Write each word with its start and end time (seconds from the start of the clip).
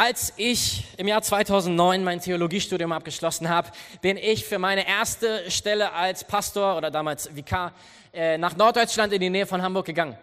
Als 0.00 0.32
ich 0.36 0.84
im 0.96 1.08
Jahr 1.08 1.22
2009 1.22 2.04
mein 2.04 2.20
Theologiestudium 2.20 2.92
abgeschlossen 2.92 3.48
habe, 3.48 3.72
bin 4.00 4.16
ich 4.16 4.44
für 4.44 4.60
meine 4.60 4.86
erste 4.86 5.50
Stelle 5.50 5.92
als 5.92 6.22
Pastor 6.22 6.76
oder 6.76 6.92
damals 6.92 7.34
Vikar 7.34 7.72
äh, 8.14 8.38
nach 8.38 8.56
Norddeutschland 8.56 9.12
in 9.12 9.20
die 9.20 9.28
Nähe 9.28 9.44
von 9.44 9.60
Hamburg 9.60 9.86
gegangen. 9.86 10.16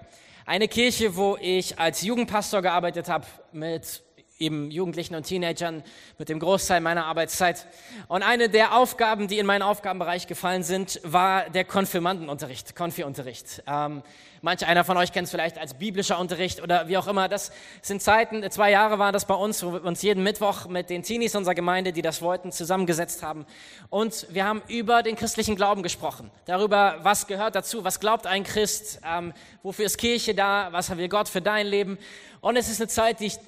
Eine 0.46 0.70
Kirche, 0.70 1.18
wo 1.18 1.38
ich 1.42 1.78
als 1.78 2.04
Jugendpastor 2.04 2.62
gearbeitet 2.62 3.10
habe 3.10 3.26
mit 3.52 4.02
eben 4.38 4.70
Jugendlichen 4.70 5.16
und 5.16 5.24
Teenagern 5.24 5.82
mit 6.18 6.28
dem 6.28 6.40
Großteil 6.40 6.82
meiner 6.82 7.06
Arbeitszeit. 7.06 7.66
Und 8.10 8.22
eine 8.22 8.50
der 8.50 8.76
Aufgaben, 8.76 9.30
die 9.30 9.40
in 9.40 9.46
meinen 9.46 9.62
Aufgabenbereich 9.62 10.28
gefallen 10.28 10.64
sind, 10.64 11.00
war 11.04 11.50
der 11.50 11.64
Konfirmandenunterricht, 11.64 12.76
Konfi-Unterricht. 12.76 13.64
Ähm, 13.66 14.04
manch 14.42 14.66
einer 14.66 14.84
von 14.84 14.98
euch 14.98 15.14
kennt 15.14 15.26
es 15.26 15.32
vielleicht 15.32 15.58
als 15.58 15.76
biblischer 15.76 16.20
Unterricht 16.20 16.62
oder 16.62 16.90
wie 16.90 16.98
auch 16.98 17.08
immer. 17.08 17.30
Das 17.30 17.54
sind 17.82 18.02
Zeiten, 18.02 18.44
zwei 18.52 18.72
Jahre 18.72 19.00
waren 19.00 19.14
das 19.14 19.26
bei 19.26 19.36
uns, 19.36 19.64
wo 19.64 19.72
wir 19.72 19.86
uns 19.86 20.02
jeden 20.02 20.22
Mittwoch 20.22 20.68
mit 20.68 20.90
den 20.90 21.04
Teenies 21.04 21.34
unserer 21.34 21.56
Gemeinde, 21.56 21.94
die 21.94 22.02
das 22.02 22.22
wollten, 22.22 22.52
zusammengesetzt 22.52 23.24
haben. 23.24 23.46
Und 23.90 24.28
wir 24.32 24.44
haben 24.44 24.62
über 24.68 25.02
den 25.02 25.16
christlichen 25.16 25.56
Glauben 25.56 25.82
gesprochen, 25.82 26.30
darüber, 26.46 26.98
was 27.04 27.28
gehört 27.28 27.56
dazu, 27.56 27.86
was 27.86 28.02
glaubt 28.02 28.28
ein 28.28 28.44
Christ, 28.44 29.00
ähm, 29.06 29.34
wofür 29.64 29.86
ist 29.86 29.98
Kirche 29.98 30.36
da, 30.36 30.68
was 30.72 30.96
will 30.98 31.08
Gott 31.08 31.30
für 31.30 31.42
dein 31.42 31.68
Leben. 31.68 31.98
Und 32.42 32.58
es 32.58 32.70
ist 32.70 32.82
eine 32.82 32.90
Zeit, 32.90 33.22
die 33.22 33.28
ich 33.28 33.40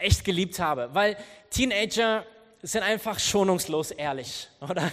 echt 0.00 0.24
geliebt 0.24 0.58
habe, 0.58 0.90
weil 0.92 1.16
Teenager 1.50 2.24
sind 2.62 2.82
einfach 2.82 3.18
schonungslos 3.18 3.90
ehrlich, 3.90 4.48
oder? 4.60 4.90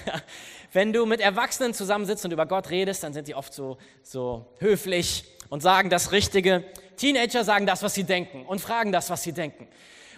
Wenn 0.73 0.93
du 0.93 1.05
mit 1.05 1.21
Erwachsenen 1.21 1.73
zusammensitzt 1.73 2.25
und 2.25 2.31
über 2.31 2.45
Gott 2.45 2.69
redest, 2.69 3.03
dann 3.03 3.13
sind 3.13 3.27
die 3.27 3.35
oft 3.35 3.53
so, 3.53 3.77
so 4.03 4.45
höflich 4.59 5.25
und 5.49 5.61
sagen 5.61 5.89
das 5.89 6.11
Richtige. 6.11 6.63
Teenager 6.97 7.43
sagen 7.43 7.65
das, 7.65 7.83
was 7.83 7.93
sie 7.93 8.03
denken 8.03 8.45
und 8.45 8.59
fragen 8.59 8.91
das, 8.91 9.09
was 9.09 9.23
sie 9.23 9.31
denken. 9.31 9.67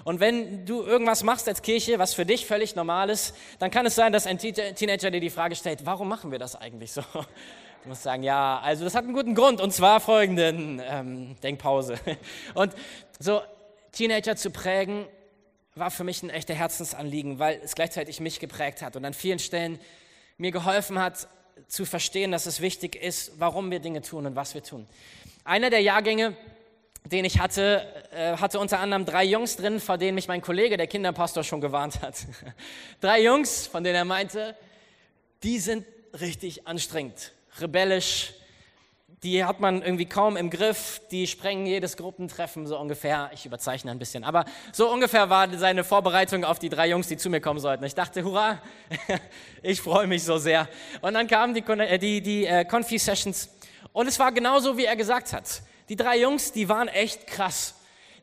Und 0.06 0.20
wenn 0.20 0.66
du 0.66 0.84
irgendwas 0.84 1.24
machst 1.24 1.48
als 1.48 1.62
Kirche, 1.62 2.00
was 2.00 2.14
für 2.14 2.26
dich 2.26 2.46
völlig 2.46 2.76
normal 2.76 3.10
ist, 3.10 3.36
dann 3.60 3.70
kann 3.70 3.86
es 3.86 3.96
sein, 3.96 4.14
dass 4.14 4.26
ein 4.26 4.38
Teenager 4.38 5.12
dir 5.12 5.20
die 5.20 5.30
Frage 5.30 5.56
stellt, 5.56 5.86
warum 5.86 6.08
machen 6.08 6.32
wir 6.32 6.40
das 6.40 6.56
eigentlich 6.56 6.92
so? 6.92 7.02
Du 7.84 7.90
musst 7.90 8.04
sagen, 8.04 8.24
ja, 8.24 8.60
also 8.60 8.84
das 8.84 8.94
hat 8.94 9.06
einen 9.06 9.14
guten 9.14 9.36
Grund 9.36 9.62
und 9.62 9.72
zwar 9.72 10.00
folgenden 10.00 10.82
ähm, 10.86 11.36
Denkpause. 11.42 11.96
Und 12.54 12.74
so 13.20 13.42
Teenager 13.92 14.36
zu 14.36 14.52
prägen, 14.52 15.06
war 15.76 15.92
für 15.92 16.04
mich 16.04 16.24
ein 16.24 16.30
echter 16.30 16.54
Herzensanliegen, 16.54 17.40
weil 17.40 17.60
es 17.64 17.76
gleichzeitig 17.76 18.20
mich 18.20 18.40
geprägt 18.40 18.82
hat 18.82 18.96
und 18.96 19.06
an 19.06 19.14
vielen 19.14 19.40
Stellen 19.40 19.80
mir 20.38 20.52
geholfen 20.52 21.00
hat 21.00 21.28
zu 21.68 21.86
verstehen, 21.86 22.32
dass 22.32 22.46
es 22.46 22.62
wichtig 22.62 22.96
ist, 22.96 23.34
warum 23.40 23.70
wir 23.72 23.80
Dinge 23.80 24.02
tun 24.02 24.26
und 24.26 24.36
was 24.36 24.54
wir 24.54 24.64
tun. 24.64 24.88
Einer 25.44 25.70
der 25.70 25.82
Jahrgänge, 25.82 26.36
den 27.06 27.26
ich 27.26 27.40
hatte, 27.40 27.86
äh, 28.12 28.38
hatte 28.38 28.60
unter 28.60 28.80
anderem 28.80 29.06
drei 29.06 29.24
Jungs 29.24 29.56
drin, 29.56 29.80
vor 29.80 29.98
denen 29.98 30.16
mich 30.16 30.28
mein 30.28 30.42
Kollege, 30.42 30.78
der 30.78 30.88
Kinderpastor, 30.88 31.44
schon 31.44 31.62
gewarnt 31.62 32.02
hat. 32.02 32.16
drei 33.02 33.22
Jungs, 33.22 33.68
von 33.68 33.84
denen 33.84 33.96
er 33.96 34.06
meinte, 34.06 34.56
die 35.44 35.60
sind 35.60 35.86
richtig 36.20 36.68
anstrengend, 36.68 37.34
rebellisch, 37.60 38.34
die 39.24 39.44
hat 39.44 39.60
man 39.60 39.82
irgendwie 39.82 40.06
kaum 40.06 40.38
im 40.38 40.50
Griff, 40.50 41.02
die 41.12 41.28
sprengen 41.28 41.66
jedes 41.66 41.98
Gruppentreffen 41.98 42.66
so 42.68 42.80
ungefähr. 42.80 43.30
Ich 43.34 43.46
überzeichne 43.46 43.92
ein 43.92 44.00
bisschen, 44.00 44.24
aber 44.24 44.46
so 44.72 44.90
ungefähr 44.92 45.30
war 45.30 45.50
seine 45.58 45.84
Vorbereitung 45.84 46.46
auf 46.46 46.60
die 46.60 46.70
drei 46.70 46.90
Jungs, 46.90 47.08
die 47.08 47.18
zu 47.18 47.30
mir 47.30 47.42
kommen 47.42 47.60
sollten. 47.60 47.84
Ich 47.84 47.96
dachte, 47.96 48.24
hurra, 48.24 48.62
ich 49.62 49.82
freue 49.82 50.08
mich 50.08 50.24
so 50.24 50.38
sehr. 50.38 50.70
Und 51.02 51.16
dann 51.16 51.28
kamen 51.28 51.54
die, 51.54 51.62
äh, 51.62 51.98
die, 51.98 52.22
die 52.22 52.46
äh, 52.46 52.64
Confi-Sessions 52.64 53.50
und 53.92 54.08
es 54.08 54.20
war 54.20 54.32
genauso, 54.32 54.78
wie 54.78 54.86
er 54.86 54.96
gesagt 54.96 55.34
hat. 55.34 55.64
Die 55.90 55.96
drei 55.96 56.20
Jungs, 56.20 56.52
die 56.52 56.70
waren 56.70 56.88
echt 56.88 57.28
krass. 57.28 57.76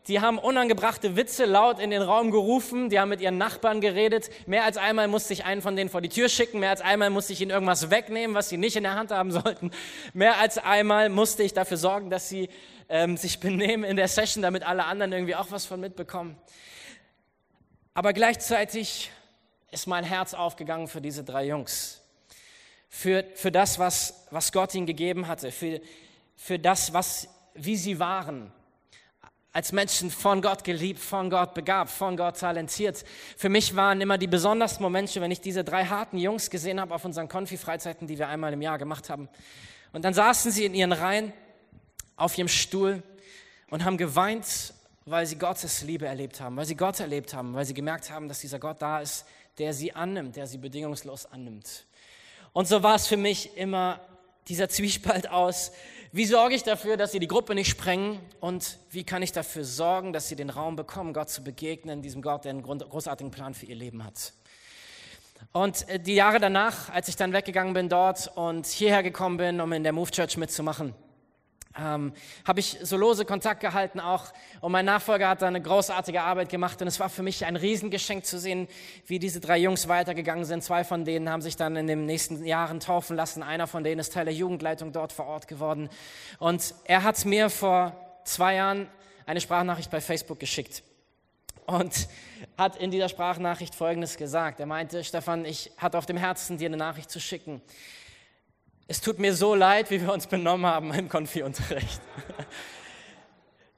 Die 0.09 0.21
haben 0.21 0.39
unangebrachte 0.39 1.17
Witze 1.17 1.47
laut 1.47 1.81
in 1.81 1.91
den 1.91 2.03
Raum 2.03 2.31
gerufen, 2.31 2.91
die 2.91 3.01
haben 3.01 3.09
mit 3.09 3.21
ihren 3.21 3.39
Nachbarn 3.39 3.81
geredet. 3.81 4.31
Mehr 4.47 4.63
als 4.63 4.77
einmal 4.77 5.09
musste 5.09 5.33
ich 5.33 5.45
einen 5.45 5.63
von 5.63 5.75
denen 5.75 5.91
vor 5.91 6.01
die 6.01 6.09
Tür 6.09 6.29
schicken, 6.29 6.61
mehr 6.61 6.71
als 6.71 6.81
einmal 6.81 7.11
musste 7.11 7.33
ich 7.33 7.41
ihnen 7.41 7.51
irgendwas 7.51 7.91
wegnehmen, 7.91 8.37
was 8.37 8.49
sie 8.49 8.57
nicht 8.57 8.77
in 8.77 8.85
der 8.85 8.95
Hand 8.95 9.11
haben 9.11 9.33
sollten. 9.33 9.73
Mehr 10.15 10.39
als 10.39 10.59
einmal 10.59 11.09
musste 11.09 11.43
ich 11.43 11.55
dafür 11.55 11.77
sorgen, 11.77 12.09
dass 12.09 12.29
sie 12.29 12.49
ähm, 12.89 13.17
sich 13.17 13.41
benehmen 13.41 13.83
in 13.83 13.97
der 13.97 14.07
Session, 14.07 14.43
damit 14.43 14.63
alle 14.63 14.85
anderen 14.85 15.13
irgendwie 15.13 15.35
auch 15.35 15.51
was 15.51 15.67
von 15.67 15.81
mitbekommen. 15.81 16.39
Aber 17.93 18.13
gleichzeitig 18.13 19.11
ist 19.73 19.89
mein 19.89 20.05
Herz 20.05 20.35
aufgegangen 20.35 20.87
für 20.87 21.01
diese 21.01 21.25
drei 21.25 21.47
Jungs. 21.47 22.01
Für, 22.89 23.25
für 23.35 23.51
das, 23.51 23.81
was, 23.81 24.27
was 24.31 24.53
Gott 24.53 24.73
ihnen 24.75 24.87
gegeben 24.87 25.27
hatte, 25.27 25.51
für, 25.51 25.81
für 26.37 26.61
das, 26.61 26.93
was, 26.93 27.29
wie 27.55 27.77
sie 27.77 27.99
waren, 27.99 28.53
als 29.57 29.73
Menschen 29.73 30.11
von 30.11 30.43
Gott 30.43 30.65
geliebt, 30.65 31.01
von 31.01 31.31
Gott 31.31 31.55
begabt, 31.55 31.91
von 31.91 32.15
Gott 32.19 32.39
talentiert. 32.39 33.07
Für 33.39 33.49
mich 33.49 33.75
waren 33.75 34.03
immer 34.03 34.19
die 34.19 34.27
besondersten 34.27 34.83
Momente, 34.83 35.19
wenn 35.23 35.31
ich 35.31 35.41
diese 35.41 35.65
drei 35.65 35.87
harten 35.87 36.19
Jungs 36.19 36.51
gesehen 36.51 36.79
habe 36.79 36.95
auf 36.95 37.07
unseren 37.07 37.27
Konfi-Freizeiten, 37.27 38.07
die 38.07 38.19
wir 38.19 38.29
einmal 38.29 38.53
im 38.53 38.61
Jahr 38.61 38.77
gemacht 38.77 39.09
haben. 39.09 39.31
Und 39.95 40.05
dann 40.05 40.13
saßen 40.13 40.53
sie 40.53 40.67
in 40.67 40.75
ihren 40.75 40.93
Reihen 40.93 41.33
auf 42.17 42.37
ihrem 42.37 42.49
Stuhl 42.49 43.03
und 43.71 43.83
haben 43.83 43.97
geweint, 43.97 44.75
weil 45.07 45.25
sie 45.25 45.39
Gottes 45.39 45.81
Liebe 45.81 46.05
erlebt 46.05 46.39
haben, 46.39 46.55
weil 46.59 46.67
sie 46.67 46.77
Gott 46.77 47.01
erlebt 47.01 47.33
haben, 47.33 47.55
weil 47.55 47.65
sie 47.65 47.73
gemerkt 47.73 48.11
haben, 48.11 48.29
dass 48.29 48.41
dieser 48.41 48.59
Gott 48.59 48.83
da 48.83 49.01
ist, 49.01 49.25
der 49.57 49.73
sie 49.73 49.95
annimmt, 49.95 50.37
der 50.37 50.47
sie 50.47 50.59
bedingungslos 50.59 51.25
annimmt. 51.25 51.87
Und 52.53 52.69
so 52.69 52.83
war 52.83 52.97
es 52.97 53.07
für 53.07 53.17
mich 53.17 53.57
immer 53.57 54.01
dieser 54.49 54.69
Zwiespalt 54.69 55.31
aus, 55.31 55.73
wie 56.17 56.25
sorge 56.25 56.55
ich 56.55 56.63
dafür, 56.63 56.97
dass 56.97 57.13
sie 57.13 57.19
die 57.19 57.27
Gruppe 57.27 57.55
nicht 57.55 57.69
sprengen? 57.69 58.19
Und 58.41 58.79
wie 58.91 59.05
kann 59.05 59.21
ich 59.21 59.33
dafür 59.33 59.65
sorgen, 59.65 60.15
dass 60.15 60.29
sie 60.29 60.35
den 60.35 60.49
Raum 60.49 60.75
bekommen, 60.75 61.13
Gott 61.13 61.29
zu 61.29 61.45
begegnen, 61.45 62.01
diesem 62.01 62.23
Gott, 62.23 62.47
der 62.47 62.53
einen 62.53 62.63
großartigen 62.63 63.31
Plan 63.31 63.53
für 63.53 63.67
ihr 63.67 63.77
Leben 63.77 64.03
hat? 64.03 64.33
Und 65.53 65.87
äh, 65.91 66.01
die 66.01 66.15
Jahre 66.15 66.41
danach, 66.41 66.89
als 66.89 67.09
ich 67.09 67.17
dann 67.17 67.35
weggegangen 67.35 67.75
bin 67.75 67.91
dort 67.91 68.33
und 68.35 68.67
hierher 68.67 69.03
gekommen 69.03 69.37
bin, 69.37 69.61
um 69.61 69.71
in 69.75 69.83
der 69.83 69.93
Move 69.93 70.11
Church 70.11 70.39
mitzumachen, 70.39 70.95
ähm, 71.79 72.13
habe 72.47 72.61
ich 72.61 72.79
so 72.83 72.97
lose 72.97 73.25
Kontakt 73.25 73.61
gehalten 73.61 74.01
auch 74.01 74.33
und 74.61 74.73
mein 74.73 74.85
Nachfolger 74.85 75.29
hat 75.29 75.43
da 75.43 75.47
eine 75.47 75.61
großartige 75.61 76.23
Arbeit 76.23 76.49
gemacht 76.49 76.81
und 76.83 76.89
es 76.89 77.01
war 77.01 77.09
für 77.09 77.23
mich 77.23 77.45
ein 77.45 77.57
Riesengeschenk 77.57 78.25
zu 78.25 78.39
sehen, 78.39 78.69
wie 79.07 79.19
diese 79.19 79.41
drei 79.41 79.59
Jungs 79.59 79.89
weitergegangen 79.89 80.45
sind. 80.45 80.63
Zwei 80.63 80.85
von 80.85 81.05
denen 81.05 81.31
haben 81.31 81.43
sich 81.43 81.57
dann 81.57 81.77
in 81.77 81.87
den 81.87 82.07
nächsten 82.07 82.45
Jahren 82.45 82.81
taufen 82.81 83.17
lassen. 83.17 83.43
Einer 83.43 83.67
von 83.67 83.85
denen 83.85 84.01
ist 84.01 84.13
Teil 84.13 84.25
der 84.25 84.35
Jugendleitung 84.35 84.93
dort 84.93 85.13
vor 85.13 85.27
Ort 85.27 85.49
geworden 85.49 85.89
und 86.39 86.75
er 86.85 87.03
hat 87.03 87.25
mir 87.25 87.51
vor 87.51 87.93
zwei 88.25 88.55
Jahren 88.55 88.89
eine 89.27 89.41
Sprachnachricht 89.41 89.91
bei 89.91 90.01
Facebook 90.01 90.39
geschickt 90.39 90.83
und 91.67 92.09
hat 92.57 92.77
in 92.77 92.91
dieser 92.91 93.09
Sprachnachricht 93.09 93.75
Folgendes 93.75 94.17
gesagt. 94.17 94.61
Er 94.61 94.67
meinte, 94.67 95.03
Stefan, 95.05 95.45
ich 95.45 95.73
hatte 95.77 95.99
auf 95.99 96.07
dem 96.07 96.17
Herzen, 96.17 96.59
dir 96.59 96.67
eine 96.67 96.77
Nachricht 96.77 97.11
zu 97.11 97.21
schicken. 97.21 97.61
Es 98.89 99.01
tut 99.01 99.19
mir 99.19 99.35
so 99.35 99.57
leid, 99.57 99.91
wie 99.91 100.01
wir 100.01 100.13
uns 100.13 100.29
benommen 100.29 100.67
haben 100.67 100.95
im 100.95 101.09
Konfi-Unterricht. 101.09 102.01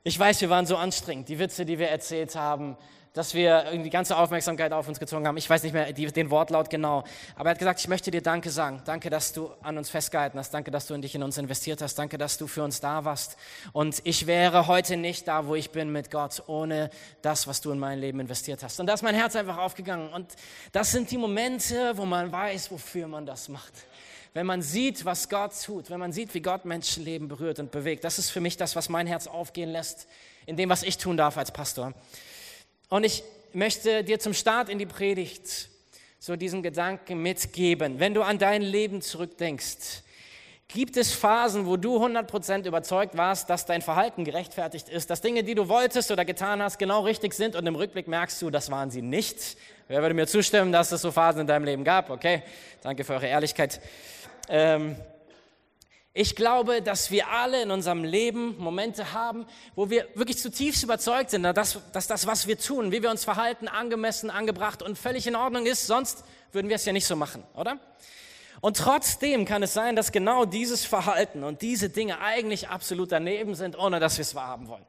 Ich 0.04 0.18
weiß, 0.18 0.40
wir 0.42 0.50
waren 0.50 0.66
so 0.66 0.76
anstrengend. 0.76 1.28
Die 1.30 1.38
Witze, 1.38 1.64
die 1.64 1.78
wir 1.78 1.88
erzählt 1.88 2.34
haben, 2.36 2.76
dass 3.14 3.32
wir 3.32 3.64
die 3.72 3.88
ganze 3.88 4.16
Aufmerksamkeit 4.18 4.72
auf 4.72 4.86
uns 4.86 5.00
gezogen 5.00 5.26
haben. 5.26 5.38
Ich 5.38 5.48
weiß 5.48 5.62
nicht 5.62 5.72
mehr 5.72 5.90
den 5.92 6.30
Wortlaut 6.30 6.68
genau. 6.68 7.04
Aber 7.36 7.48
er 7.48 7.50
hat 7.52 7.58
gesagt, 7.58 7.80
ich 7.80 7.88
möchte 7.88 8.10
dir 8.10 8.22
Danke 8.22 8.50
sagen. 8.50 8.82
Danke, 8.84 9.08
dass 9.08 9.32
du 9.32 9.50
an 9.62 9.78
uns 9.78 9.88
festgehalten 9.88 10.38
hast. 10.38 10.52
Danke, 10.52 10.70
dass 10.70 10.86
du 10.86 10.94
in 10.94 11.00
dich 11.00 11.14
in 11.14 11.22
uns 11.22 11.38
investiert 11.38 11.80
hast. 11.80 11.98
Danke, 11.98 12.18
dass 12.18 12.36
du 12.36 12.46
für 12.46 12.62
uns 12.62 12.80
da 12.80 13.06
warst. 13.06 13.38
Und 13.72 14.00
ich 14.04 14.26
wäre 14.26 14.66
heute 14.66 14.98
nicht 14.98 15.26
da, 15.26 15.46
wo 15.46 15.54
ich 15.54 15.70
bin 15.70 15.90
mit 15.90 16.10
Gott, 16.10 16.42
ohne 16.46 16.90
das, 17.22 17.46
was 17.46 17.62
du 17.62 17.70
in 17.70 17.78
mein 17.78 17.98
Leben 17.98 18.20
investiert 18.20 18.62
hast. 18.62 18.78
Und 18.78 18.86
da 18.86 18.92
ist 18.92 19.02
mein 19.02 19.14
Herz 19.14 19.34
einfach 19.36 19.56
aufgegangen. 19.56 20.12
Und 20.12 20.34
das 20.72 20.92
sind 20.92 21.10
die 21.10 21.18
Momente, 21.18 21.96
wo 21.96 22.04
man 22.04 22.30
weiß, 22.30 22.70
wofür 22.70 23.08
man 23.08 23.24
das 23.24 23.48
macht 23.48 23.72
wenn 24.38 24.46
man 24.46 24.62
sieht, 24.62 25.04
was 25.04 25.28
Gott 25.28 25.50
tut, 25.64 25.90
wenn 25.90 25.98
man 25.98 26.12
sieht, 26.12 26.32
wie 26.32 26.40
Gott 26.40 26.64
Menschenleben 26.64 27.26
berührt 27.26 27.58
und 27.58 27.72
bewegt. 27.72 28.04
Das 28.04 28.20
ist 28.20 28.30
für 28.30 28.40
mich 28.40 28.56
das, 28.56 28.76
was 28.76 28.88
mein 28.88 29.08
Herz 29.08 29.26
aufgehen 29.26 29.68
lässt, 29.68 30.06
in 30.46 30.56
dem, 30.56 30.68
was 30.68 30.84
ich 30.84 30.96
tun 30.96 31.16
darf 31.16 31.36
als 31.36 31.50
Pastor. 31.50 31.92
Und 32.88 33.02
ich 33.02 33.24
möchte 33.52 34.04
dir 34.04 34.20
zum 34.20 34.34
Start 34.34 34.68
in 34.68 34.78
die 34.78 34.86
Predigt 34.86 35.70
so 36.20 36.36
diesen 36.36 36.62
Gedanken 36.62 37.20
mitgeben. 37.20 37.98
Wenn 37.98 38.14
du 38.14 38.22
an 38.22 38.38
dein 38.38 38.62
Leben 38.62 39.02
zurückdenkst, 39.02 40.04
gibt 40.68 40.96
es 40.96 41.12
Phasen, 41.12 41.66
wo 41.66 41.76
du 41.76 41.96
100% 41.96 42.64
überzeugt 42.64 43.16
warst, 43.16 43.50
dass 43.50 43.66
dein 43.66 43.82
Verhalten 43.82 44.22
gerechtfertigt 44.24 44.88
ist, 44.88 45.10
dass 45.10 45.20
Dinge, 45.20 45.42
die 45.42 45.56
du 45.56 45.68
wolltest 45.68 46.12
oder 46.12 46.24
getan 46.24 46.62
hast, 46.62 46.78
genau 46.78 47.00
richtig 47.00 47.34
sind 47.34 47.56
und 47.56 47.66
im 47.66 47.74
Rückblick 47.74 48.06
merkst 48.06 48.40
du, 48.40 48.50
das 48.50 48.70
waren 48.70 48.92
sie 48.92 49.02
nicht. 49.02 49.56
Wer 49.88 50.02
würde 50.02 50.14
mir 50.14 50.26
zustimmen, 50.26 50.70
dass 50.70 50.92
es 50.92 51.00
so 51.00 51.10
Phasen 51.10 51.40
in 51.40 51.46
deinem 51.46 51.64
Leben 51.64 51.82
gab? 51.82 52.10
Okay, 52.10 52.42
danke 52.82 53.04
für 53.04 53.14
eure 53.14 53.26
Ehrlichkeit. 53.26 53.80
Ähm, 54.48 54.96
ich 56.14 56.34
glaube, 56.34 56.82
dass 56.82 57.12
wir 57.12 57.28
alle 57.28 57.62
in 57.62 57.70
unserem 57.70 58.02
Leben 58.02 58.58
Momente 58.58 59.12
haben, 59.12 59.46
wo 59.76 59.88
wir 59.88 60.08
wirklich 60.14 60.38
zutiefst 60.38 60.82
überzeugt 60.82 61.30
sind, 61.30 61.44
dass, 61.44 61.78
dass 61.92 62.08
das, 62.08 62.26
was 62.26 62.48
wir 62.48 62.58
tun, 62.58 62.90
wie 62.90 63.02
wir 63.02 63.10
uns 63.10 63.24
verhalten, 63.24 63.68
angemessen, 63.68 64.28
angebracht 64.28 64.82
und 64.82 64.98
völlig 64.98 65.28
in 65.28 65.36
Ordnung 65.36 65.64
ist. 65.66 65.86
Sonst 65.86 66.24
würden 66.50 66.68
wir 66.68 66.76
es 66.76 66.84
ja 66.84 66.92
nicht 66.92 67.06
so 67.06 67.14
machen, 67.14 67.44
oder? 67.54 67.78
Und 68.60 68.76
trotzdem 68.78 69.44
kann 69.44 69.62
es 69.62 69.72
sein, 69.72 69.94
dass 69.94 70.10
genau 70.10 70.44
dieses 70.44 70.84
Verhalten 70.84 71.44
und 71.44 71.62
diese 71.62 71.88
Dinge 71.88 72.20
eigentlich 72.20 72.68
absolut 72.68 73.12
daneben 73.12 73.54
sind, 73.54 73.78
ohne 73.78 74.00
dass 74.00 74.18
wir 74.18 74.22
es 74.22 74.34
wahrhaben 74.34 74.66
wollen. 74.66 74.86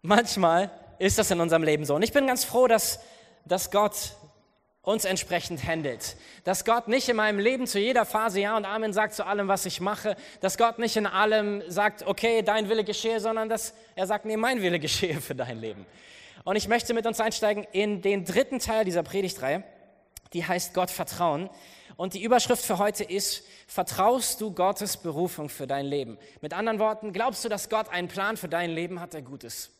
manchmal 0.00 0.70
ist 0.98 1.18
das 1.18 1.30
in 1.30 1.40
unserem 1.40 1.62
Leben 1.62 1.84
so. 1.84 1.94
Und 1.94 2.02
ich 2.02 2.12
bin 2.12 2.26
ganz 2.26 2.44
froh, 2.44 2.66
dass, 2.66 3.00
dass 3.44 3.70
Gott 3.70 4.16
uns 4.82 5.04
entsprechend 5.04 5.64
handelt. 5.66 6.16
Dass 6.44 6.64
Gott 6.64 6.88
nicht 6.88 7.08
in 7.08 7.16
meinem 7.16 7.38
Leben 7.38 7.66
zu 7.66 7.78
jeder 7.78 8.04
Phase 8.04 8.40
Ja 8.40 8.56
und 8.56 8.64
Amen 8.64 8.92
sagt 8.92 9.14
zu 9.14 9.26
allem, 9.26 9.48
was 9.48 9.66
ich 9.66 9.80
mache. 9.80 10.16
Dass 10.40 10.56
Gott 10.56 10.78
nicht 10.78 10.96
in 10.96 11.06
allem 11.06 11.62
sagt, 11.68 12.06
okay, 12.06 12.42
dein 12.42 12.68
Wille 12.68 12.84
geschehe, 12.84 13.20
sondern 13.20 13.48
dass 13.48 13.74
er 13.94 14.06
sagt, 14.06 14.24
nee, 14.24 14.36
mein 14.36 14.62
Wille 14.62 14.78
geschehe 14.80 15.20
für 15.20 15.34
dein 15.34 15.60
Leben. 15.60 15.86
Und 16.44 16.56
ich 16.56 16.68
möchte 16.68 16.94
mit 16.94 17.06
uns 17.06 17.20
einsteigen 17.20 17.66
in 17.72 18.00
den 18.00 18.24
dritten 18.24 18.58
Teil 18.58 18.84
dieser 18.84 19.02
Predigtreihe. 19.02 19.62
Die 20.32 20.46
heißt 20.46 20.72
Gott 20.72 20.90
vertrauen. 20.90 21.50
Und 21.96 22.14
die 22.14 22.22
Überschrift 22.22 22.64
für 22.64 22.78
heute 22.78 23.04
ist, 23.04 23.44
vertraust 23.66 24.40
du 24.40 24.54
Gottes 24.54 24.96
Berufung 24.96 25.50
für 25.50 25.66
dein 25.66 25.84
Leben? 25.84 26.16
Mit 26.40 26.54
anderen 26.54 26.78
Worten, 26.78 27.12
glaubst 27.12 27.44
du, 27.44 27.50
dass 27.50 27.68
Gott 27.68 27.90
einen 27.90 28.08
Plan 28.08 28.38
für 28.38 28.48
dein 28.48 28.70
Leben 28.70 29.00
hat, 29.00 29.12
der 29.12 29.20
gut 29.20 29.44
ist? 29.44 29.70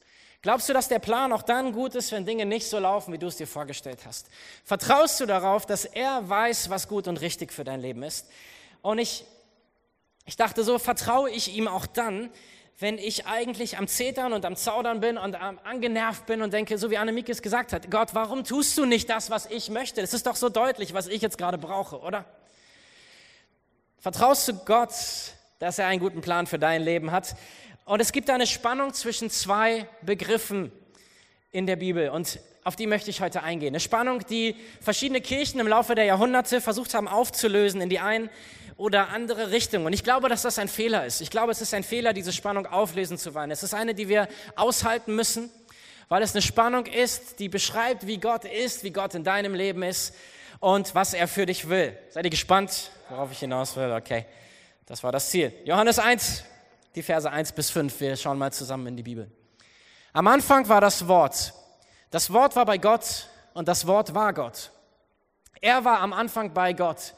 Glaubst 0.42 0.70
du, 0.70 0.72
dass 0.72 0.88
der 0.88 1.00
Plan 1.00 1.32
auch 1.32 1.42
dann 1.42 1.72
gut 1.72 1.94
ist, 1.94 2.12
wenn 2.12 2.24
Dinge 2.24 2.46
nicht 2.46 2.66
so 2.66 2.78
laufen, 2.78 3.12
wie 3.12 3.18
du 3.18 3.26
es 3.26 3.36
dir 3.36 3.46
vorgestellt 3.46 4.00
hast? 4.06 4.28
Vertraust 4.64 5.20
du 5.20 5.26
darauf, 5.26 5.66
dass 5.66 5.84
er 5.84 6.26
weiß, 6.28 6.70
was 6.70 6.88
gut 6.88 7.08
und 7.08 7.20
richtig 7.20 7.52
für 7.52 7.64
dein 7.64 7.80
Leben 7.80 8.02
ist? 8.02 8.26
Und 8.80 8.98
ich, 8.98 9.26
ich 10.24 10.36
dachte 10.36 10.64
so, 10.64 10.78
vertraue 10.78 11.28
ich 11.28 11.54
ihm 11.54 11.68
auch 11.68 11.84
dann, 11.84 12.30
wenn 12.78 12.96
ich 12.96 13.26
eigentlich 13.26 13.76
am 13.76 13.86
Zetern 13.86 14.32
und 14.32 14.46
am 14.46 14.56
Zaudern 14.56 15.00
bin 15.00 15.18
und 15.18 15.34
am 15.38 15.58
angenervt 15.64 16.24
bin 16.24 16.40
und 16.40 16.54
denke, 16.54 16.78
so 16.78 16.90
wie 16.90 16.96
Annemieke 16.96 17.30
es 17.30 17.42
gesagt 17.42 17.74
hat, 17.74 17.90
Gott, 17.90 18.14
warum 18.14 18.42
tust 18.42 18.78
du 18.78 18.86
nicht 18.86 19.10
das, 19.10 19.28
was 19.28 19.44
ich 19.44 19.68
möchte? 19.68 20.00
Es 20.00 20.14
ist 20.14 20.26
doch 20.26 20.36
so 20.36 20.48
deutlich, 20.48 20.94
was 20.94 21.06
ich 21.06 21.20
jetzt 21.20 21.36
gerade 21.36 21.58
brauche, 21.58 22.00
oder? 22.00 22.24
Vertraust 23.98 24.48
du 24.48 24.54
Gott, 24.54 24.94
dass 25.58 25.78
er 25.78 25.88
einen 25.88 26.00
guten 26.00 26.22
Plan 26.22 26.46
für 26.46 26.58
dein 26.58 26.80
Leben 26.80 27.10
hat? 27.10 27.36
Und 27.90 27.98
es 27.98 28.12
gibt 28.12 28.30
eine 28.30 28.46
Spannung 28.46 28.94
zwischen 28.94 29.30
zwei 29.30 29.84
Begriffen 30.02 30.70
in 31.50 31.66
der 31.66 31.74
Bibel 31.74 32.10
und 32.10 32.38
auf 32.62 32.76
die 32.76 32.86
möchte 32.86 33.10
ich 33.10 33.20
heute 33.20 33.42
eingehen. 33.42 33.70
Eine 33.70 33.80
Spannung, 33.80 34.24
die 34.30 34.54
verschiedene 34.80 35.20
Kirchen 35.20 35.58
im 35.58 35.66
Laufe 35.66 35.96
der 35.96 36.04
Jahrhunderte 36.04 36.60
versucht 36.60 36.94
haben 36.94 37.08
aufzulösen 37.08 37.80
in 37.80 37.88
die 37.88 37.98
ein 37.98 38.30
oder 38.76 39.08
andere 39.08 39.50
Richtung. 39.50 39.86
Und 39.86 39.92
ich 39.92 40.04
glaube, 40.04 40.28
dass 40.28 40.42
das 40.42 40.60
ein 40.60 40.68
Fehler 40.68 41.04
ist. 41.04 41.20
Ich 41.20 41.30
glaube, 41.30 41.50
es 41.50 41.60
ist 41.60 41.74
ein 41.74 41.82
Fehler, 41.82 42.12
diese 42.12 42.32
Spannung 42.32 42.64
auflösen 42.66 43.18
zu 43.18 43.34
wollen. 43.34 43.50
Es 43.50 43.64
ist 43.64 43.74
eine, 43.74 43.92
die 43.92 44.08
wir 44.08 44.28
aushalten 44.54 45.16
müssen, 45.16 45.50
weil 46.08 46.22
es 46.22 46.32
eine 46.32 46.42
Spannung 46.42 46.86
ist, 46.86 47.40
die 47.40 47.48
beschreibt, 47.48 48.06
wie 48.06 48.18
Gott 48.18 48.44
ist, 48.44 48.84
wie 48.84 48.92
Gott 48.92 49.16
in 49.16 49.24
deinem 49.24 49.52
Leben 49.52 49.82
ist 49.82 50.14
und 50.60 50.94
was 50.94 51.12
er 51.12 51.26
für 51.26 51.44
dich 51.44 51.68
will. 51.68 51.98
Seid 52.10 52.24
ihr 52.24 52.30
gespannt, 52.30 52.92
worauf 53.08 53.32
ich 53.32 53.40
hinaus 53.40 53.74
will? 53.74 53.90
Okay, 53.90 54.26
das 54.86 55.02
war 55.02 55.10
das 55.10 55.28
Ziel. 55.28 55.52
Johannes 55.64 55.98
1, 55.98 56.44
die 56.94 57.02
Verse 57.02 57.30
1 57.30 57.52
bis 57.52 57.70
5. 57.70 58.00
Wir 58.00 58.16
schauen 58.16 58.38
mal 58.38 58.52
zusammen 58.52 58.88
in 58.88 58.96
die 58.96 59.02
Bibel. 59.02 59.30
Am 60.12 60.26
Anfang 60.26 60.68
war 60.68 60.80
das 60.80 61.06
Wort. 61.06 61.54
Das 62.10 62.32
Wort 62.32 62.56
war 62.56 62.66
bei 62.66 62.78
Gott 62.78 63.28
und 63.54 63.68
das 63.68 63.86
Wort 63.86 64.14
war 64.14 64.32
Gott. 64.32 64.72
Er 65.60 65.84
war 65.84 66.00
am 66.00 66.12
Anfang 66.12 66.52
bei 66.52 66.72
Gott. 66.72 67.14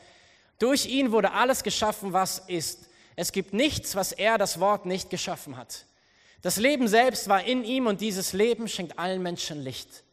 Durch 0.58 0.86
ihn 0.86 1.12
wurde 1.12 1.32
alles 1.32 1.62
geschaffen, 1.62 2.12
was 2.12 2.40
ist. 2.40 2.90
Es 3.16 3.32
gibt 3.32 3.52
nichts, 3.52 3.94
was 3.94 4.12
er, 4.12 4.38
das 4.38 4.60
Wort, 4.60 4.86
nicht 4.86 5.10
geschaffen 5.10 5.56
hat. 5.56 5.86
Das 6.42 6.56
Leben 6.56 6.88
selbst 6.88 7.28
war 7.28 7.44
in 7.44 7.64
ihm 7.64 7.86
und 7.86 8.00
dieses 8.00 8.32
Leben 8.32 8.68
schenkt 8.68 8.98
allen 8.98 9.22
Menschen 9.22 9.62
Licht. 9.62 10.04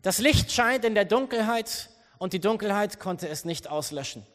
Das 0.00 0.18
Licht 0.18 0.50
scheint 0.50 0.84
in 0.84 0.94
der 0.94 1.04
Dunkelheit 1.04 1.90
und 2.18 2.32
die 2.32 2.40
Dunkelheit 2.40 2.98
konnte 2.98 3.28
es 3.28 3.44
nicht 3.44 3.68
auslöschen. 3.68 4.26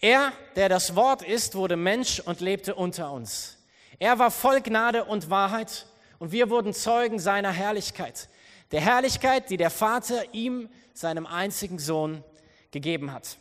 Er, 0.00 0.32
der 0.56 0.68
das 0.68 0.96
Wort 0.96 1.22
ist, 1.22 1.54
wurde 1.54 1.76
Mensch 1.76 2.20
und 2.20 2.40
lebte 2.40 2.74
unter 2.74 3.12
uns. 3.12 3.58
Er 3.98 4.18
war 4.18 4.30
voll 4.30 4.62
Gnade 4.62 5.04
und 5.04 5.28
Wahrheit 5.28 5.86
und 6.18 6.32
wir 6.32 6.48
wurden 6.48 6.72
Zeugen 6.72 7.18
seiner 7.18 7.52
Herrlichkeit. 7.52 8.28
Der 8.72 8.80
Herrlichkeit, 8.80 9.50
die 9.50 9.58
der 9.58 9.70
Vater 9.70 10.32
ihm, 10.32 10.70
seinem 10.94 11.26
einzigen 11.26 11.78
Sohn, 11.78 12.24
gegeben 12.70 13.12
hat. 13.12 13.36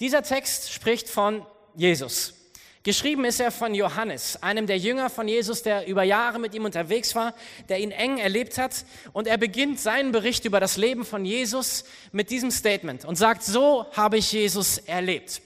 Dieser 0.00 0.22
Text 0.22 0.72
spricht 0.72 1.08
von 1.08 1.46
Jesus. 1.76 2.34
Geschrieben 2.82 3.24
ist 3.24 3.40
er 3.40 3.50
von 3.50 3.74
Johannes, 3.74 4.42
einem 4.42 4.66
der 4.66 4.76
Jünger 4.76 5.08
von 5.08 5.26
Jesus, 5.26 5.62
der 5.62 5.86
über 5.86 6.02
Jahre 6.02 6.38
mit 6.38 6.54
ihm 6.54 6.64
unterwegs 6.64 7.14
war, 7.14 7.34
der 7.68 7.78
ihn 7.78 7.92
eng 7.92 8.18
erlebt 8.18 8.58
hat. 8.58 8.84
Und 9.12 9.26
er 9.26 9.38
beginnt 9.38 9.80
seinen 9.80 10.12
Bericht 10.12 10.44
über 10.44 10.60
das 10.60 10.76
Leben 10.76 11.04
von 11.04 11.24
Jesus 11.24 11.84
mit 12.12 12.30
diesem 12.30 12.50
Statement 12.50 13.04
und 13.04 13.16
sagt, 13.16 13.42
so 13.42 13.86
habe 13.92 14.18
ich 14.18 14.32
Jesus 14.32 14.78
erlebt. 14.78 15.40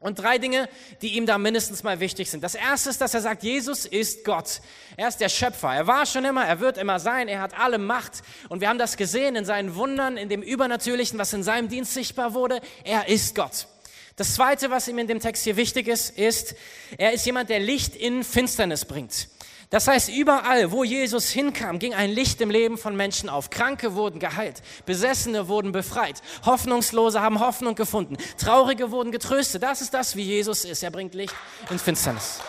Und 0.00 0.20
drei 0.20 0.38
Dinge, 0.38 0.68
die 1.02 1.16
ihm 1.16 1.26
da 1.26 1.38
mindestens 1.38 1.82
mal 1.82 1.98
wichtig 1.98 2.30
sind. 2.30 2.44
Das 2.44 2.54
erste 2.54 2.88
ist, 2.90 3.00
dass 3.00 3.14
er 3.14 3.20
sagt, 3.20 3.42
Jesus 3.42 3.84
ist 3.84 4.24
Gott. 4.24 4.60
Er 4.96 5.08
ist 5.08 5.20
der 5.20 5.28
Schöpfer. 5.28 5.74
Er 5.74 5.88
war 5.88 6.06
schon 6.06 6.24
immer, 6.24 6.44
er 6.44 6.60
wird 6.60 6.78
immer 6.78 7.00
sein, 7.00 7.26
er 7.26 7.40
hat 7.40 7.58
alle 7.58 7.78
Macht. 7.78 8.22
Und 8.48 8.60
wir 8.60 8.68
haben 8.68 8.78
das 8.78 8.96
gesehen 8.96 9.34
in 9.34 9.44
seinen 9.44 9.74
Wundern, 9.74 10.16
in 10.16 10.28
dem 10.28 10.40
Übernatürlichen, 10.40 11.18
was 11.18 11.32
in 11.32 11.42
seinem 11.42 11.68
Dienst 11.68 11.94
sichtbar 11.94 12.32
wurde. 12.32 12.60
Er 12.84 13.08
ist 13.08 13.34
Gott. 13.34 13.66
Das 14.14 14.34
zweite, 14.34 14.70
was 14.70 14.86
ihm 14.86 14.98
in 14.98 15.08
dem 15.08 15.18
Text 15.18 15.42
hier 15.42 15.56
wichtig 15.56 15.88
ist, 15.88 16.16
ist, 16.16 16.54
er 16.96 17.12
ist 17.12 17.26
jemand, 17.26 17.50
der 17.50 17.60
Licht 17.60 17.96
in 17.96 18.22
Finsternis 18.22 18.84
bringt. 18.84 19.28
Das 19.70 19.86
heißt, 19.86 20.08
überall, 20.08 20.72
wo 20.72 20.82
Jesus 20.82 21.28
hinkam, 21.28 21.78
ging 21.78 21.92
ein 21.92 22.10
Licht 22.10 22.40
im 22.40 22.50
Leben 22.50 22.78
von 22.78 22.96
Menschen 22.96 23.28
auf. 23.28 23.50
Kranke 23.50 23.94
wurden 23.94 24.18
geheilt, 24.18 24.62
Besessene 24.86 25.48
wurden 25.48 25.72
befreit, 25.72 26.22
Hoffnungslose 26.46 27.20
haben 27.20 27.40
Hoffnung 27.40 27.74
gefunden, 27.74 28.16
Traurige 28.38 28.90
wurden 28.90 29.12
getröstet. 29.12 29.62
Das 29.62 29.82
ist 29.82 29.92
das, 29.92 30.16
wie 30.16 30.22
Jesus 30.22 30.64
ist. 30.64 30.82
Er 30.82 30.90
bringt 30.90 31.14
Licht 31.14 31.34
in 31.68 31.78
Finsternis. 31.78 32.40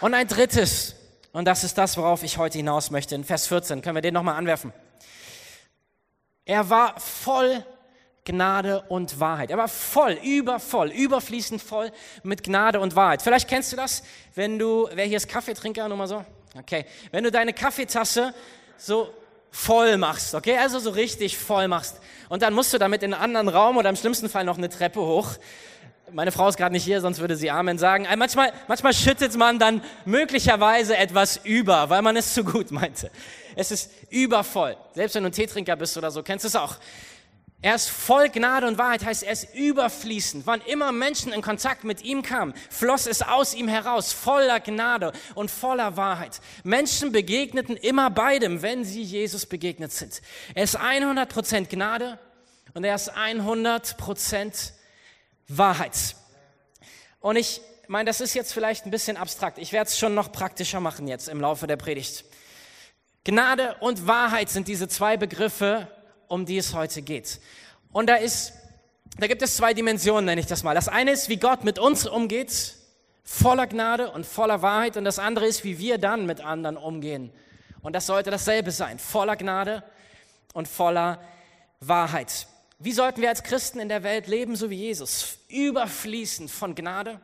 Und 0.00 0.12
ein 0.12 0.26
drittes, 0.26 0.96
und 1.32 1.44
das 1.44 1.62
ist 1.62 1.78
das, 1.78 1.96
worauf 1.96 2.24
ich 2.24 2.36
heute 2.36 2.58
hinaus 2.58 2.90
möchte, 2.90 3.14
in 3.14 3.22
Vers 3.22 3.46
14, 3.46 3.80
können 3.80 3.94
wir 3.94 4.02
den 4.02 4.14
nochmal 4.14 4.34
anwerfen. 4.34 4.72
Er 6.44 6.68
war 6.68 6.98
voll 6.98 7.64
Gnade 8.24 8.82
und 8.88 9.20
Wahrheit. 9.20 9.50
Er 9.50 9.58
war 9.58 9.68
voll, 9.68 10.18
übervoll, 10.22 10.90
überfließend 10.90 11.60
voll 11.60 11.92
mit 12.22 12.42
Gnade 12.42 12.80
und 12.80 12.96
Wahrheit. 12.96 13.22
Vielleicht 13.22 13.48
kennst 13.48 13.72
du 13.72 13.76
das, 13.76 14.02
wenn 14.34 14.58
du, 14.58 14.88
wer 14.94 15.04
hier 15.04 15.18
ist 15.18 15.28
Kaffeetrinker, 15.28 15.88
nur 15.88 15.98
mal 15.98 16.08
so? 16.08 16.24
Okay. 16.58 16.86
Wenn 17.10 17.24
du 17.24 17.30
deine 17.30 17.52
Kaffeetasse 17.52 18.32
so 18.78 19.12
voll 19.50 19.98
machst, 19.98 20.34
okay? 20.34 20.56
Also 20.56 20.78
so 20.78 20.90
richtig 20.90 21.36
voll 21.36 21.68
machst. 21.68 22.00
Und 22.28 22.42
dann 22.42 22.54
musst 22.54 22.72
du 22.72 22.78
damit 22.78 23.02
in 23.02 23.12
einen 23.12 23.22
anderen 23.22 23.48
Raum 23.48 23.76
oder 23.76 23.90
im 23.90 23.96
schlimmsten 23.96 24.28
Fall 24.28 24.44
noch 24.44 24.58
eine 24.58 24.68
Treppe 24.68 25.00
hoch. 25.00 25.28
Meine 26.10 26.32
Frau 26.32 26.48
ist 26.48 26.56
gerade 26.56 26.72
nicht 26.72 26.84
hier, 26.84 27.00
sonst 27.00 27.18
würde 27.18 27.36
sie 27.36 27.50
Amen 27.50 27.78
sagen. 27.78 28.06
Manchmal, 28.16 28.52
manchmal 28.68 28.94
schüttet 28.94 29.36
man 29.36 29.58
dann 29.58 29.82
möglicherweise 30.04 30.96
etwas 30.96 31.40
über, 31.44 31.90
weil 31.90 32.02
man 32.02 32.16
es 32.16 32.34
zu 32.34 32.44
gut 32.44 32.70
meinte. 32.70 33.10
Es 33.56 33.70
ist 33.70 33.90
übervoll. 34.10 34.76
Selbst 34.92 35.14
wenn 35.14 35.22
du 35.22 35.30
ein 35.30 35.32
Teetrinker 35.32 35.76
bist 35.76 35.96
oder 35.96 36.10
so, 36.10 36.22
kennst 36.22 36.44
du 36.44 36.48
es 36.48 36.56
auch. 36.56 36.76
Er 37.64 37.76
ist 37.76 37.88
voll 37.88 38.28
Gnade 38.28 38.66
und 38.66 38.76
Wahrheit, 38.76 39.06
heißt 39.06 39.22
er 39.22 39.32
ist 39.32 39.54
überfließend. 39.54 40.46
Wann 40.46 40.60
immer 40.60 40.92
Menschen 40.92 41.32
in 41.32 41.40
Kontakt 41.40 41.82
mit 41.82 42.04
ihm 42.04 42.20
kamen, 42.20 42.52
floss 42.68 43.06
es 43.06 43.22
aus 43.22 43.54
ihm 43.54 43.68
heraus, 43.68 44.12
voller 44.12 44.60
Gnade 44.60 45.12
und 45.34 45.50
voller 45.50 45.96
Wahrheit. 45.96 46.42
Menschen 46.62 47.10
begegneten 47.10 47.78
immer 47.78 48.10
beidem, 48.10 48.60
wenn 48.60 48.84
sie 48.84 49.00
Jesus 49.00 49.46
begegnet 49.46 49.92
sind. 49.92 50.20
Er 50.54 50.64
ist 50.64 50.78
100% 50.78 51.70
Gnade 51.70 52.18
und 52.74 52.84
er 52.84 52.96
ist 52.96 53.16
100% 53.16 54.72
Wahrheit. 55.48 56.16
Und 57.20 57.36
ich 57.36 57.62
meine, 57.88 58.06
das 58.06 58.20
ist 58.20 58.34
jetzt 58.34 58.52
vielleicht 58.52 58.84
ein 58.84 58.90
bisschen 58.90 59.16
abstrakt. 59.16 59.56
Ich 59.56 59.72
werde 59.72 59.88
es 59.88 59.98
schon 59.98 60.14
noch 60.14 60.32
praktischer 60.32 60.80
machen 60.80 61.08
jetzt 61.08 61.30
im 61.30 61.40
Laufe 61.40 61.66
der 61.66 61.78
Predigt. 61.78 62.26
Gnade 63.24 63.76
und 63.80 64.06
Wahrheit 64.06 64.50
sind 64.50 64.68
diese 64.68 64.86
zwei 64.86 65.16
Begriffe, 65.16 65.88
um 66.34 66.44
die 66.44 66.58
es 66.58 66.74
heute 66.74 67.00
geht. 67.00 67.40
Und 67.92 68.08
da 68.08 68.16
ist, 68.16 68.52
da 69.18 69.28
gibt 69.28 69.40
es 69.40 69.56
zwei 69.56 69.72
Dimensionen, 69.72 70.24
nenne 70.24 70.40
ich 70.40 70.46
das 70.48 70.64
mal. 70.64 70.74
Das 70.74 70.88
eine 70.88 71.12
ist, 71.12 71.28
wie 71.28 71.36
Gott 71.36 71.62
mit 71.62 71.78
uns 71.78 72.06
umgeht, 72.06 72.74
voller 73.22 73.68
Gnade 73.68 74.10
und 74.10 74.26
voller 74.26 74.60
Wahrheit. 74.60 74.96
Und 74.96 75.04
das 75.04 75.20
andere 75.20 75.46
ist, 75.46 75.62
wie 75.62 75.78
wir 75.78 75.98
dann 75.98 76.26
mit 76.26 76.40
anderen 76.40 76.76
umgehen. 76.76 77.30
Und 77.82 77.94
das 77.94 78.06
sollte 78.06 78.30
dasselbe 78.30 78.72
sein, 78.72 78.98
voller 78.98 79.36
Gnade 79.36 79.84
und 80.54 80.66
voller 80.66 81.20
Wahrheit. 81.80 82.48
Wie 82.80 82.92
sollten 82.92 83.22
wir 83.22 83.28
als 83.28 83.44
Christen 83.44 83.78
in 83.78 83.88
der 83.88 84.02
Welt 84.02 84.26
leben, 84.26 84.56
so 84.56 84.70
wie 84.70 84.76
Jesus? 84.76 85.38
Überfließend 85.48 86.50
von 86.50 86.74
Gnade 86.74 87.20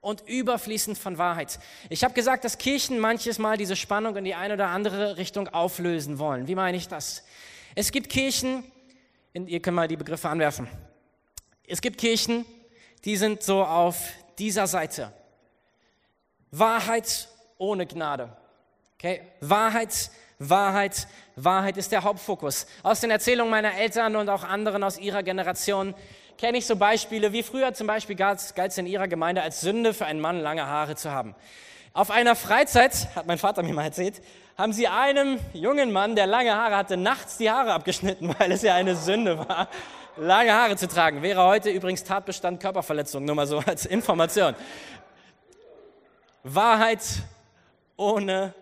und 0.00 0.22
überfließend 0.28 0.96
von 0.96 1.18
Wahrheit. 1.18 1.58
Ich 1.90 2.04
habe 2.04 2.14
gesagt, 2.14 2.44
dass 2.44 2.58
Kirchen 2.58 3.00
manches 3.00 3.40
Mal 3.40 3.56
diese 3.56 3.74
Spannung 3.74 4.16
in 4.16 4.24
die 4.24 4.36
eine 4.36 4.54
oder 4.54 4.68
andere 4.68 5.16
Richtung 5.16 5.48
auflösen 5.48 6.20
wollen. 6.20 6.46
Wie 6.46 6.54
meine 6.54 6.76
ich 6.76 6.86
das? 6.86 7.24
Es 7.78 7.92
gibt 7.92 8.08
Kirchen, 8.08 8.64
ihr 9.34 9.60
könnt 9.60 9.76
mal 9.76 9.86
die 9.86 9.98
Begriffe 9.98 10.30
anwerfen. 10.30 10.66
Es 11.66 11.82
gibt 11.82 11.98
Kirchen, 11.98 12.46
die 13.04 13.18
sind 13.18 13.42
so 13.42 13.62
auf 13.62 13.98
dieser 14.38 14.66
Seite. 14.66 15.12
Wahrheit 16.50 17.28
ohne 17.58 17.86
Gnade. 17.86 18.34
Okay? 18.94 19.20
Wahrheit, 19.42 20.10
Wahrheit, 20.38 21.06
Wahrheit 21.36 21.76
ist 21.76 21.92
der 21.92 22.02
Hauptfokus. 22.02 22.66
Aus 22.82 23.00
den 23.00 23.10
Erzählungen 23.10 23.50
meiner 23.50 23.74
Eltern 23.74 24.16
und 24.16 24.30
auch 24.30 24.42
anderen 24.42 24.82
aus 24.82 24.96
ihrer 24.96 25.22
Generation 25.22 25.94
kenne 26.38 26.56
ich 26.56 26.64
so 26.64 26.76
Beispiele, 26.76 27.34
wie 27.34 27.42
früher 27.42 27.74
zum 27.74 27.86
Beispiel 27.86 28.16
galt 28.16 28.40
es 28.56 28.78
in 28.78 28.86
ihrer 28.86 29.06
Gemeinde 29.06 29.42
als 29.42 29.60
Sünde 29.60 29.92
für 29.92 30.06
einen 30.06 30.20
Mann 30.20 30.40
lange 30.40 30.66
Haare 30.66 30.96
zu 30.96 31.10
haben. 31.10 31.34
Auf 31.92 32.10
einer 32.10 32.36
Freizeit, 32.36 33.14
hat 33.14 33.26
mein 33.26 33.38
Vater 33.38 33.62
mir 33.62 33.74
mal 33.74 33.84
erzählt, 33.84 34.22
haben 34.56 34.72
sie 34.72 34.88
einem 34.88 35.38
jungen 35.52 35.92
Mann, 35.92 36.16
der 36.16 36.26
lange 36.26 36.54
Haare 36.54 36.76
hatte, 36.76 36.96
nachts 36.96 37.36
die 37.36 37.50
Haare 37.50 37.72
abgeschnitten, 37.72 38.34
weil 38.38 38.52
es 38.52 38.62
ja 38.62 38.74
eine 38.74 38.96
Sünde 38.96 39.38
war, 39.38 39.68
lange 40.16 40.52
Haare 40.52 40.76
zu 40.76 40.88
tragen. 40.88 41.22
Wäre 41.22 41.44
heute 41.44 41.70
übrigens 41.70 42.04
Tatbestand 42.04 42.60
Körperverletzung, 42.60 43.24
nur 43.24 43.34
mal 43.34 43.46
so 43.46 43.58
als 43.66 43.86
Information. 43.86 44.54
Wahrheit 46.42 47.02
ohne 47.96 48.54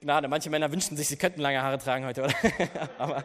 Gnade. 0.00 0.28
Manche 0.28 0.50
Männer 0.50 0.70
wünschen 0.70 0.96
sich, 0.96 1.08
sie 1.08 1.16
könnten 1.16 1.40
lange 1.40 1.62
Haare 1.62 1.78
tragen 1.78 2.04
heute, 2.04 2.24
oder? 2.24 2.34
Aber 2.98 3.24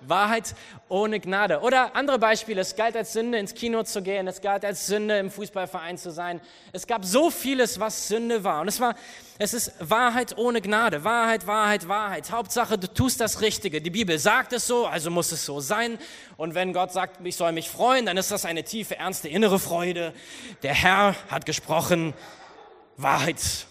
Wahrheit 0.00 0.54
ohne 0.88 1.20
Gnade. 1.20 1.60
Oder 1.60 1.94
andere 1.96 2.18
Beispiele. 2.18 2.60
Es 2.60 2.76
galt 2.76 2.96
als 2.96 3.12
Sünde, 3.12 3.38
ins 3.38 3.54
Kino 3.54 3.82
zu 3.82 4.02
gehen. 4.02 4.26
Es 4.26 4.40
galt 4.40 4.64
als 4.64 4.86
Sünde, 4.86 5.18
im 5.18 5.30
Fußballverein 5.30 5.98
zu 5.98 6.10
sein. 6.10 6.40
Es 6.72 6.86
gab 6.86 7.04
so 7.04 7.30
vieles, 7.30 7.80
was 7.80 8.08
Sünde 8.08 8.44
war. 8.44 8.60
Und 8.60 8.68
es 8.68 8.80
war, 8.80 8.94
es 9.38 9.54
ist 9.54 9.72
Wahrheit 9.80 10.36
ohne 10.38 10.60
Gnade. 10.60 11.04
Wahrheit, 11.04 11.46
Wahrheit, 11.46 11.88
Wahrheit. 11.88 12.30
Hauptsache, 12.30 12.78
du 12.78 12.92
tust 12.92 13.20
das 13.20 13.40
Richtige. 13.40 13.80
Die 13.80 13.90
Bibel 13.90 14.18
sagt 14.18 14.52
es 14.52 14.66
so, 14.66 14.86
also 14.86 15.10
muss 15.10 15.32
es 15.32 15.44
so 15.44 15.60
sein. 15.60 15.98
Und 16.36 16.54
wenn 16.54 16.72
Gott 16.72 16.92
sagt, 16.92 17.24
ich 17.24 17.36
soll 17.36 17.52
mich 17.52 17.68
freuen, 17.68 18.06
dann 18.06 18.16
ist 18.16 18.30
das 18.30 18.44
eine 18.44 18.64
tiefe, 18.64 18.96
ernste, 18.96 19.28
innere 19.28 19.58
Freude. 19.58 20.12
Der 20.62 20.74
Herr 20.74 21.14
hat 21.28 21.46
gesprochen. 21.46 22.14
Wahrheit. 22.96 23.66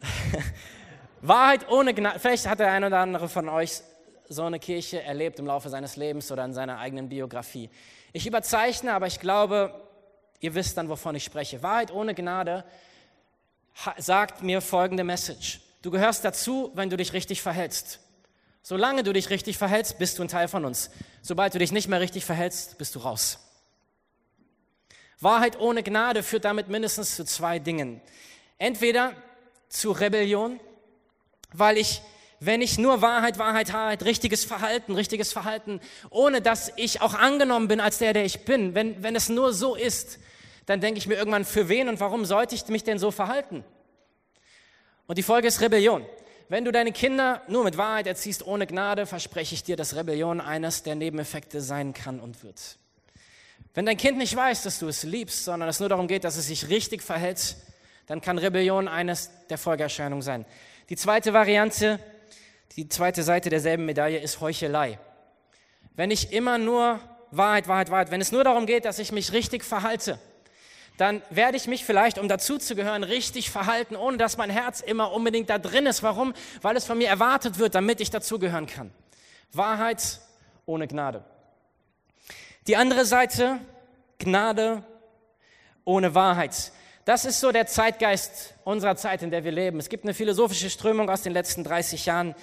Wahrheit 1.20 1.68
ohne 1.68 1.94
Gnade. 1.94 2.18
Vielleicht 2.18 2.46
hat 2.46 2.60
der 2.60 2.70
eine 2.70 2.86
oder 2.86 2.98
andere 2.98 3.28
von 3.28 3.48
euch 3.48 3.82
so 4.28 4.44
eine 4.44 4.58
Kirche 4.58 5.02
erlebt 5.02 5.38
im 5.38 5.46
Laufe 5.46 5.68
seines 5.68 5.96
Lebens 5.96 6.30
oder 6.30 6.44
in 6.44 6.52
seiner 6.52 6.78
eigenen 6.78 7.08
Biografie. 7.08 7.70
Ich 8.12 8.26
überzeichne, 8.26 8.92
aber 8.92 9.06
ich 9.06 9.20
glaube, 9.20 9.88
ihr 10.40 10.54
wisst 10.54 10.76
dann, 10.76 10.88
wovon 10.88 11.14
ich 11.14 11.24
spreche. 11.24 11.62
Wahrheit 11.62 11.92
ohne 11.92 12.14
Gnade 12.14 12.64
sagt 13.96 14.42
mir 14.42 14.60
folgende 14.60 15.04
Message. 15.04 15.60
Du 15.82 15.90
gehörst 15.90 16.24
dazu, 16.24 16.72
wenn 16.74 16.90
du 16.90 16.96
dich 16.96 17.12
richtig 17.12 17.42
verhältst. 17.42 18.00
Solange 18.62 19.02
du 19.02 19.12
dich 19.12 19.30
richtig 19.30 19.56
verhältst, 19.56 19.98
bist 19.98 20.18
du 20.18 20.22
ein 20.22 20.28
Teil 20.28 20.48
von 20.48 20.64
uns. 20.64 20.90
Sobald 21.22 21.54
du 21.54 21.58
dich 21.58 21.72
nicht 21.72 21.88
mehr 21.88 22.00
richtig 22.00 22.24
verhältst, 22.24 22.76
bist 22.78 22.94
du 22.94 22.98
raus. 22.98 23.38
Wahrheit 25.20 25.58
ohne 25.58 25.82
Gnade 25.82 26.22
führt 26.22 26.44
damit 26.44 26.68
mindestens 26.68 27.16
zu 27.16 27.24
zwei 27.24 27.58
Dingen. 27.58 28.00
Entweder 28.58 29.14
zu 29.68 29.92
Rebellion, 29.92 30.60
weil 31.52 31.78
ich 31.78 32.02
wenn 32.40 32.62
ich 32.62 32.78
nur 32.78 33.02
Wahrheit, 33.02 33.38
Wahrheit, 33.38 33.72
Wahrheit, 33.72 34.04
richtiges 34.04 34.44
Verhalten, 34.44 34.94
richtiges 34.94 35.32
Verhalten, 35.32 35.80
ohne 36.10 36.40
dass 36.40 36.72
ich 36.76 37.00
auch 37.00 37.14
angenommen 37.14 37.68
bin 37.68 37.80
als 37.80 37.98
der, 37.98 38.12
der 38.12 38.24
ich 38.24 38.44
bin, 38.44 38.74
wenn, 38.74 39.02
wenn 39.02 39.16
es 39.16 39.28
nur 39.28 39.52
so 39.52 39.74
ist, 39.74 40.18
dann 40.66 40.80
denke 40.80 40.98
ich 40.98 41.06
mir 41.06 41.16
irgendwann, 41.16 41.44
für 41.44 41.68
wen 41.68 41.88
und 41.88 41.98
warum 42.00 42.24
sollte 42.24 42.54
ich 42.54 42.66
mich 42.68 42.84
denn 42.84 42.98
so 42.98 43.10
verhalten? 43.10 43.64
Und 45.06 45.18
die 45.18 45.22
Folge 45.22 45.48
ist 45.48 45.60
Rebellion. 45.60 46.04
Wenn 46.50 46.64
du 46.64 46.72
deine 46.72 46.92
Kinder 46.92 47.42
nur 47.48 47.64
mit 47.64 47.76
Wahrheit 47.76 48.06
erziehst, 48.06 48.46
ohne 48.46 48.66
Gnade, 48.66 49.06
verspreche 49.06 49.54
ich 49.54 49.64
dir, 49.64 49.76
dass 49.76 49.96
Rebellion 49.96 50.40
eines 50.40 50.82
der 50.82 50.94
Nebeneffekte 50.94 51.60
sein 51.60 51.92
kann 51.92 52.20
und 52.20 52.42
wird. 52.42 52.78
Wenn 53.74 53.86
dein 53.86 53.96
Kind 53.96 54.18
nicht 54.18 54.34
weiß, 54.34 54.62
dass 54.62 54.78
du 54.78 54.88
es 54.88 55.02
liebst, 55.02 55.44
sondern 55.44 55.68
es 55.68 55.80
nur 55.80 55.88
darum 55.88 56.08
geht, 56.08 56.24
dass 56.24 56.36
es 56.36 56.46
sich 56.46 56.68
richtig 56.68 57.02
verhält, 57.02 57.56
dann 58.06 58.20
kann 58.20 58.38
Rebellion 58.38 58.88
eines 58.88 59.30
der 59.50 59.58
Folgeerscheinungen 59.58 60.22
sein. 60.22 60.46
Die 60.88 60.96
zweite 60.96 61.34
Variante 61.34 61.98
die 62.76 62.88
zweite 62.88 63.22
Seite 63.22 63.50
derselben 63.50 63.84
Medaille 63.86 64.18
ist 64.18 64.40
Heuchelei. 64.40 64.98
Wenn 65.96 66.10
ich 66.10 66.32
immer 66.32 66.58
nur 66.58 67.00
Wahrheit, 67.30 67.68
Wahrheit, 67.68 67.90
Wahrheit, 67.90 68.10
wenn 68.10 68.20
es 68.20 68.32
nur 68.32 68.44
darum 68.44 68.66
geht, 68.66 68.84
dass 68.84 68.98
ich 68.98 69.12
mich 69.12 69.32
richtig 69.32 69.64
verhalte, 69.64 70.18
dann 70.96 71.22
werde 71.30 71.56
ich 71.56 71.68
mich 71.68 71.84
vielleicht, 71.84 72.18
um 72.18 72.28
dazuzugehören, 72.28 73.04
richtig 73.04 73.50
verhalten, 73.50 73.94
ohne 73.94 74.16
dass 74.16 74.36
mein 74.36 74.50
Herz 74.50 74.80
immer 74.80 75.12
unbedingt 75.12 75.48
da 75.48 75.58
drin 75.58 75.86
ist. 75.86 76.02
Warum? 76.02 76.34
Weil 76.60 76.76
es 76.76 76.84
von 76.84 76.98
mir 76.98 77.08
erwartet 77.08 77.58
wird, 77.58 77.74
damit 77.74 78.00
ich 78.00 78.10
dazugehören 78.10 78.66
kann. 78.66 78.90
Wahrheit 79.52 80.20
ohne 80.66 80.88
Gnade. 80.88 81.24
Die 82.66 82.76
andere 82.76 83.04
Seite, 83.04 83.58
Gnade 84.18 84.82
ohne 85.84 86.14
Wahrheit. 86.14 86.72
Das 87.08 87.24
ist 87.24 87.40
so 87.40 87.52
der 87.52 87.66
Zeitgeist 87.66 88.52
unserer 88.64 88.94
Zeit, 88.94 89.22
in 89.22 89.30
der 89.30 89.42
wir 89.42 89.50
leben. 89.50 89.78
Es 89.78 89.88
gibt 89.88 90.04
eine 90.04 90.12
philosophische 90.12 90.68
Strömung 90.68 91.08
aus 91.08 91.22
den 91.22 91.32
letzten 91.32 91.64
30 91.64 92.04
Jahren, 92.04 92.34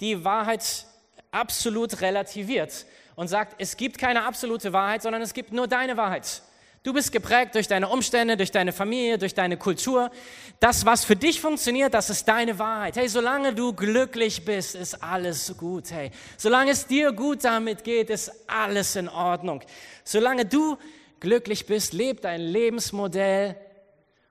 die 0.00 0.26
Wahrheit 0.26 0.84
absolut 1.30 2.02
relativiert 2.02 2.84
und 3.16 3.28
sagt, 3.28 3.54
es 3.56 3.78
gibt 3.78 3.96
keine 3.96 4.26
absolute 4.26 4.74
Wahrheit, 4.74 5.00
sondern 5.00 5.22
es 5.22 5.32
gibt 5.32 5.54
nur 5.54 5.68
deine 5.68 5.96
Wahrheit. 5.96 6.42
Du 6.82 6.92
bist 6.92 7.12
geprägt 7.12 7.54
durch 7.54 7.66
deine 7.66 7.88
Umstände, 7.88 8.36
durch 8.36 8.50
deine 8.50 8.74
Familie, 8.74 9.16
durch 9.16 9.32
deine 9.32 9.56
Kultur. 9.56 10.10
Das, 10.58 10.84
was 10.84 11.02
für 11.02 11.16
dich 11.16 11.40
funktioniert, 11.40 11.94
das 11.94 12.10
ist 12.10 12.28
deine 12.28 12.58
Wahrheit. 12.58 12.96
Hey, 12.96 13.08
solange 13.08 13.54
du 13.54 13.72
glücklich 13.72 14.44
bist, 14.44 14.74
ist 14.74 15.02
alles 15.02 15.56
gut. 15.56 15.90
Hey, 15.90 16.10
solange 16.36 16.72
es 16.72 16.86
dir 16.86 17.12
gut 17.12 17.42
damit 17.44 17.84
geht, 17.84 18.10
ist 18.10 18.30
alles 18.46 18.96
in 18.96 19.08
Ordnung. 19.08 19.62
Solange 20.04 20.44
du 20.44 20.76
glücklich 21.20 21.64
bist, 21.64 21.94
lebt 21.94 22.24
dein 22.24 22.42
Lebensmodell 22.42 23.56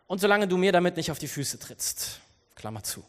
und 0.09 0.19
solange 0.19 0.47
du 0.47 0.57
mir 0.57 0.71
damit 0.71 0.97
nicht 0.97 1.11
auf 1.11 1.19
die 1.19 1.27
Füße 1.27 1.59
trittst. 1.59 2.19
Klammer 2.55 2.83
zu. 2.83 3.05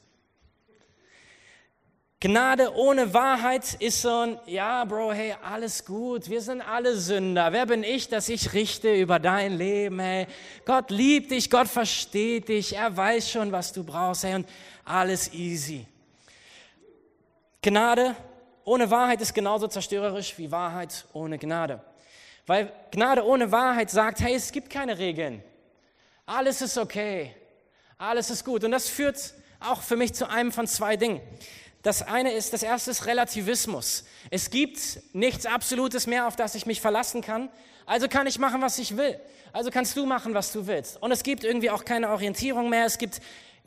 Gnade 2.20 2.74
ohne 2.74 3.14
Wahrheit 3.14 3.72
ist 3.80 4.02
so 4.02 4.14
ein, 4.14 4.38
ja, 4.44 4.84
Bro, 4.84 5.14
hey, 5.14 5.34
alles 5.42 5.86
gut, 5.86 6.28
wir 6.28 6.42
sind 6.42 6.60
alle 6.60 6.94
Sünder. 6.94 7.50
Wer 7.52 7.64
bin 7.64 7.82
ich, 7.82 8.08
dass 8.08 8.28
ich 8.28 8.52
richte 8.52 8.94
über 8.94 9.18
dein 9.18 9.56
Leben, 9.56 9.98
hey? 9.98 10.26
Gott 10.66 10.90
liebt 10.90 11.30
dich, 11.30 11.48
Gott 11.48 11.68
versteht 11.68 12.50
dich, 12.50 12.76
er 12.76 12.94
weiß 12.94 13.30
schon, 13.30 13.50
was 13.50 13.72
du 13.72 13.82
brauchst, 13.82 14.24
hey, 14.24 14.34
und 14.34 14.46
alles 14.84 15.32
easy. 15.32 15.86
Gnade 17.62 18.14
ohne 18.64 18.90
Wahrheit 18.90 19.22
ist 19.22 19.32
genauso 19.32 19.68
zerstörerisch 19.68 20.36
wie 20.36 20.50
Wahrheit 20.52 21.06
ohne 21.14 21.38
Gnade. 21.38 21.82
Weil 22.46 22.70
Gnade 22.90 23.24
ohne 23.24 23.50
Wahrheit 23.50 23.88
sagt, 23.88 24.20
hey, 24.20 24.34
es 24.34 24.52
gibt 24.52 24.68
keine 24.68 24.98
Regeln. 24.98 25.42
Alles 26.30 26.62
ist 26.62 26.78
okay. 26.78 27.34
Alles 27.98 28.30
ist 28.30 28.44
gut. 28.44 28.62
Und 28.62 28.70
das 28.70 28.88
führt 28.88 29.34
auch 29.58 29.82
für 29.82 29.96
mich 29.96 30.14
zu 30.14 30.30
einem 30.30 30.52
von 30.52 30.68
zwei 30.68 30.96
Dingen. 30.96 31.20
Das 31.82 32.02
eine 32.02 32.32
ist, 32.32 32.52
das 32.52 32.62
erste 32.62 32.92
ist 32.92 33.06
Relativismus. 33.06 34.04
Es 34.30 34.50
gibt 34.50 34.78
nichts 35.12 35.44
Absolutes 35.44 36.06
mehr, 36.06 36.28
auf 36.28 36.36
das 36.36 36.54
ich 36.54 36.66
mich 36.66 36.80
verlassen 36.80 37.20
kann. 37.20 37.48
Also 37.84 38.06
kann 38.06 38.28
ich 38.28 38.38
machen, 38.38 38.62
was 38.62 38.78
ich 38.78 38.96
will. 38.96 39.18
Also 39.52 39.72
kannst 39.72 39.96
du 39.96 40.06
machen, 40.06 40.32
was 40.32 40.52
du 40.52 40.68
willst. 40.68 41.02
Und 41.02 41.10
es 41.10 41.24
gibt 41.24 41.42
irgendwie 41.42 41.70
auch 41.70 41.84
keine 41.84 42.10
Orientierung 42.10 42.70
mehr. 42.70 42.84
Es 42.84 42.98
gibt 42.98 43.20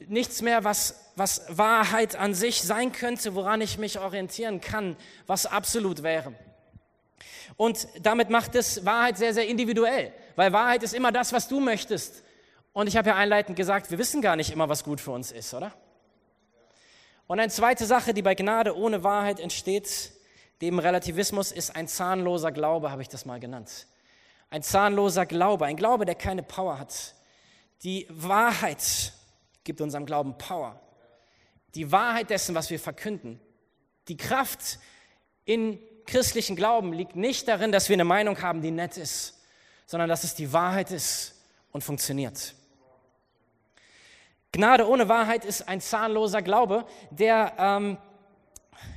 nichts 0.08 0.42
mehr, 0.42 0.64
was, 0.64 1.12
was 1.18 1.42
Wahrheit 1.50 2.16
an 2.16 2.34
sich 2.34 2.62
sein 2.62 2.94
könnte, 2.94 3.36
woran 3.36 3.60
ich 3.60 3.78
mich 3.78 4.00
orientieren 4.00 4.62
kann, 4.62 4.96
was 5.28 5.48
absolut 5.48 6.02
wäre. 6.02 6.32
Und 7.58 7.90
damit 8.02 8.30
macht 8.30 8.56
es 8.56 8.86
Wahrheit 8.86 9.18
sehr, 9.18 9.34
sehr 9.34 9.48
individuell, 9.50 10.14
weil 10.38 10.54
Wahrheit 10.54 10.82
ist 10.84 10.94
immer 10.94 11.12
das, 11.12 11.34
was 11.34 11.50
du 11.50 11.60
möchtest. 11.60 12.24
Und 12.74 12.88
ich 12.88 12.98
habe 12.98 13.10
ja 13.10 13.16
einleitend 13.16 13.56
gesagt, 13.56 13.92
wir 13.92 14.00
wissen 14.00 14.22
gar 14.22 14.36
nicht 14.36 14.52
immer, 14.52 14.68
was 14.68 14.84
gut 14.84 15.00
für 15.00 15.12
uns 15.12 15.32
ist, 15.32 15.54
oder? 15.54 15.72
Und 17.28 17.40
eine 17.40 17.52
zweite 17.52 17.86
Sache, 17.86 18.14
die 18.14 18.24
bei 18.24 18.36
Gnade 18.36 18.76
ohne 18.76 19.04
Wahrheit 19.04 19.40
entsteht, 19.40 20.12
dem 20.62 20.80
Relativismus, 20.80 21.52
ist 21.52 21.76
ein 21.76 21.88
zahnloser 21.88 22.52
Glaube, 22.52 22.92
habe 22.92 23.02
ich 23.02 23.10
das 23.10 23.26
mal 23.26 23.40
genannt. 23.40 23.88
Ein 24.50 24.64
zahnloser 24.64 25.26
Glaube, 25.26 25.66
ein 25.66 25.78
Glaube, 25.78 26.06
der 26.06 26.16
keine 26.16 26.44
Power 26.44 26.80
hat. 26.80 27.16
Die 27.84 28.08
Wahrheit 28.10 29.14
gibt 29.64 29.80
unserem 29.80 30.06
Glauben 30.06 30.38
Power. 30.38 30.80
Die 31.76 31.92
Wahrheit 31.92 32.30
dessen, 32.30 32.56
was 32.56 32.70
wir 32.70 32.80
verkünden. 32.80 33.40
Die 34.08 34.18
Kraft 34.18 34.80
in 35.46 35.80
christlichen 36.06 36.56
Glauben 36.56 36.92
liegt 36.94 37.16
nicht 37.16 37.48
darin, 37.48 37.72
dass 37.72 37.90
wir 37.90 37.96
eine 37.96 38.04
Meinung 38.04 38.42
haben, 38.42 38.62
die 38.62 38.72
nett 38.72 38.98
ist, 38.98 39.42
sondern 39.86 40.10
dass 40.10 40.24
es 40.24 40.36
die 40.36 40.52
Wahrheit 40.54 40.92
ist 40.92 41.42
und 41.72 41.84
funktioniert. 41.84 42.56
Gnade 44.56 44.88
ohne 44.88 45.10
Wahrheit 45.10 45.46
ist 45.46 45.68
ein 45.68 45.82
zahnloser 45.82 46.44
Glaube, 46.44 46.86
der, 47.10 47.54
ähm, 47.58 47.98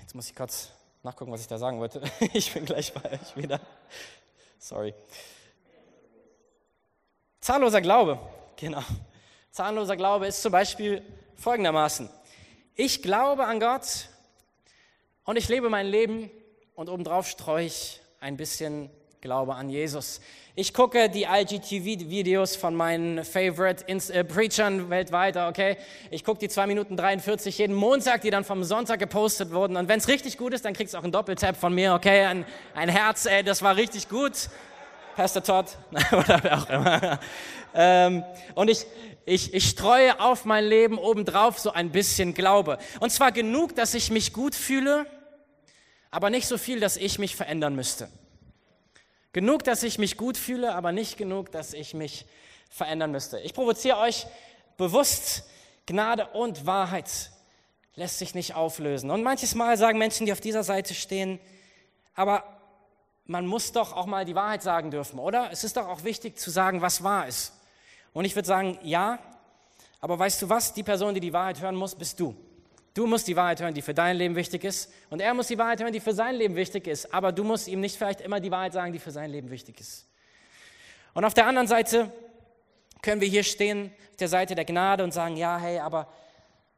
jetzt 0.02 0.14
muss 0.14 0.28
ich 0.28 0.36
kurz 0.36 0.70
nachgucken, 1.02 1.32
was 1.32 1.40
ich 1.40 1.46
da 1.46 1.56
sagen 1.56 1.80
wollte. 1.80 2.02
Ich 2.34 2.52
bin 2.52 2.66
gleich 2.66 2.92
bei 2.92 3.12
euch 3.12 3.36
wieder. 3.36 3.58
Sorry. 4.58 4.92
Zahnloser 7.40 7.80
Glaube, 7.80 8.18
genau. 8.56 8.82
Zahnloser 9.50 9.96
Glaube 9.96 10.26
ist 10.26 10.42
zum 10.42 10.52
Beispiel 10.52 11.02
folgendermaßen. 11.36 12.10
Ich 12.74 13.00
glaube 13.00 13.46
an 13.46 13.58
Gott 13.58 14.10
und 15.24 15.36
ich 15.36 15.48
lebe 15.48 15.70
mein 15.70 15.86
Leben 15.86 16.30
und 16.74 16.90
obendrauf 16.90 17.28
streue 17.28 17.64
ich 17.64 18.02
ein 18.20 18.36
bisschen 18.36 18.90
Glaube 19.26 19.56
an 19.56 19.68
Jesus. 19.68 20.20
Ich 20.54 20.72
gucke 20.72 21.10
die 21.10 21.24
IGTV-Videos 21.24 22.54
von 22.54 22.76
meinen 22.76 23.24
Favorite 23.24 23.84
äh, 23.88 24.22
Preachern 24.22 24.88
weltweit, 24.88 25.36
okay? 25.36 25.78
Ich 26.12 26.22
gucke 26.22 26.38
die 26.38 26.48
2 26.48 26.68
Minuten 26.68 26.96
43 26.96 27.58
jeden 27.58 27.74
Montag, 27.74 28.20
die 28.20 28.30
dann 28.30 28.44
vom 28.44 28.62
Sonntag 28.62 29.00
gepostet 29.00 29.50
wurden. 29.50 29.76
Und 29.76 29.88
wenn 29.88 29.98
es 29.98 30.06
richtig 30.06 30.38
gut 30.38 30.54
ist, 30.54 30.64
dann 30.64 30.74
kriegst 30.74 30.94
du 30.94 30.98
auch 30.98 31.02
einen 31.02 31.10
Doppeltap 31.10 31.56
von 31.56 31.74
mir, 31.74 31.92
okay? 31.94 32.24
Ein, 32.24 32.46
ein 32.72 32.88
Herz, 32.88 33.26
ey, 33.26 33.42
das 33.42 33.62
war 33.62 33.74
richtig 33.74 34.08
gut. 34.08 34.48
Pastor 35.16 35.42
Todd 35.42 35.66
oder 36.12 36.38
wer 36.44 36.58
auch 36.58 36.70
immer. 36.70 37.18
Ähm, 37.74 38.22
und 38.54 38.70
ich, 38.70 38.86
ich, 39.24 39.52
ich 39.54 39.68
streue 39.70 40.20
auf 40.20 40.44
mein 40.44 40.64
Leben 40.64 40.98
obendrauf 40.98 41.58
so 41.58 41.72
ein 41.72 41.90
bisschen 41.90 42.32
Glaube. 42.32 42.78
Und 43.00 43.10
zwar 43.10 43.32
genug, 43.32 43.74
dass 43.74 43.92
ich 43.94 44.12
mich 44.12 44.32
gut 44.32 44.54
fühle, 44.54 45.04
aber 46.12 46.30
nicht 46.30 46.46
so 46.46 46.58
viel, 46.58 46.78
dass 46.78 46.96
ich 46.96 47.18
mich 47.18 47.34
verändern 47.34 47.74
müsste. 47.74 48.08
Genug, 49.36 49.64
dass 49.64 49.82
ich 49.82 49.98
mich 49.98 50.16
gut 50.16 50.38
fühle, 50.38 50.74
aber 50.74 50.92
nicht 50.92 51.18
genug, 51.18 51.52
dass 51.52 51.74
ich 51.74 51.92
mich 51.92 52.24
verändern 52.70 53.10
müsste. 53.10 53.38
Ich 53.40 53.52
provoziere 53.52 53.98
euch 53.98 54.26
bewusst, 54.78 55.44
Gnade 55.84 56.28
und 56.28 56.64
Wahrheit 56.64 57.32
lässt 57.96 58.18
sich 58.18 58.34
nicht 58.34 58.54
auflösen. 58.54 59.10
Und 59.10 59.22
manches 59.22 59.54
Mal 59.54 59.76
sagen 59.76 59.98
Menschen, 59.98 60.24
die 60.24 60.32
auf 60.32 60.40
dieser 60.40 60.62
Seite 60.62 60.94
stehen, 60.94 61.38
aber 62.14 62.44
man 63.26 63.46
muss 63.46 63.72
doch 63.72 63.92
auch 63.92 64.06
mal 64.06 64.24
die 64.24 64.34
Wahrheit 64.34 64.62
sagen 64.62 64.90
dürfen, 64.90 65.18
oder? 65.18 65.50
Es 65.52 65.64
ist 65.64 65.76
doch 65.76 65.86
auch 65.86 66.02
wichtig 66.02 66.38
zu 66.38 66.50
sagen, 66.50 66.80
was 66.80 67.02
wahr 67.02 67.28
ist. 67.28 67.52
Und 68.14 68.24
ich 68.24 68.36
würde 68.36 68.48
sagen, 68.48 68.78
ja, 68.84 69.18
aber 70.00 70.18
weißt 70.18 70.40
du 70.40 70.48
was? 70.48 70.72
Die 70.72 70.82
Person, 70.82 71.12
die 71.12 71.20
die 71.20 71.34
Wahrheit 71.34 71.60
hören 71.60 71.76
muss, 71.76 71.94
bist 71.94 72.18
du. 72.20 72.34
Du 72.96 73.06
musst 73.06 73.28
die 73.28 73.36
Wahrheit 73.36 73.60
hören, 73.60 73.74
die 73.74 73.82
für 73.82 73.92
dein 73.92 74.16
Leben 74.16 74.36
wichtig 74.36 74.64
ist. 74.64 74.90
Und 75.10 75.20
er 75.20 75.34
muss 75.34 75.48
die 75.48 75.58
Wahrheit 75.58 75.82
hören, 75.82 75.92
die 75.92 76.00
für 76.00 76.14
sein 76.14 76.34
Leben 76.34 76.56
wichtig 76.56 76.86
ist. 76.86 77.12
Aber 77.12 77.30
du 77.30 77.44
musst 77.44 77.68
ihm 77.68 77.80
nicht 77.80 77.94
vielleicht 77.94 78.22
immer 78.22 78.40
die 78.40 78.50
Wahrheit 78.50 78.72
sagen, 78.72 78.90
die 78.94 78.98
für 78.98 79.10
sein 79.10 79.30
Leben 79.30 79.50
wichtig 79.50 79.78
ist. 79.78 80.06
Und 81.12 81.26
auf 81.26 81.34
der 81.34 81.46
anderen 81.46 81.68
Seite 81.68 82.10
können 83.02 83.20
wir 83.20 83.28
hier 83.28 83.44
stehen, 83.44 83.92
auf 84.12 84.16
der 84.16 84.28
Seite 84.28 84.54
der 84.54 84.64
Gnade 84.64 85.04
und 85.04 85.12
sagen, 85.12 85.36
ja, 85.36 85.58
hey, 85.58 85.78
aber 85.78 86.08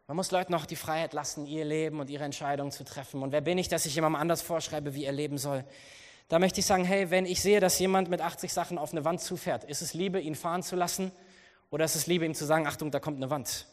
man 0.08 0.16
muss 0.16 0.32
Leuten 0.32 0.50
noch 0.50 0.66
die 0.66 0.74
Freiheit 0.74 1.12
lassen, 1.12 1.46
ihr 1.46 1.64
Leben 1.64 2.00
und 2.00 2.10
ihre 2.10 2.24
Entscheidungen 2.24 2.72
zu 2.72 2.84
treffen. 2.84 3.22
Und 3.22 3.30
wer 3.30 3.40
bin 3.40 3.56
ich, 3.56 3.68
dass 3.68 3.86
ich 3.86 3.94
jemandem 3.94 4.20
anders 4.20 4.42
vorschreibe, 4.42 4.94
wie 4.94 5.04
er 5.04 5.12
leben 5.12 5.38
soll? 5.38 5.62
Da 6.28 6.40
möchte 6.40 6.58
ich 6.58 6.66
sagen, 6.66 6.84
hey, 6.84 7.10
wenn 7.10 7.26
ich 7.26 7.40
sehe, 7.40 7.60
dass 7.60 7.78
jemand 7.78 8.10
mit 8.10 8.22
80 8.22 8.52
Sachen 8.52 8.76
auf 8.76 8.90
eine 8.90 9.04
Wand 9.04 9.20
zufährt, 9.20 9.62
ist 9.62 9.82
es 9.82 9.94
Liebe, 9.94 10.18
ihn 10.18 10.34
fahren 10.34 10.64
zu 10.64 10.74
lassen? 10.74 11.12
Oder 11.70 11.84
ist 11.84 11.94
es 11.94 12.08
Liebe, 12.08 12.24
ihm 12.24 12.34
zu 12.34 12.44
sagen, 12.44 12.66
Achtung, 12.66 12.90
da 12.90 12.98
kommt 12.98 13.18
eine 13.18 13.30
Wand? 13.30 13.68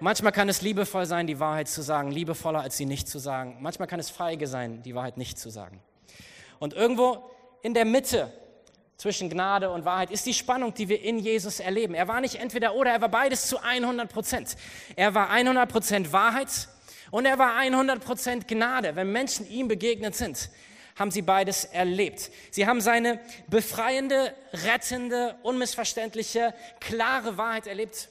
Manchmal 0.00 0.32
kann 0.32 0.48
es 0.48 0.60
liebevoll 0.60 1.06
sein, 1.06 1.26
die 1.26 1.38
Wahrheit 1.40 1.68
zu 1.68 1.82
sagen, 1.82 2.10
liebevoller 2.10 2.60
als 2.60 2.76
sie 2.76 2.84
nicht 2.84 3.08
zu 3.08 3.18
sagen. 3.18 3.58
Manchmal 3.60 3.88
kann 3.88 4.00
es 4.00 4.10
feige 4.10 4.46
sein, 4.46 4.82
die 4.82 4.94
Wahrheit 4.94 5.16
nicht 5.16 5.38
zu 5.38 5.50
sagen. 5.50 5.80
Und 6.58 6.74
irgendwo 6.74 7.30
in 7.62 7.74
der 7.74 7.84
Mitte 7.84 8.32
zwischen 8.96 9.28
Gnade 9.28 9.70
und 9.70 9.84
Wahrheit 9.84 10.10
ist 10.10 10.26
die 10.26 10.34
Spannung, 10.34 10.74
die 10.74 10.88
wir 10.88 11.02
in 11.02 11.18
Jesus 11.18 11.60
erleben. 11.60 11.94
Er 11.94 12.08
war 12.08 12.20
nicht 12.20 12.36
entweder 12.36 12.74
oder, 12.74 12.92
er 12.92 13.00
war 13.00 13.08
beides 13.08 13.48
zu 13.48 13.58
100 13.62 14.12
Prozent. 14.12 14.56
Er 14.96 15.14
war 15.14 15.30
100 15.30 15.70
Prozent 15.70 16.12
Wahrheit 16.12 16.68
und 17.10 17.26
er 17.26 17.38
war 17.38 17.56
100 17.56 18.04
Prozent 18.04 18.48
Gnade. 18.48 18.96
Wenn 18.96 19.12
Menschen 19.12 19.48
ihm 19.48 19.68
begegnet 19.68 20.14
sind, 20.14 20.50
haben 20.96 21.10
sie 21.10 21.22
beides 21.22 21.64
erlebt. 21.64 22.30
Sie 22.50 22.66
haben 22.66 22.80
seine 22.80 23.20
befreiende, 23.48 24.34
rettende, 24.52 25.36
unmissverständliche, 25.42 26.54
klare 26.80 27.36
Wahrheit 27.36 27.66
erlebt. 27.66 28.08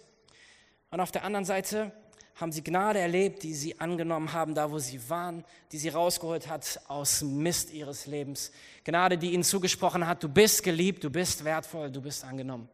Und 0.93 1.00
auf 1.00 1.12
der 1.12 1.23
anderen 1.23 1.43
Seite 1.43 1.91
haben 2.35 2.51
sie 2.51 2.63
Gnade 2.63 3.00
erlebt, 3.00 3.41
die 3.41 3.55
sie 3.55 3.79
angenommen 3.79 4.31
haben, 4.31 4.53
da 4.53 4.69
wo 4.69 4.77
sie 4.77 5.09
waren, 5.09 5.43
die 5.71 5.79
sie 5.79 5.89
rausgeholt 5.89 6.47
hat 6.47 6.81
aus 6.88 7.23
Mist 7.23 7.73
ihres 7.73 8.05
Lebens. 8.05 8.51
Gnade, 8.83 9.17
die 9.17 9.31
ihnen 9.31 9.43
zugesprochen 9.43 10.05
hat, 10.05 10.21
du 10.21 10.29
bist 10.29 10.62
geliebt, 10.62 11.03
du 11.03 11.09
bist 11.09 11.43
wertvoll, 11.45 11.89
du 11.89 12.00
bist 12.00 12.23
angenommen. 12.23 12.69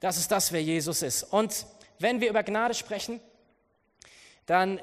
Das 0.00 0.18
ist 0.18 0.30
das, 0.30 0.52
wer 0.52 0.62
Jesus 0.62 1.00
ist. 1.00 1.22
Und 1.22 1.64
wenn 1.98 2.20
wir 2.20 2.28
über 2.28 2.42
Gnade 2.42 2.74
sprechen, 2.74 3.20
dann 4.44 4.78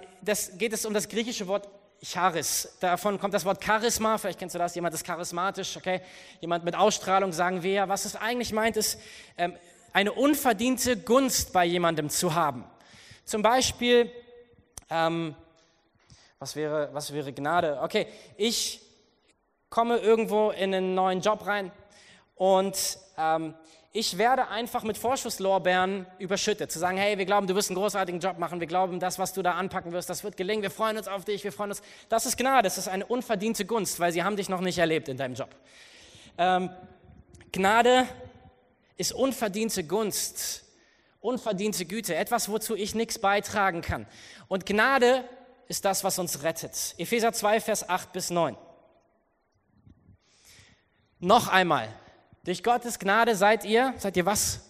geht 0.57 0.73
es 0.73 0.85
um 0.87 0.95
das 0.95 1.07
griechische 1.09 1.45
Wort 1.45 1.69
Charis. 2.01 2.69
Davon 2.79 3.19
kommt 3.19 3.35
das 3.35 3.45
Wort 3.45 3.63
Charisma, 3.63 4.17
vielleicht 4.17 4.39
kennst 4.39 4.55
du 4.55 4.59
das, 4.59 4.73
jemand 4.73 4.95
ist 4.95 5.03
charismatisch, 5.03 5.77
okay? 5.77 6.01
Jemand 6.39 6.63
mit 6.63 6.75
Ausstrahlung, 6.75 7.33
sagen 7.33 7.61
wir. 7.61 7.87
Was 7.87 8.05
es 8.05 8.15
eigentlich 8.15 8.51
meint, 8.51 8.77
ist, 8.77 8.99
ähm, 9.37 9.55
eine 9.93 10.11
unverdiente 10.11 10.97
Gunst 10.97 11.53
bei 11.53 11.65
jemandem 11.65 12.09
zu 12.09 12.35
haben. 12.35 12.65
Zum 13.25 13.41
Beispiel, 13.41 14.11
ähm, 14.89 15.35
was, 16.39 16.55
wäre, 16.55 16.89
was 16.93 17.13
wäre 17.13 17.33
Gnade? 17.33 17.79
Okay, 17.81 18.07
ich 18.37 18.81
komme 19.69 19.97
irgendwo 19.97 20.51
in 20.51 20.73
einen 20.73 20.95
neuen 20.95 21.21
Job 21.21 21.45
rein 21.45 21.71
und 22.35 22.97
ähm, 23.17 23.53
ich 23.91 24.17
werde 24.17 24.47
einfach 24.49 24.83
mit 24.83 24.97
Vorschusslorbeeren 24.97 26.05
überschüttet. 26.19 26.71
Zu 26.71 26.77
sagen, 26.77 26.97
hey, 26.97 27.17
wir 27.17 27.25
glauben, 27.25 27.47
du 27.47 27.55
wirst 27.55 27.69
einen 27.69 27.77
großartigen 27.77 28.19
Job 28.19 28.37
machen, 28.37 28.59
wir 28.59 28.67
glauben, 28.67 28.99
das, 28.99 29.17
was 29.17 29.33
du 29.33 29.41
da 29.41 29.53
anpacken 29.53 29.91
wirst, 29.91 30.09
das 30.09 30.23
wird 30.23 30.37
gelingen, 30.37 30.61
wir 30.61 30.69
freuen 30.69 30.97
uns 30.97 31.07
auf 31.07 31.25
dich, 31.25 31.43
wir 31.43 31.51
freuen 31.51 31.71
uns. 31.71 31.81
Das 32.07 32.25
ist 32.25 32.37
Gnade, 32.37 32.63
das 32.63 32.77
ist 32.77 32.87
eine 32.87 33.05
unverdiente 33.05 33.65
Gunst, 33.65 33.99
weil 33.99 34.11
sie 34.11 34.23
haben 34.23 34.35
dich 34.35 34.47
noch 34.47 34.61
nicht 34.61 34.77
erlebt 34.77 35.09
in 35.09 35.17
deinem 35.17 35.33
Job. 35.33 35.49
Ähm, 36.37 36.69
Gnade 37.51 38.07
ist 38.99 39.13
unverdiente 39.13 39.85
Gunst, 39.85 40.65
unverdiente 41.21 41.85
Güte, 41.85 42.15
etwas, 42.15 42.49
wozu 42.49 42.75
ich 42.75 42.95
nichts 42.95 43.17
beitragen 43.17 43.81
kann. 43.81 44.05
Und 44.49 44.65
Gnade 44.65 45.23
ist 45.69 45.85
das, 45.85 46.03
was 46.03 46.19
uns 46.19 46.43
rettet. 46.43 46.95
Epheser 46.97 47.31
2, 47.31 47.61
Vers 47.61 47.87
8 47.87 48.11
bis 48.11 48.29
9. 48.29 48.57
Noch 51.19 51.47
einmal, 51.47 51.87
durch 52.43 52.61
Gottes 52.61 52.99
Gnade 52.99 53.37
seid 53.37 53.63
ihr, 53.63 53.93
seid 53.97 54.17
ihr 54.17 54.25
was? 54.25 54.65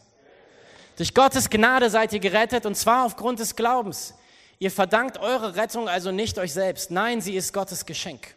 Durch 0.95 1.15
Gottes 1.15 1.49
Gnade 1.49 1.89
seid 1.89 2.13
ihr 2.13 2.19
gerettet 2.19 2.67
und 2.67 2.75
zwar 2.75 3.07
aufgrund 3.07 3.39
des 3.39 3.55
Glaubens. 3.55 4.13
Ihr 4.59 4.69
verdankt 4.69 5.17
eure 5.17 5.55
Rettung 5.55 5.89
also 5.89 6.11
nicht 6.11 6.37
euch 6.37 6.53
selbst. 6.53 6.91
Nein, 6.91 7.19
sie 7.19 7.35
ist 7.35 7.51
Gottes 7.51 7.87
Geschenk. 7.87 8.35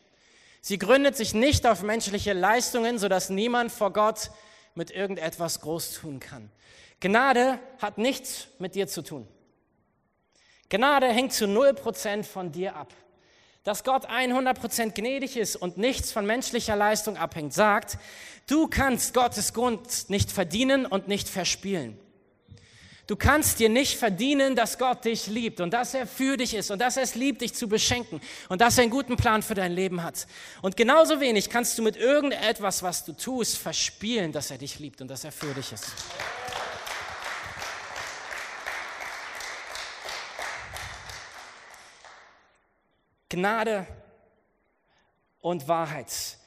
Sie 0.62 0.78
gründet 0.78 1.18
sich 1.18 1.34
nicht 1.34 1.66
auf 1.66 1.82
menschliche 1.82 2.32
Leistungen, 2.32 2.98
sodass 2.98 3.28
niemand 3.28 3.72
vor 3.72 3.92
Gott 3.92 4.30
mit 4.74 4.90
irgendetwas 4.90 5.60
groß 5.60 5.94
tun 5.94 6.20
kann. 6.20 6.50
Gnade 7.00 7.58
hat 7.80 7.98
nichts 7.98 8.48
mit 8.58 8.74
dir 8.74 8.88
zu 8.88 9.02
tun. 9.02 9.26
Gnade 10.68 11.08
hängt 11.08 11.32
zu 11.32 11.44
0% 11.44 12.24
von 12.24 12.52
dir 12.52 12.76
ab 12.76 12.92
dass 13.64 13.84
Gott 13.84 14.08
100% 14.08 14.90
gnädig 14.90 15.36
ist 15.36 15.56
und 15.56 15.78
nichts 15.78 16.12
von 16.12 16.26
menschlicher 16.26 16.76
Leistung 16.76 17.16
abhängt, 17.16 17.54
sagt, 17.54 17.98
du 18.48 18.66
kannst 18.66 19.14
Gottes 19.14 19.54
Gunst 19.54 20.10
nicht 20.10 20.32
verdienen 20.32 20.84
und 20.84 21.08
nicht 21.08 21.28
verspielen. 21.28 21.98
Du 23.12 23.16
kannst 23.18 23.58
dir 23.58 23.68
nicht 23.68 23.98
verdienen, 23.98 24.56
dass 24.56 24.78
Gott 24.78 25.04
dich 25.04 25.26
liebt 25.26 25.60
und 25.60 25.74
dass 25.74 25.92
er 25.92 26.06
für 26.06 26.38
dich 26.38 26.54
ist 26.54 26.70
und 26.70 26.78
dass 26.78 26.96
er 26.96 27.02
es 27.02 27.14
liebt, 27.14 27.42
dich 27.42 27.52
zu 27.52 27.68
beschenken 27.68 28.22
und 28.48 28.62
dass 28.62 28.78
er 28.78 28.84
einen 28.84 28.90
guten 28.90 29.18
Plan 29.18 29.42
für 29.42 29.52
dein 29.52 29.72
Leben 29.72 30.02
hat. 30.02 30.26
Und 30.62 30.78
genauso 30.78 31.20
wenig 31.20 31.50
kannst 31.50 31.76
du 31.76 31.82
mit 31.82 31.98
irgendetwas, 31.98 32.82
was 32.82 33.04
du 33.04 33.12
tust, 33.12 33.58
verspielen, 33.58 34.32
dass 34.32 34.50
er 34.50 34.56
dich 34.56 34.78
liebt 34.78 35.02
und 35.02 35.08
dass 35.08 35.24
er 35.24 35.30
für 35.30 35.52
dich 35.52 35.72
ist. 35.72 35.92
Gnade 43.28 43.86
und 45.42 45.68
Wahrheit. 45.68 46.38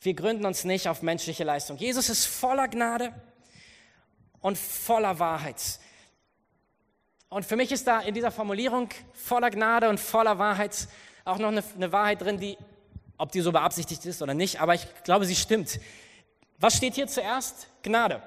Wir 0.00 0.14
gründen 0.14 0.46
uns 0.46 0.64
nicht 0.64 0.88
auf 0.88 1.02
menschliche 1.02 1.44
Leistung. 1.44 1.76
Jesus 1.76 2.08
ist 2.08 2.24
voller 2.24 2.68
Gnade 2.68 3.12
und 4.40 4.56
voller 4.56 5.18
Wahrheit. 5.18 5.60
Und 7.32 7.44
für 7.44 7.54
mich 7.54 7.70
ist 7.70 7.86
da 7.86 8.00
in 8.00 8.12
dieser 8.12 8.32
Formulierung 8.32 8.88
voller 9.12 9.50
Gnade 9.50 9.88
und 9.88 10.00
voller 10.00 10.38
Wahrheit 10.38 10.88
auch 11.24 11.38
noch 11.38 11.48
eine, 11.48 11.62
eine, 11.76 11.92
Wahrheit 11.92 12.20
drin, 12.22 12.40
die, 12.40 12.58
ob 13.18 13.30
die 13.30 13.40
so 13.40 13.52
beabsichtigt 13.52 14.04
ist 14.04 14.20
oder 14.20 14.34
nicht, 14.34 14.60
aber 14.60 14.74
ich 14.74 14.84
glaube, 15.04 15.26
sie 15.26 15.36
stimmt. 15.36 15.78
Was 16.58 16.76
steht 16.76 16.96
hier 16.96 17.06
zuerst? 17.06 17.68
Gnade. 17.84 18.20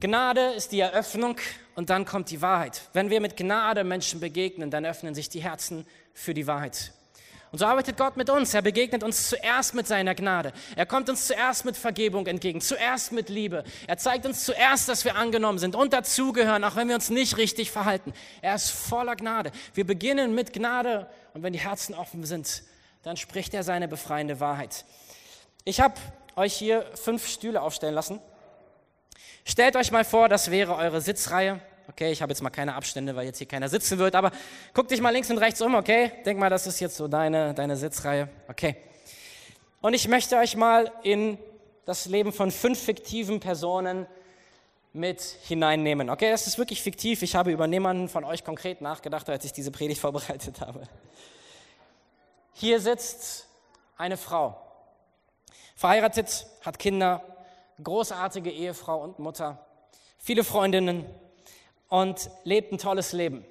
Gnade 0.00 0.40
ist 0.54 0.72
die 0.72 0.80
Eröffnung 0.80 1.36
und 1.74 1.90
dann 1.90 2.06
kommt 2.06 2.30
die 2.30 2.40
Wahrheit. 2.40 2.80
Wenn 2.94 3.10
wir 3.10 3.20
mit 3.20 3.36
Gnade 3.36 3.84
Menschen 3.84 4.20
begegnen, 4.20 4.70
dann 4.70 4.86
öffnen 4.86 5.14
sich 5.14 5.28
die 5.28 5.42
Herzen 5.42 5.86
für 6.14 6.32
die 6.32 6.46
Wahrheit. 6.46 6.92
Und 7.52 7.58
so 7.58 7.66
arbeitet 7.66 7.98
Gott 7.98 8.16
mit 8.16 8.30
uns. 8.30 8.54
Er 8.54 8.62
begegnet 8.62 9.04
uns 9.04 9.28
zuerst 9.28 9.74
mit 9.74 9.86
seiner 9.86 10.14
Gnade. 10.14 10.54
Er 10.74 10.86
kommt 10.86 11.10
uns 11.10 11.26
zuerst 11.26 11.66
mit 11.66 11.76
Vergebung 11.76 12.26
entgegen, 12.26 12.62
zuerst 12.62 13.12
mit 13.12 13.28
Liebe. 13.28 13.62
Er 13.86 13.98
zeigt 13.98 14.24
uns 14.24 14.46
zuerst, 14.46 14.88
dass 14.88 15.04
wir 15.04 15.16
angenommen 15.16 15.58
sind 15.58 15.76
und 15.76 15.92
dazugehören, 15.92 16.64
auch 16.64 16.76
wenn 16.76 16.88
wir 16.88 16.94
uns 16.94 17.10
nicht 17.10 17.36
richtig 17.36 17.70
verhalten. 17.70 18.14
Er 18.40 18.54
ist 18.54 18.70
voller 18.70 19.16
Gnade. 19.16 19.52
Wir 19.74 19.86
beginnen 19.86 20.34
mit 20.34 20.54
Gnade 20.54 21.06
und 21.34 21.42
wenn 21.42 21.52
die 21.52 21.60
Herzen 21.60 21.94
offen 21.94 22.24
sind, 22.24 22.62
dann 23.02 23.18
spricht 23.18 23.52
er 23.52 23.64
seine 23.64 23.86
befreiende 23.86 24.40
Wahrheit. 24.40 24.86
Ich 25.64 25.78
habe 25.82 25.94
euch 26.36 26.54
hier 26.54 26.86
fünf 26.94 27.28
Stühle 27.28 27.60
aufstellen 27.60 27.94
lassen. 27.94 28.18
Stellt 29.44 29.76
euch 29.76 29.90
mal 29.90 30.06
vor, 30.06 30.30
das 30.30 30.50
wäre 30.50 30.74
eure 30.76 31.02
Sitzreihe. 31.02 31.60
Okay, 31.92 32.10
ich 32.10 32.22
habe 32.22 32.32
jetzt 32.32 32.40
mal 32.40 32.50
keine 32.50 32.74
Abstände, 32.74 33.14
weil 33.14 33.26
jetzt 33.26 33.36
hier 33.36 33.46
keiner 33.46 33.68
sitzen 33.68 33.98
wird, 33.98 34.14
aber 34.14 34.32
guck 34.72 34.88
dich 34.88 35.00
mal 35.02 35.10
links 35.10 35.30
und 35.30 35.36
rechts 35.36 35.60
um, 35.60 35.74
okay? 35.74 36.10
Denk 36.24 36.38
mal, 36.38 36.48
das 36.48 36.66
ist 36.66 36.80
jetzt 36.80 36.96
so 36.96 37.06
deine, 37.06 37.52
deine 37.52 37.76
Sitzreihe. 37.76 38.28
Okay. 38.48 38.76
Und 39.82 39.92
ich 39.92 40.08
möchte 40.08 40.36
euch 40.36 40.56
mal 40.56 40.90
in 41.02 41.36
das 41.84 42.06
Leben 42.06 42.32
von 42.32 42.50
fünf 42.50 42.82
fiktiven 42.82 43.40
Personen 43.40 44.06
mit 44.94 45.20
hineinnehmen. 45.20 46.08
Okay, 46.08 46.30
das 46.30 46.46
ist 46.46 46.56
wirklich 46.56 46.80
fiktiv. 46.80 47.22
Ich 47.22 47.34
habe 47.34 47.52
über 47.52 47.66
niemanden 47.66 48.08
von 48.08 48.24
euch 48.24 48.42
konkret 48.42 48.80
nachgedacht, 48.80 49.28
als 49.28 49.44
ich 49.44 49.52
diese 49.52 49.70
Predigt 49.70 50.00
vorbereitet 50.00 50.62
habe. 50.62 50.88
Hier 52.54 52.80
sitzt 52.80 53.48
eine 53.98 54.16
Frau, 54.16 54.58
verheiratet, 55.76 56.46
hat 56.62 56.78
Kinder, 56.78 57.22
großartige 57.82 58.50
Ehefrau 58.50 59.02
und 59.02 59.18
Mutter, 59.18 59.66
viele 60.16 60.42
Freundinnen, 60.42 61.04
und 61.92 62.30
lebt 62.44 62.72
ein 62.72 62.78
tolles 62.78 63.12
Leben. 63.12 63.44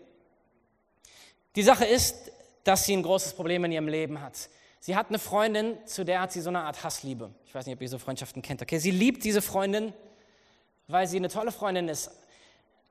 Die 1.56 1.62
Sache 1.62 1.86
ist, 1.86 2.32
dass 2.63 2.86
sie 2.86 2.93
ein 2.97 3.04
großes 3.04 3.34
Problem 3.34 3.63
in 3.65 3.71
ihrem 3.71 3.88
Leben 3.88 4.19
hat. 4.19 4.49
Sie 4.80 4.95
hat 4.95 5.10
eine 5.10 5.19
Freundin, 5.19 5.77
zu 5.86 6.04
der 6.04 6.21
hat 6.21 6.32
sie 6.32 6.41
so 6.41 6.49
eine 6.49 6.62
Art 6.62 6.84
Hassliebe. 6.84 7.30
Ich 7.45 7.54
weiß 7.54 7.67
nicht, 7.67 7.75
ob 7.75 7.82
ihr 7.84 7.89
so 7.89 7.99
Freundschaften 7.99 8.41
kennt. 8.41 8.63
Okay, 8.63 8.80
sie 8.80 8.89
liebt 8.89 9.23
diese 9.25 9.43
Freundin, 9.43 9.93
weil 10.88 11.06
sie 11.06 11.17
eine 11.17 11.30
tolle 11.30 11.51
Freundin 11.51 11.88
ist. 11.88 12.10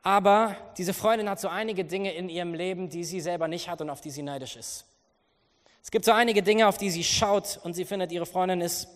Aber 0.02 0.54
diese 0.78 0.94
Freundin 0.94 1.28
hat 1.28 1.40
so 1.40 1.48
einige 1.48 1.84
Dinge 1.84 2.12
in 2.14 2.28
ihrem 2.28 2.54
Leben, 2.54 2.88
die 2.88 3.02
sie 3.02 3.20
selber 3.20 3.48
nicht 3.48 3.68
hat 3.68 3.80
und 3.80 3.90
auf 3.90 4.00
die 4.00 4.10
sie 4.10 4.22
neidisch 4.22 4.54
ist. 4.54 4.86
Es 5.82 5.90
gibt 5.90 6.04
so 6.04 6.12
einige 6.12 6.44
Dinge, 6.44 6.68
auf 6.68 6.78
die 6.78 6.90
sie 6.90 7.02
schaut 7.02 7.58
und 7.64 7.74
sie 7.74 7.84
findet, 7.84 8.12
ihre 8.12 8.26
Freundin 8.26 8.60
ist, 8.60 8.86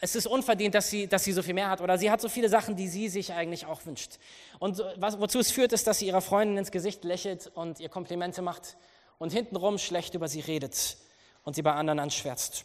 es 0.00 0.14
ist 0.14 0.26
unverdient, 0.26 0.74
dass 0.74 0.90
sie, 0.90 1.06
dass 1.06 1.24
sie 1.24 1.32
so 1.32 1.42
viel 1.42 1.54
mehr 1.54 1.70
hat 1.70 1.80
oder 1.80 1.98
sie 1.98 2.10
hat 2.10 2.20
so 2.20 2.28
viele 2.28 2.48
Sachen, 2.48 2.76
die 2.76 2.88
sie 2.88 3.08
sich 3.08 3.32
eigentlich 3.32 3.66
auch 3.66 3.84
wünscht. 3.86 4.18
Und 4.58 4.82
was, 4.96 5.20
wozu 5.20 5.38
es 5.38 5.50
führt, 5.50 5.72
ist, 5.72 5.86
dass 5.86 5.98
sie 5.98 6.06
ihrer 6.06 6.20
Freundin 6.20 6.58
ins 6.58 6.70
Gesicht 6.70 7.04
lächelt 7.04 7.50
und 7.54 7.80
ihr 7.80 7.88
Komplimente 7.88 8.42
macht 8.42 8.76
und 9.18 9.32
hintenrum 9.32 9.78
schlecht 9.78 10.14
über 10.14 10.28
sie 10.28 10.40
redet 10.40 10.96
und 11.44 11.54
sie 11.54 11.62
bei 11.62 11.72
anderen 11.72 11.98
anschwärzt. 11.98 12.64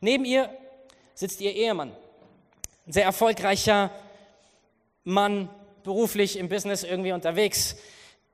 Neben 0.00 0.24
ihr 0.24 0.50
sitzt 1.14 1.40
ihr 1.40 1.52
Ehemann, 1.54 1.90
ein 2.86 2.92
sehr 2.92 3.04
erfolgreicher 3.04 3.90
Mann, 5.04 5.48
beruflich 5.82 6.36
im 6.36 6.48
Business 6.48 6.82
irgendwie 6.82 7.12
unterwegs, 7.12 7.76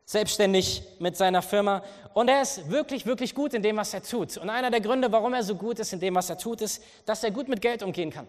selbstständig 0.07 0.83
mit 0.99 1.17
seiner 1.17 1.43
Firma. 1.43 1.83
Und 2.15 2.29
er 2.29 2.43
ist 2.43 2.71
wirklich, 2.71 3.07
wirklich 3.07 3.35
gut 3.35 3.55
in 3.55 3.63
dem, 3.63 3.77
was 3.77 3.93
er 3.93 4.03
tut. 4.03 4.37
Und 4.37 4.49
einer 4.49 4.71
der 4.71 4.81
Gründe, 4.81 5.11
warum 5.11 5.35
er 5.35 5.43
so 5.43 5.57
gut 5.57 5.81
ist 5.81 5.93
in 5.93 5.99
dem, 5.99 6.15
was 6.15 6.31
er 6.31 6.39
tut, 6.39 6.61
ist, 6.61 6.83
dass 7.05 7.25
er 7.25 7.33
gut 7.33 7.49
mit 7.49 7.61
Geld 7.61 7.83
umgehen 7.83 8.11
kann. 8.11 8.29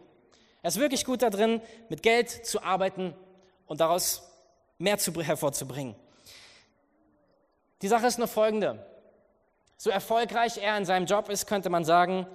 Er 0.63 0.69
ist 0.69 0.79
wirklich 0.79 1.05
gut 1.05 1.21
darin, 1.21 1.61
mit 1.87 2.01
Geld 2.01 2.29
zu 2.29 2.63
arbeiten 2.63 3.13
und 3.67 3.79
daraus 3.79 4.23
mehr 4.79 4.97
zu, 4.97 5.13
hervorzubringen. 5.21 5.95
Die 7.83 7.87
Sache 7.87 8.07
ist 8.07 8.17
nur 8.17 8.27
folgende. 8.27 8.83
So 9.77 9.91
erfolgreich 9.91 10.57
er 10.57 10.77
in 10.77 10.85
seinem 10.85 11.05
Job 11.05 11.29
ist, 11.29 11.45
könnte 11.45 11.69
man 11.69 11.85
sagen, 11.85 12.25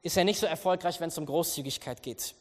ist 0.00 0.16
er 0.16 0.24
nicht 0.24 0.40
so 0.40 0.46
erfolgreich, 0.46 0.98
wenn 0.98 1.08
es 1.08 1.18
um 1.18 1.26
Großzügigkeit 1.26 2.02
geht. 2.02 2.34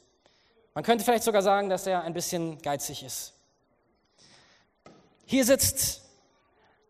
Man 0.73 0.85
könnte 0.85 1.03
vielleicht 1.03 1.25
sogar 1.25 1.41
sagen, 1.41 1.69
dass 1.69 1.85
er 1.87 2.03
ein 2.03 2.13
bisschen 2.13 2.61
geizig 2.61 3.03
ist. 3.03 3.33
Hier 5.25 5.43
sitzt 5.43 6.08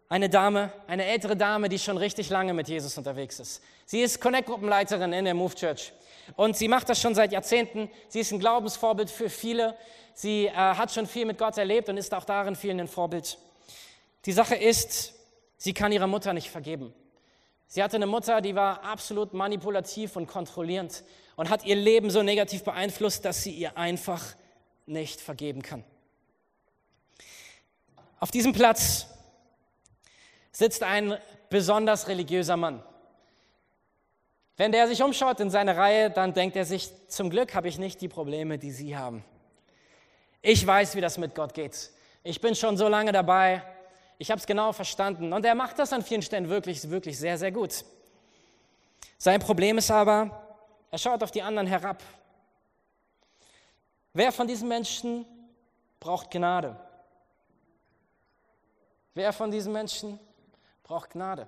eine 0.10 0.28
Dame, 0.28 0.74
eine 0.88 1.06
ältere 1.06 1.38
Dame, 1.38 1.70
die 1.70 1.78
schon 1.78 1.98
richtig 1.98 2.30
lange 2.30 2.54
mit 2.54 2.68
Jesus 2.68 2.98
unterwegs 2.98 3.40
ist. 3.40 3.62
Sie 3.86 4.02
ist 4.02 4.20
Connect-Gruppenleiterin 4.20 5.14
in 5.14 5.26
der 5.26 5.36
Move 5.36 5.54
Church. 5.54 5.94
Und 6.36 6.58
sie 6.58 6.68
macht 6.68 6.90
das 6.90 7.00
schon 7.00 7.14
seit 7.16 7.32
Jahrzehnten. 7.32 7.90
Sie 8.08 8.20
ist 8.20 8.32
ein 8.32 8.40
Glaubensvorbild 8.40 9.10
für 9.10 9.30
viele. 9.30 9.78
Sie 10.16 10.48
äh, 10.48 10.52
hat 10.52 10.92
schon 10.92 11.06
viel 11.06 11.26
mit 11.26 11.38
Gott 11.38 11.58
erlebt 11.58 11.90
und 11.90 11.98
ist 11.98 12.14
auch 12.14 12.26
darin 12.26 12.56
vielen 12.56 12.80
ein 12.80 12.88
Vorbild. 12.88 13.38
Die 14.26 14.32
Sache 14.32 14.56
ist, 14.56 15.14
sie 15.58 15.74
kann 15.74 15.92
ihrer 15.92 16.08
Mutter 16.08 16.34
nicht 16.34 16.50
vergeben. 16.50 16.94
Sie 17.68 17.84
hatte 17.84 17.98
eine 17.98 18.08
Mutter, 18.08 18.42
die 18.42 18.56
war 18.56 18.84
absolut 18.84 19.34
manipulativ 19.34 20.16
und 20.16 20.26
kontrollierend 20.26 21.04
und 21.36 21.52
hat 21.52 21.66
ihr 21.66 21.76
Leben 21.76 22.10
so 22.10 22.24
negativ 22.24 22.64
beeinflusst, 22.64 23.26
dass 23.26 23.44
sie 23.44 23.52
ihr 23.52 23.78
einfach 23.78 24.24
nicht 24.88 25.22
vergeben 25.22 25.62
kann. 25.62 25.84
Auf 28.20 28.32
diesem 28.32 28.54
Platz 28.54 29.08
sitzt 30.60 30.84
ein 30.84 31.18
besonders 31.50 32.10
religiöser 32.10 32.58
Mann. 32.58 32.84
Wenn 34.58 34.74
der 34.74 34.90
sich 34.90 35.02
umschaut 35.02 35.40
in 35.40 35.50
seine 35.50 35.78
Reihe, 35.78 36.12
dann 36.12 36.34
denkt 36.34 36.58
er 36.58 36.66
sich, 36.66 36.92
zum 37.08 37.30
Glück 37.30 37.56
habe 37.56 37.70
ich 37.70 37.80
nicht 37.80 38.02
die 38.02 38.10
Probleme, 38.10 38.60
die 38.60 38.72
Sie 38.72 38.98
haben. 38.98 39.24
Ich 40.42 40.68
weiß, 40.68 40.96
wie 40.96 41.02
das 41.02 41.18
mit 41.18 41.34
Gott 41.34 41.54
geht. 41.54 41.92
Ich 42.24 42.42
bin 42.42 42.56
schon 42.56 42.76
so 42.76 42.90
lange 42.90 43.14
dabei. 43.14 43.64
Ich 44.18 44.32
habe 44.32 44.40
es 44.40 44.46
genau 44.46 44.74
verstanden. 44.74 45.32
Und 45.32 45.46
er 45.46 45.56
macht 45.56 45.80
das 45.80 45.94
an 45.94 46.04
vielen 46.04 46.22
Stellen 46.22 46.50
wirklich, 46.50 46.90
wirklich 46.90 47.18
sehr, 47.18 47.38
sehr 47.38 47.54
gut. 47.54 47.86
Sein 49.18 49.40
Problem 49.40 49.78
ist 49.78 49.90
aber, 49.90 50.44
er 50.92 50.98
schaut 50.98 51.24
auf 51.24 51.32
die 51.32 51.42
anderen 51.42 51.68
herab. 51.68 52.04
Wer 54.12 54.34
von 54.34 54.46
diesen 54.46 54.68
Menschen 54.68 55.26
braucht 56.02 56.30
Gnade? 56.32 56.76
Wer 59.14 59.32
von 59.32 59.52
diesen 59.52 59.72
Menschen 59.72 60.20
braucht 60.90 61.12
Gnade? 61.12 61.48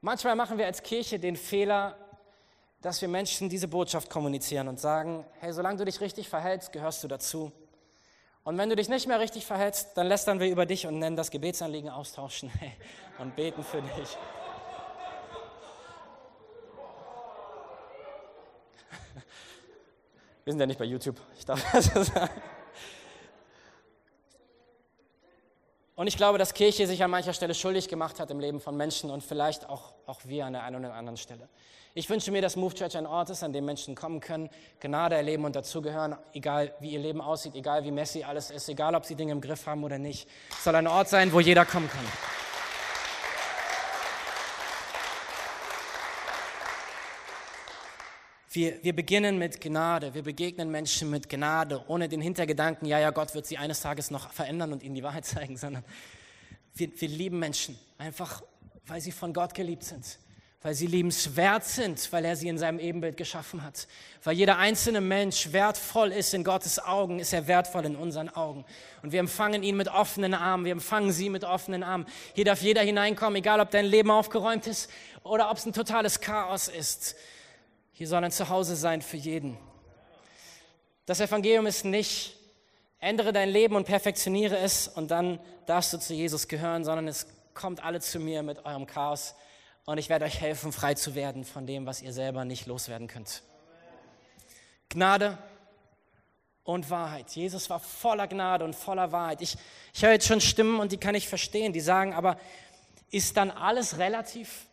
Manchmal 0.00 0.36
machen 0.36 0.56
wir 0.56 0.64
als 0.64 0.82
Kirche 0.82 1.18
den 1.18 1.36
Fehler, 1.36 1.98
dass 2.80 3.02
wir 3.02 3.08
Menschen 3.08 3.50
diese 3.50 3.68
Botschaft 3.68 4.08
kommunizieren 4.08 4.68
und 4.68 4.80
sagen, 4.80 5.26
hey, 5.40 5.52
solange 5.52 5.76
du 5.76 5.84
dich 5.84 6.00
richtig 6.00 6.30
verhältst, 6.30 6.72
gehörst 6.72 7.04
du 7.04 7.08
dazu. 7.08 7.52
Und 8.42 8.56
wenn 8.56 8.70
du 8.70 8.76
dich 8.76 8.88
nicht 8.88 9.06
mehr 9.06 9.20
richtig 9.20 9.44
verhältst, 9.44 9.94
dann 9.98 10.06
lästern 10.06 10.40
wir 10.40 10.48
über 10.48 10.64
dich 10.64 10.86
und 10.86 10.98
nennen 10.98 11.16
das 11.16 11.30
Gebetsanliegen 11.30 11.90
austauschen 11.90 12.50
und 13.18 13.36
beten 13.36 13.62
für 13.62 13.82
dich. 13.82 13.92
Wir 20.44 20.52
sind 20.52 20.60
ja 20.60 20.66
nicht 20.66 20.78
bei 20.78 20.86
YouTube, 20.86 21.20
ich 21.36 21.44
darf 21.44 21.62
das 21.70 22.06
sagen. 22.06 22.42
Und 25.96 26.08
ich 26.08 26.16
glaube, 26.16 26.38
dass 26.38 26.54
Kirche 26.54 26.86
sich 26.88 27.04
an 27.04 27.10
mancher 27.10 27.32
Stelle 27.32 27.54
schuldig 27.54 27.88
gemacht 27.88 28.18
hat 28.18 28.30
im 28.30 28.40
Leben 28.40 28.60
von 28.60 28.76
Menschen 28.76 29.10
und 29.10 29.22
vielleicht 29.22 29.68
auch, 29.68 29.94
auch 30.06 30.20
wir 30.24 30.44
an 30.44 30.54
der 30.54 30.64
einen 30.64 30.84
oder 30.84 30.94
anderen 30.94 31.16
Stelle. 31.16 31.48
Ich 31.96 32.10
wünsche 32.10 32.32
mir, 32.32 32.42
dass 32.42 32.56
Move 32.56 32.74
Church 32.74 32.96
ein 32.96 33.06
Ort 33.06 33.30
ist, 33.30 33.44
an 33.44 33.52
dem 33.52 33.64
Menschen 33.64 33.94
kommen 33.94 34.18
können, 34.18 34.50
Gnade 34.80 35.14
erleben 35.14 35.44
und 35.44 35.54
dazugehören, 35.54 36.16
egal 36.32 36.74
wie 36.80 36.90
ihr 36.90 36.98
Leben 36.98 37.20
aussieht, 37.20 37.54
egal 37.54 37.84
wie 37.84 37.92
messy 37.92 38.24
alles 38.24 38.50
ist, 38.50 38.68
egal 38.68 38.96
ob 38.96 39.04
sie 39.04 39.14
Dinge 39.14 39.30
im 39.30 39.40
Griff 39.40 39.68
haben 39.68 39.84
oder 39.84 39.98
nicht. 39.98 40.28
Es 40.50 40.64
soll 40.64 40.74
ein 40.74 40.88
Ort 40.88 41.08
sein, 41.08 41.32
wo 41.32 41.38
jeder 41.38 41.64
kommen 41.64 41.88
kann. 41.88 42.04
Wir, 48.54 48.84
wir 48.84 48.94
beginnen 48.94 49.36
mit 49.36 49.60
Gnade, 49.60 50.14
wir 50.14 50.22
begegnen 50.22 50.70
Menschen 50.70 51.10
mit 51.10 51.28
Gnade, 51.28 51.82
ohne 51.88 52.08
den 52.08 52.20
Hintergedanken, 52.20 52.86
ja, 52.86 53.00
ja, 53.00 53.10
Gott 53.10 53.34
wird 53.34 53.46
sie 53.46 53.58
eines 53.58 53.80
Tages 53.80 54.12
noch 54.12 54.32
verändern 54.32 54.72
und 54.72 54.84
ihnen 54.84 54.94
die 54.94 55.02
Wahrheit 55.02 55.24
zeigen, 55.24 55.56
sondern 55.56 55.84
wir, 56.74 56.88
wir 57.00 57.08
lieben 57.08 57.40
Menschen 57.40 57.76
einfach, 57.98 58.44
weil 58.86 59.00
sie 59.00 59.10
von 59.10 59.32
Gott 59.32 59.54
geliebt 59.54 59.82
sind, 59.82 60.20
weil 60.62 60.72
sie 60.72 60.86
liebenswert 60.86 61.64
sind, 61.64 62.12
weil 62.12 62.24
er 62.24 62.36
sie 62.36 62.46
in 62.46 62.56
seinem 62.56 62.78
Ebenbild 62.78 63.16
geschaffen 63.16 63.64
hat. 63.64 63.88
Weil 64.22 64.36
jeder 64.36 64.56
einzelne 64.56 65.00
Mensch 65.00 65.52
wertvoll 65.52 66.12
ist 66.12 66.32
in 66.32 66.44
Gottes 66.44 66.78
Augen, 66.78 67.18
ist 67.18 67.32
er 67.32 67.48
wertvoll 67.48 67.86
in 67.86 67.96
unseren 67.96 68.28
Augen. 68.28 68.64
Und 69.02 69.10
wir 69.10 69.18
empfangen 69.18 69.64
ihn 69.64 69.76
mit 69.76 69.88
offenen 69.88 70.32
Armen, 70.32 70.64
wir 70.64 70.72
empfangen 70.72 71.10
sie 71.10 71.28
mit 71.28 71.42
offenen 71.42 71.82
Armen. 71.82 72.06
Hier 72.34 72.44
darf 72.44 72.62
jeder 72.62 72.82
hineinkommen, 72.82 73.34
egal 73.34 73.58
ob 73.58 73.72
dein 73.72 73.86
Leben 73.86 74.12
aufgeräumt 74.12 74.68
ist 74.68 74.88
oder 75.24 75.50
ob 75.50 75.56
es 75.56 75.66
ein 75.66 75.72
totales 75.72 76.20
Chaos 76.20 76.68
ist. 76.68 77.16
Hier 77.96 78.08
soll 78.08 78.24
ein 78.24 78.32
Zuhause 78.32 78.74
sein 78.74 79.02
für 79.02 79.16
jeden. 79.16 79.56
Das 81.06 81.20
Evangelium 81.20 81.64
ist 81.66 81.84
nicht, 81.84 82.34
ändere 82.98 83.32
dein 83.32 83.48
Leben 83.48 83.76
und 83.76 83.84
perfektioniere 83.84 84.58
es 84.58 84.88
und 84.88 85.12
dann 85.12 85.38
darfst 85.66 85.92
du 85.92 85.98
zu 85.98 86.12
Jesus 86.12 86.48
gehören, 86.48 86.84
sondern 86.84 87.06
es 87.06 87.28
kommt 87.54 87.84
alle 87.84 88.00
zu 88.00 88.18
mir 88.18 88.42
mit 88.42 88.64
eurem 88.64 88.86
Chaos 88.86 89.36
und 89.84 89.98
ich 89.98 90.08
werde 90.08 90.24
euch 90.24 90.40
helfen, 90.40 90.72
frei 90.72 90.94
zu 90.94 91.14
werden 91.14 91.44
von 91.44 91.68
dem, 91.68 91.86
was 91.86 92.02
ihr 92.02 92.12
selber 92.12 92.44
nicht 92.44 92.66
loswerden 92.66 93.06
könnt. 93.06 93.44
Gnade 94.88 95.38
und 96.64 96.90
Wahrheit. 96.90 97.30
Jesus 97.30 97.70
war 97.70 97.78
voller 97.78 98.26
Gnade 98.26 98.64
und 98.64 98.74
voller 98.74 99.12
Wahrheit. 99.12 99.40
Ich, 99.40 99.56
ich 99.92 100.02
höre 100.02 100.10
jetzt 100.10 100.26
schon 100.26 100.40
Stimmen 100.40 100.80
und 100.80 100.90
die 100.90 100.98
kann 100.98 101.14
ich 101.14 101.28
verstehen, 101.28 101.72
die 101.72 101.80
sagen, 101.80 102.12
aber 102.12 102.40
ist 103.12 103.36
dann 103.36 103.52
alles 103.52 103.98
relativ? 103.98 104.66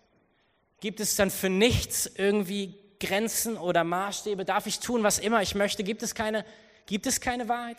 Gibt 0.79 0.99
es 0.99 1.15
dann 1.15 1.29
für 1.29 1.49
nichts 1.49 2.07
irgendwie 2.07 2.80
Grenzen 3.01 3.57
oder 3.57 3.83
Maßstäbe? 3.83 4.45
Darf 4.45 4.67
ich 4.67 4.79
tun, 4.79 5.03
was 5.03 5.19
immer 5.19 5.41
ich 5.41 5.55
möchte? 5.55 5.83
Gibt 5.83 6.03
es 6.03 6.15
keine, 6.15 6.45
gibt 6.85 7.05
es 7.05 7.19
keine 7.19 7.49
Wahrheit? 7.49 7.77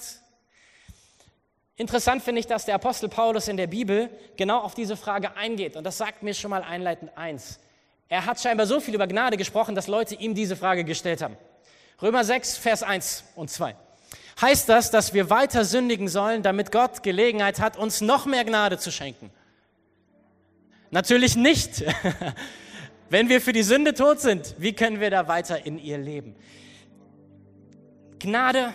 Interessant 1.76 2.22
finde 2.22 2.40
ich, 2.40 2.46
dass 2.46 2.66
der 2.66 2.74
Apostel 2.74 3.08
Paulus 3.08 3.48
in 3.48 3.56
der 3.56 3.66
Bibel 3.66 4.11
genau 4.37 4.61
auf 4.61 4.74
diese 4.74 4.96
Frage 4.96 5.37
eingeht. 5.37 5.76
Und 5.76 5.85
das 5.85 5.96
sagt 5.96 6.22
mir 6.22 6.35
schon 6.35 6.50
mal 6.50 6.62
einleitend 6.62 7.16
eins. 7.16 7.58
Er 8.08 8.26
hat 8.26 8.38
scheinbar 8.40 8.66
so 8.66 8.78
viel 8.78 8.94
über 8.94 9.06
Gnade 9.06 9.38
gesprochen, 9.38 9.74
dass 9.74 9.87
Leute 9.87 10.14
ihm 10.16 10.35
diese 10.35 10.54
Frage 10.54 10.85
gestellt 10.85 11.22
haben. 11.22 11.37
Römer 12.02 12.24
6, 12.24 12.58
Vers 12.58 12.82
1 12.82 13.24
und 13.37 13.50
2. 13.50 13.74
Heißt 14.40 14.68
das, 14.68 14.90
dass 14.90 15.14
wir 15.14 15.30
weiter 15.30 15.64
sündigen 15.64 16.08
sollen, 16.08 16.42
damit 16.42 16.72
Gott 16.72 17.02
Gelegenheit 17.02 17.61
hat, 17.61 17.76
uns 17.76 18.00
noch 18.00 18.26
mehr 18.26 18.44
Gnade 18.44 18.76
zu 18.78 18.90
schenken? 18.90 19.30
Natürlich 20.90 21.37
nicht. 21.37 21.85
Wenn 23.12 23.29
wir 23.29 23.42
für 23.42 23.53
die 23.53 23.62
Sünde 23.62 23.92
tot 23.92 24.20
sind, 24.20 24.55
wie 24.57 24.72
können 24.72 24.98
wir 24.98 25.11
da 25.11 25.29
weiter 25.29 25.66
in 25.66 25.79
ihr 25.79 25.98
leben? 25.98 26.35
Gnade 28.18 28.72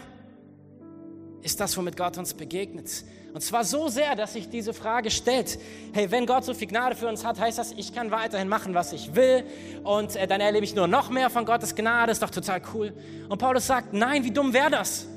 ist 1.42 1.60
das, 1.60 1.76
womit 1.76 1.98
Gott 1.98 2.20
uns 2.20 2.36
begegnet. 2.36 3.04
Und 3.34 3.42
zwar 3.42 3.64
so 3.64 3.88
sehr, 3.88 4.16
dass 4.16 4.34
sich 4.34 4.48
diese 4.48 4.76
Frage 4.76 5.10
stellt, 5.10 5.58
hey, 5.92 6.12
wenn 6.12 6.28
Gott 6.28 6.46
so 6.46 6.54
viel 6.54 6.68
Gnade 6.68 6.96
für 6.96 7.08
uns 7.08 7.26
hat, 7.26 7.40
heißt 7.40 7.58
das, 7.58 7.72
ich 7.72 7.96
kann 7.96 8.12
weiterhin 8.12 8.48
machen, 8.48 8.76
was 8.76 8.94
ich 8.94 9.16
will 9.16 9.44
und 9.84 10.16
äh, 10.16 10.28
dann 10.28 10.40
erlebe 10.40 10.66
ich 10.66 10.76
nur 10.76 10.88
noch 10.88 11.10
mehr 11.10 11.32
von 11.32 11.44
Gottes 11.44 11.74
Gnade, 11.74 12.12
ist 12.12 12.22
doch 12.22 12.30
total 12.30 12.62
cool. 12.76 12.94
Und 13.30 13.40
Paulus 13.40 13.66
sagt, 13.66 13.92
nein, 13.94 14.24
wie 14.24 14.30
dumm 14.30 14.54
wäre 14.54 14.70
das? 14.70 15.08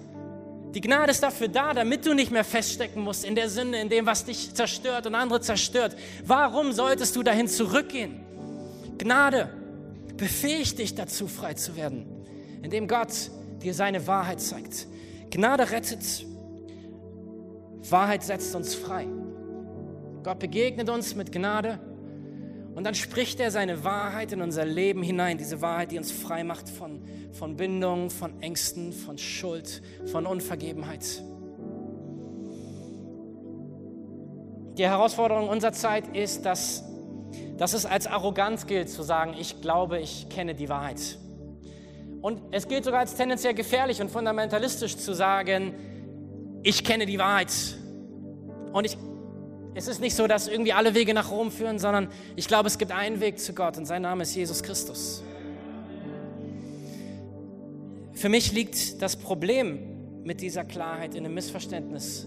Die 0.74 0.80
Gnade 0.80 1.10
ist 1.10 1.22
dafür 1.22 1.48
da, 1.48 1.74
damit 1.74 2.06
du 2.06 2.14
nicht 2.14 2.30
mehr 2.30 2.44
feststecken 2.44 3.02
musst 3.02 3.26
in 3.26 3.34
der 3.34 3.50
Sünde, 3.50 3.80
in 3.80 3.90
dem, 3.90 4.06
was 4.06 4.24
dich 4.24 4.54
zerstört 4.54 5.06
und 5.06 5.14
andere 5.14 5.42
zerstört. 5.42 5.94
Warum 6.24 6.72
solltest 6.72 7.14
du 7.16 7.22
dahin 7.22 7.48
zurückgehen? 7.48 8.29
Gnade 9.00 9.48
befähigt 10.18 10.78
dich 10.78 10.94
dazu, 10.94 11.26
frei 11.26 11.54
zu 11.54 11.74
werden, 11.74 12.04
indem 12.62 12.86
Gott 12.86 13.30
dir 13.62 13.72
seine 13.72 14.06
Wahrheit 14.06 14.42
zeigt. 14.42 14.86
Gnade 15.30 15.70
rettet, 15.70 16.26
Wahrheit 17.88 18.22
setzt 18.22 18.54
uns 18.54 18.74
frei. 18.74 19.06
Gott 20.22 20.38
begegnet 20.38 20.90
uns 20.90 21.14
mit 21.14 21.32
Gnade 21.32 21.78
und 22.74 22.84
dann 22.84 22.94
spricht 22.94 23.40
er 23.40 23.50
seine 23.50 23.84
Wahrheit 23.84 24.32
in 24.32 24.42
unser 24.42 24.66
Leben 24.66 25.02
hinein, 25.02 25.38
diese 25.38 25.62
Wahrheit, 25.62 25.92
die 25.92 25.96
uns 25.96 26.12
frei 26.12 26.44
macht 26.44 26.68
von, 26.68 27.00
von 27.32 27.56
Bindung, 27.56 28.10
von 28.10 28.42
Ängsten, 28.42 28.92
von 28.92 29.16
Schuld, 29.16 29.80
von 30.12 30.26
Unvergebenheit. 30.26 31.22
Die 34.76 34.84
Herausforderung 34.84 35.48
unserer 35.48 35.72
Zeit 35.72 36.14
ist, 36.14 36.44
dass, 36.44 36.84
dass 37.60 37.74
es 37.74 37.84
als 37.84 38.06
Arroganz 38.06 38.66
gilt 38.66 38.88
zu 38.88 39.02
sagen, 39.02 39.34
ich 39.38 39.60
glaube, 39.60 40.00
ich 40.00 40.30
kenne 40.30 40.54
die 40.54 40.70
Wahrheit. 40.70 41.18
Und 42.22 42.40
es 42.52 42.68
gilt 42.68 42.86
sogar 42.86 43.00
als 43.00 43.16
tendenziell 43.16 43.52
gefährlich 43.52 44.00
und 44.00 44.10
fundamentalistisch 44.10 44.96
zu 44.96 45.12
sagen, 45.12 45.74
ich 46.62 46.84
kenne 46.84 47.04
die 47.04 47.18
Wahrheit. 47.18 47.52
Und 48.72 48.86
ich 48.86 48.96
es 49.74 49.88
ist 49.88 50.00
nicht 50.00 50.16
so, 50.16 50.26
dass 50.26 50.48
irgendwie 50.48 50.72
alle 50.72 50.94
Wege 50.94 51.12
nach 51.12 51.30
Rom 51.30 51.50
führen, 51.50 51.78
sondern 51.78 52.08
ich 52.34 52.48
glaube, 52.48 52.66
es 52.66 52.78
gibt 52.78 52.92
einen 52.92 53.20
Weg 53.20 53.38
zu 53.38 53.52
Gott 53.52 53.76
und 53.76 53.84
sein 53.84 54.02
Name 54.02 54.22
ist 54.22 54.34
Jesus 54.34 54.62
Christus. 54.62 55.22
Für 58.14 58.30
mich 58.30 58.52
liegt 58.52 59.02
das 59.02 59.16
Problem 59.16 60.22
mit 60.24 60.40
dieser 60.40 60.64
Klarheit 60.64 61.14
in 61.14 61.26
einem 61.26 61.34
Missverständnis 61.34 62.26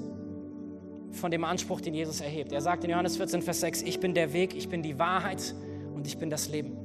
von 1.13 1.31
dem 1.31 1.43
Anspruch, 1.43 1.81
den 1.81 1.93
Jesus 1.93 2.21
erhebt. 2.21 2.51
Er 2.51 2.61
sagt 2.61 2.83
in 2.83 2.89
Johannes 2.89 3.17
14, 3.17 3.41
Vers 3.41 3.61
6, 3.61 3.81
ich 3.83 3.99
bin 3.99 4.13
der 4.13 4.33
Weg, 4.33 4.55
ich 4.55 4.69
bin 4.69 4.83
die 4.83 4.99
Wahrheit 4.99 5.55
und 5.95 6.07
ich 6.07 6.17
bin 6.17 6.29
das 6.29 6.49
Leben. 6.49 6.77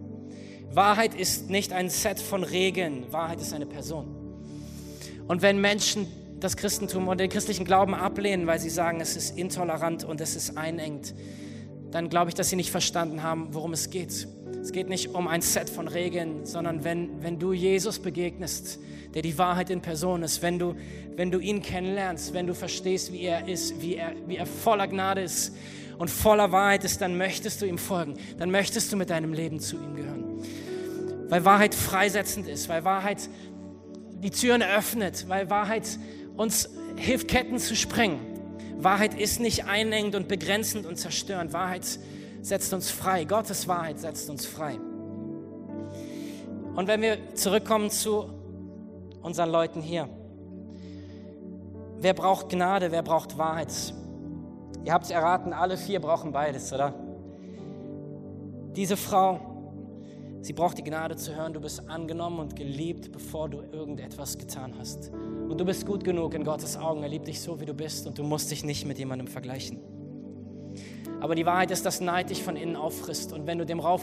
Wahrheit 0.73 1.15
ist 1.15 1.51
nicht 1.51 1.73
ein 1.73 1.89
Set 1.89 2.21
von 2.21 2.45
Regeln, 2.45 3.07
Wahrheit 3.11 3.41
ist 3.41 3.53
eine 3.53 3.67
Person. 3.67 4.15
Und 5.27 5.43
wenn 5.43 5.61
Menschen 5.61 6.07
das 6.41 6.57
Christentum 6.57 7.09
und 7.09 7.19
den 7.19 7.31
christlichen 7.31 7.65
Glauben 7.65 7.95
ablehnen, 7.95 8.47
weil 8.47 8.59
sie 8.59 8.71
sagen, 8.71 9.01
es 9.01 9.17
ist 9.17 9.37
intolerant 9.37 10.05
und 10.05 10.21
es 10.21 10.37
ist 10.37 10.57
einengt, 10.57 11.15
dann 11.91 12.09
glaube 12.09 12.31
ich, 12.31 12.35
dass 12.35 12.51
sie 12.51 12.57
nicht 12.57 12.71
verstanden 12.71 13.23
haben, 13.23 13.49
worum 13.53 13.73
es 13.73 13.91
geht. 13.91 14.29
Es 14.61 14.73
geht 14.73 14.89
nicht 14.89 15.15
um 15.15 15.27
ein 15.27 15.41
Set 15.41 15.71
von 15.71 15.89
Regeln, 15.89 16.45
sondern 16.45 16.85
wenn, 16.85 17.23
wenn 17.23 17.39
du 17.39 17.53
Jesus 17.53 17.99
begegnest, 17.99 18.79
der 19.19 19.23
die 19.25 19.37
Wahrheit 19.37 19.69
in 19.69 19.81
Person 19.81 20.23
ist, 20.23 20.43
wenn 20.43 20.61
du, 20.61 20.77
wenn 21.17 21.33
du 21.33 21.41
ihn 21.41 21.61
kennenlernst, 21.61 22.35
wenn 22.35 22.47
du 22.47 22.55
verstehst, 22.55 23.13
wie 23.13 23.23
er 23.23 23.49
ist, 23.49 23.83
wie 23.83 23.97
er, 23.97 24.13
wie 24.29 24.37
er 24.37 24.47
voller 24.47 24.87
Gnade 24.87 25.23
ist 25.23 25.57
und 25.99 26.09
voller 26.09 26.53
Wahrheit 26.53 26.85
ist, 26.85 27.01
dann 27.01 27.19
möchtest 27.19 27.61
du 27.61 27.67
ihm 27.67 27.79
folgen, 27.79 28.15
dann 28.39 28.53
möchtest 28.53 28.93
du 28.93 28.97
mit 28.97 29.11
deinem 29.11 29.33
Leben 29.33 29.59
zu 29.59 29.75
ihm 29.75 29.97
gehören. 29.97 30.41
Weil 31.29 31.45
Wahrheit 31.45 31.75
freisetzend 31.75 32.47
ist, 32.47 32.69
weil 32.69 32.85
Wahrheit 32.85 33.29
die 34.23 34.31
Türen 34.31 34.63
öffnet, 34.63 35.29
weil 35.29 35.51
Wahrheit 35.51 35.99
uns 36.37 36.71
hilft, 36.95 37.27
Ketten 37.27 37.59
zu 37.59 37.75
sprengen. 37.75 38.21
Wahrheit 38.77 39.19
ist 39.19 39.41
nicht 39.41 39.65
einengend 39.65 40.15
und 40.15 40.29
begrenzend 40.29 40.87
und 40.87 40.95
zerstörend. 40.95 41.53
Wahrheit 41.53 41.85
setzt 42.41 42.73
uns 42.73 42.89
frei. 42.89 43.25
Gottes 43.25 43.67
Wahrheit 43.67 43.99
setzt 43.99 44.31
uns 44.31 44.47
frei. 44.47 44.79
Und 46.77 46.87
wenn 46.87 47.03
wir 47.03 47.35
zurückkommen 47.35 47.91
zu 47.91 48.38
unseren 49.23 49.51
Leuten 49.51 49.81
hier. 49.81 50.09
Wer 52.01 52.15
braucht 52.15 52.49
Gnade, 52.49 52.93
wer 52.93 53.03
braucht 53.03 53.39
Wahrheit? 53.39 53.73
Ihr 54.85 54.93
habt 54.93 55.05
es 55.05 55.11
erraten, 55.11 55.53
alle 55.53 55.77
vier 55.77 56.01
brauchen 56.01 56.33
beides, 56.33 56.73
oder? 56.73 56.95
Diese 58.75 58.97
Frau 58.97 59.41
Sie 60.41 60.53
braucht 60.53 60.79
die 60.79 60.85
Gnade 60.85 61.17
zu 61.17 61.35
hören, 61.35 61.53
du 61.53 61.61
bist 61.61 61.89
angenommen 61.89 62.39
und 62.39 62.55
geliebt, 62.55 63.11
bevor 63.11 63.49
du 63.49 63.63
irgendetwas 63.73 64.39
getan 64.39 64.75
hast. 64.79 65.11
Und 65.13 65.59
du 65.61 65.65
bist 65.65 65.85
gut 65.85 66.05
genug 66.05 66.35
in 66.35 66.45
Gottes 66.45 66.77
Augen. 66.77 67.03
Er 67.03 67.09
liebt 67.09 67.27
dich 67.27 67.41
so, 67.41 67.61
wie 67.61 67.67
du 67.67 67.75
bist 67.75 68.07
und 68.07 68.19
du 68.19 68.23
musst 68.23 68.51
dich 68.51 68.65
nicht 68.65 68.87
mit 68.87 68.99
jemandem 68.99 69.27
vergleichen. 69.27 69.79
Aber 71.21 71.35
die 71.35 71.47
Wahrheit 71.47 71.71
ist, 71.71 71.85
dass 71.85 72.01
Neid 72.01 72.31
dich 72.31 72.43
von 72.43 72.57
innen 72.57 72.77
auffrisst. 72.77 73.33
Und 73.33 73.47
wenn 73.47 73.59
du 73.59 73.67
dem 73.67 73.81
Raum, 73.81 74.01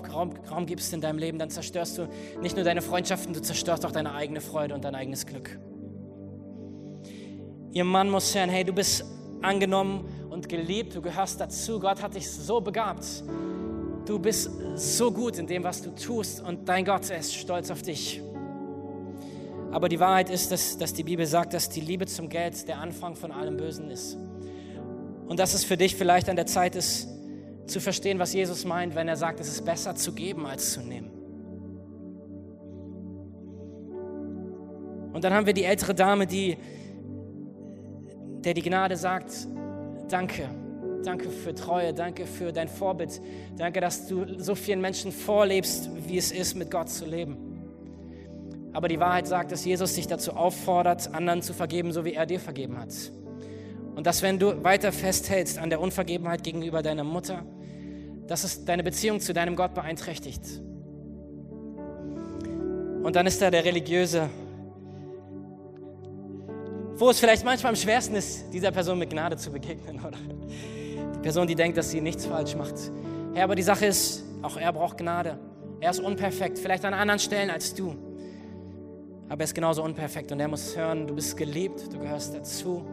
Raum 0.51 0.65
gibst 0.65 0.93
in 0.93 1.01
deinem 1.01 1.17
Leben, 1.17 1.39
dann 1.39 1.49
zerstörst 1.49 1.97
du 1.97 2.09
nicht 2.41 2.55
nur 2.55 2.65
deine 2.65 2.81
Freundschaften, 2.81 3.33
du 3.33 3.41
zerstörst 3.41 3.85
auch 3.85 3.91
deine 3.91 4.13
eigene 4.13 4.41
Freude 4.41 4.73
und 4.73 4.83
dein 4.83 4.95
eigenes 4.95 5.25
Glück. 5.25 5.57
Ihr 7.71 7.83
Mann 7.83 8.09
muss 8.09 8.33
hören, 8.35 8.49
hey, 8.49 8.63
du 8.63 8.73
bist 8.73 9.05
angenommen 9.41 10.05
und 10.29 10.49
geliebt, 10.49 10.95
du 10.95 11.01
gehörst 11.01 11.39
dazu. 11.39 11.79
Gott 11.79 12.01
hat 12.01 12.15
dich 12.15 12.29
so 12.29 12.61
begabt 12.61 13.23
Du 14.05 14.19
bist 14.19 14.51
so 14.75 15.11
gut 15.11 15.39
in 15.39 15.47
dem, 15.47 15.63
was 15.63 15.81
du 15.81 15.89
tust 15.95 16.39
und 16.39 16.69
dein 16.69 16.85
Gott 16.85 17.09
ist 17.09 17.33
stolz 17.33 17.71
auf 17.71 17.81
dich. 17.81 18.21
Aber 19.71 19.89
die 19.89 19.99
Wahrheit 19.99 20.29
ist, 20.29 20.51
dass, 20.51 20.77
dass 20.77 20.93
die 20.93 21.03
Bibel 21.03 21.25
sagt, 21.25 21.53
dass 21.55 21.69
die 21.69 21.81
Liebe 21.81 22.05
zum 22.05 22.29
Geld 22.29 22.67
der 22.67 22.79
Anfang 22.79 23.15
von 23.15 23.31
allem 23.31 23.57
Bösen 23.57 23.89
ist. 23.89 24.15
Und 25.27 25.39
dass 25.39 25.53
es 25.53 25.63
für 25.63 25.77
dich 25.77 25.95
vielleicht 25.95 26.29
an 26.29 26.35
der 26.35 26.45
Zeit 26.45 26.75
ist, 26.75 27.07
zu 27.67 27.79
verstehen, 27.79 28.19
was 28.19 28.33
Jesus 28.33 28.63
meint, 28.63 28.95
wenn 28.95 29.07
er 29.07 29.15
sagt, 29.15 29.39
es 29.39 29.47
ist 29.47 29.65
besser 29.65 29.95
zu 29.95 30.13
geben 30.13 30.45
als 30.45 30.73
zu 30.73 30.81
nehmen. 30.81 31.09
Und 35.13 35.23
dann 35.23 35.33
haben 35.33 35.45
wir 35.45 35.53
die 35.53 35.63
ältere 35.63 35.95
Dame, 35.95 36.27
die, 36.27 36.57
der 38.43 38.53
die 38.53 38.61
Gnade 38.61 38.97
sagt, 38.97 39.31
danke 40.09 40.47
Danke 41.05 41.29
für 41.29 41.53
Treue, 41.53 41.93
danke 41.93 42.25
für 42.25 42.51
dein 42.51 42.67
Vorbild. 42.67 43.21
Danke, 43.57 43.79
dass 43.79 44.07
du 44.07 44.39
so 44.39 44.55
vielen 44.55 44.81
Menschen 44.81 45.11
vorlebst, 45.11 45.89
wie 46.07 46.17
es 46.17 46.31
ist, 46.31 46.55
mit 46.55 46.71
Gott 46.71 46.89
zu 46.89 47.05
leben. 47.05 47.37
Aber 48.73 48.87
die 48.87 48.99
Wahrheit 48.99 49.27
sagt, 49.27 49.51
dass 49.51 49.63
Jesus 49.63 49.93
dich 49.93 50.07
dazu 50.07 50.33
auffordert, 50.33 51.13
anderen 51.13 51.43
zu 51.43 51.53
vergeben, 51.53 51.91
so 51.91 52.03
wie 52.05 52.13
er 52.13 52.25
dir 52.25 52.39
vergeben 52.39 52.79
hat. 52.79 52.89
Und 53.95 54.05
dass 54.05 54.21
wenn 54.21 54.37
du 54.39 54.63
weiter 54.63 54.91
festhältst 54.91 55.57
an 55.57 55.69
der 55.69 55.79
Unvergebenheit 55.79 56.43
gegenüber 56.43 56.83
deiner 56.83 57.05
Mutter, 57.05 57.45
dass 58.27 58.43
es 58.43 58.65
deine 58.65 58.83
Beziehung 58.83 59.19
zu 59.19 59.33
deinem 59.33 59.55
Gott 59.55 59.73
beeinträchtigt. 59.73 60.61
Und 63.03 63.15
dann 63.15 63.25
ist 63.27 63.41
da 63.41 63.51
der 63.51 63.63
religiöse, 63.63 64.29
wo 66.95 67.09
es 67.09 67.19
vielleicht 67.19 67.45
manchmal 67.45 67.71
am 67.71 67.75
schwersten 67.75 68.15
ist, 68.15 68.51
dieser 68.51 68.71
Person 68.71 68.99
mit 68.99 69.09
Gnade 69.09 69.37
zu 69.37 69.51
begegnen, 69.51 69.99
oder? 70.05 70.17
Person, 71.21 71.47
die 71.47 71.55
denkt, 71.55 71.77
dass 71.77 71.91
sie 71.91 72.01
nichts 72.01 72.25
falsch 72.25 72.55
macht. 72.55 72.75
Herr, 73.33 73.45
aber 73.45 73.55
die 73.55 73.63
Sache 73.63 73.85
ist, 73.85 74.23
auch 74.41 74.57
er 74.57 74.71
braucht 74.73 74.97
Gnade. 74.97 75.39
Er 75.79 75.91
ist 75.91 75.99
unperfekt, 75.99 76.59
vielleicht 76.59 76.85
an 76.85 76.93
anderen 76.93 77.19
Stellen 77.19 77.49
als 77.49 77.73
du. 77.73 77.95
Aber 79.29 79.41
er 79.41 79.45
ist 79.45 79.55
genauso 79.55 79.83
unperfekt 79.83 80.31
und 80.31 80.39
er 80.39 80.47
muss 80.47 80.75
hören, 80.75 81.07
du 81.07 81.15
bist 81.15 81.35
geliebt, 81.35 81.91
du 81.91 81.99
gehörst 81.99 82.33
dazu, 82.33 82.85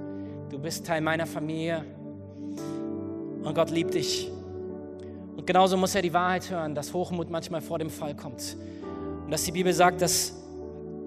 du 0.53 0.59
bist 0.59 0.87
Teil 0.87 1.01
meiner 1.01 1.27
Familie 1.27 1.83
und 3.43 3.55
Gott 3.55 3.71
liebt 3.71 3.95
dich. 3.95 4.31
Und 5.35 5.47
genauso 5.47 5.79
muss 5.79 5.95
er 5.95 6.03
die 6.03 6.13
Wahrheit 6.13 6.51
hören, 6.51 6.75
dass 6.75 6.93
Hochmut 6.93 7.31
manchmal 7.31 7.63
vor 7.63 7.79
dem 7.79 7.89
Fall 7.89 8.15
kommt. 8.15 8.57
Und 9.25 9.31
dass 9.31 9.45
die 9.45 9.53
Bibel 9.53 9.73
sagt, 9.73 10.03
dass 10.03 10.35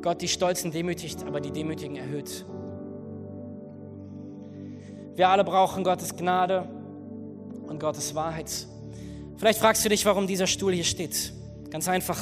Gott 0.02 0.22
die 0.22 0.28
Stolzen 0.28 0.72
demütigt, 0.72 1.24
aber 1.26 1.40
die 1.40 1.52
Demütigen 1.52 1.96
erhöht. 1.96 2.44
Wir 5.14 5.30
alle 5.30 5.44
brauchen 5.44 5.84
Gottes 5.84 6.16
Gnade 6.16 6.68
und 7.68 7.80
Gottes 7.80 8.16
Wahrheit. 8.16 8.52
Vielleicht 9.38 9.60
fragst 9.60 9.86
du 9.86 9.90
dich, 9.90 10.06
warum 10.06 10.26
dieser 10.26 10.48
Stuhl 10.48 10.74
hier 10.74 10.84
steht. 10.84 11.34
Ganz 11.70 11.88
einfach, 11.88 12.20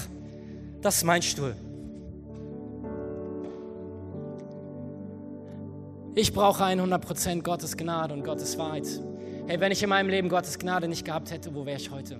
das 0.81 0.97
ist 0.97 1.03
mein 1.05 1.21
Stuhl. 1.21 1.55
Ich 6.15 6.33
brauche 6.33 6.63
100% 6.63 7.41
Gottes 7.41 7.75
Gnade 7.77 8.13
und 8.13 8.23
Gottes 8.23 8.57
Wahrheit. 8.57 8.87
Hey, 9.47 9.59
wenn 9.59 9.71
ich 9.71 9.81
in 9.81 9.89
meinem 9.89 10.09
Leben 10.09 10.29
Gottes 10.29 10.59
Gnade 10.59 10.87
nicht 10.87 11.05
gehabt 11.05 11.31
hätte, 11.31 11.53
wo 11.53 11.65
wäre 11.65 11.77
ich 11.77 11.91
heute? 11.91 12.19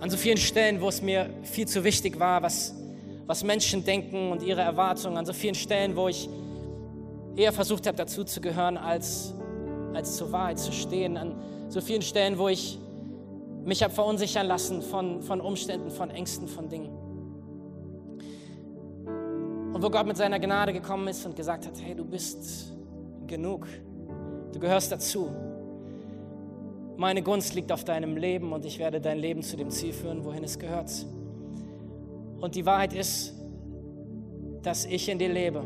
An 0.00 0.10
so 0.10 0.16
vielen 0.16 0.36
Stellen, 0.36 0.80
wo 0.80 0.88
es 0.88 1.00
mir 1.00 1.30
viel 1.42 1.66
zu 1.66 1.84
wichtig 1.84 2.18
war, 2.18 2.42
was, 2.42 2.74
was 3.26 3.44
Menschen 3.44 3.84
denken 3.84 4.30
und 4.30 4.42
ihre 4.42 4.60
Erwartungen, 4.60 5.16
an 5.16 5.26
so 5.26 5.32
vielen 5.32 5.54
Stellen, 5.54 5.96
wo 5.96 6.08
ich 6.08 6.28
eher 7.36 7.52
versucht 7.52 7.86
habe, 7.86 7.96
dazu 7.96 8.24
zu 8.24 8.40
gehören, 8.40 8.76
als 8.76 9.34
als 9.94 10.16
zur 10.16 10.32
Wahrheit 10.32 10.58
zu 10.58 10.72
stehen. 10.72 11.16
An 11.16 11.34
so 11.68 11.80
vielen 11.80 12.02
Stellen, 12.02 12.38
wo 12.38 12.48
ich 12.48 12.78
mich 13.64 13.82
habe 13.82 13.94
verunsichern 13.94 14.46
lassen 14.46 14.82
von, 14.82 15.22
von 15.22 15.40
Umständen, 15.40 15.90
von 15.90 16.10
Ängsten, 16.10 16.48
von 16.48 16.68
Dingen. 16.68 16.90
Und 19.82 19.88
wo 19.88 19.98
Gott 19.98 20.06
mit 20.06 20.16
seiner 20.16 20.38
Gnade 20.38 20.72
gekommen 20.72 21.08
ist 21.08 21.26
und 21.26 21.34
gesagt 21.34 21.66
hat, 21.66 21.72
hey, 21.82 21.96
du 21.96 22.04
bist 22.04 22.72
genug, 23.26 23.66
du 24.52 24.60
gehörst 24.60 24.92
dazu. 24.92 25.28
Meine 26.96 27.20
Gunst 27.20 27.56
liegt 27.56 27.72
auf 27.72 27.82
deinem 27.82 28.16
Leben 28.16 28.52
und 28.52 28.64
ich 28.64 28.78
werde 28.78 29.00
dein 29.00 29.18
Leben 29.18 29.42
zu 29.42 29.56
dem 29.56 29.70
Ziel 29.70 29.92
führen, 29.92 30.24
wohin 30.24 30.44
es 30.44 30.60
gehört. 30.60 30.92
Und 32.40 32.54
die 32.54 32.64
Wahrheit 32.64 32.92
ist, 32.92 33.34
dass 34.62 34.84
ich 34.84 35.08
in 35.08 35.18
dir 35.18 35.30
lebe 35.30 35.64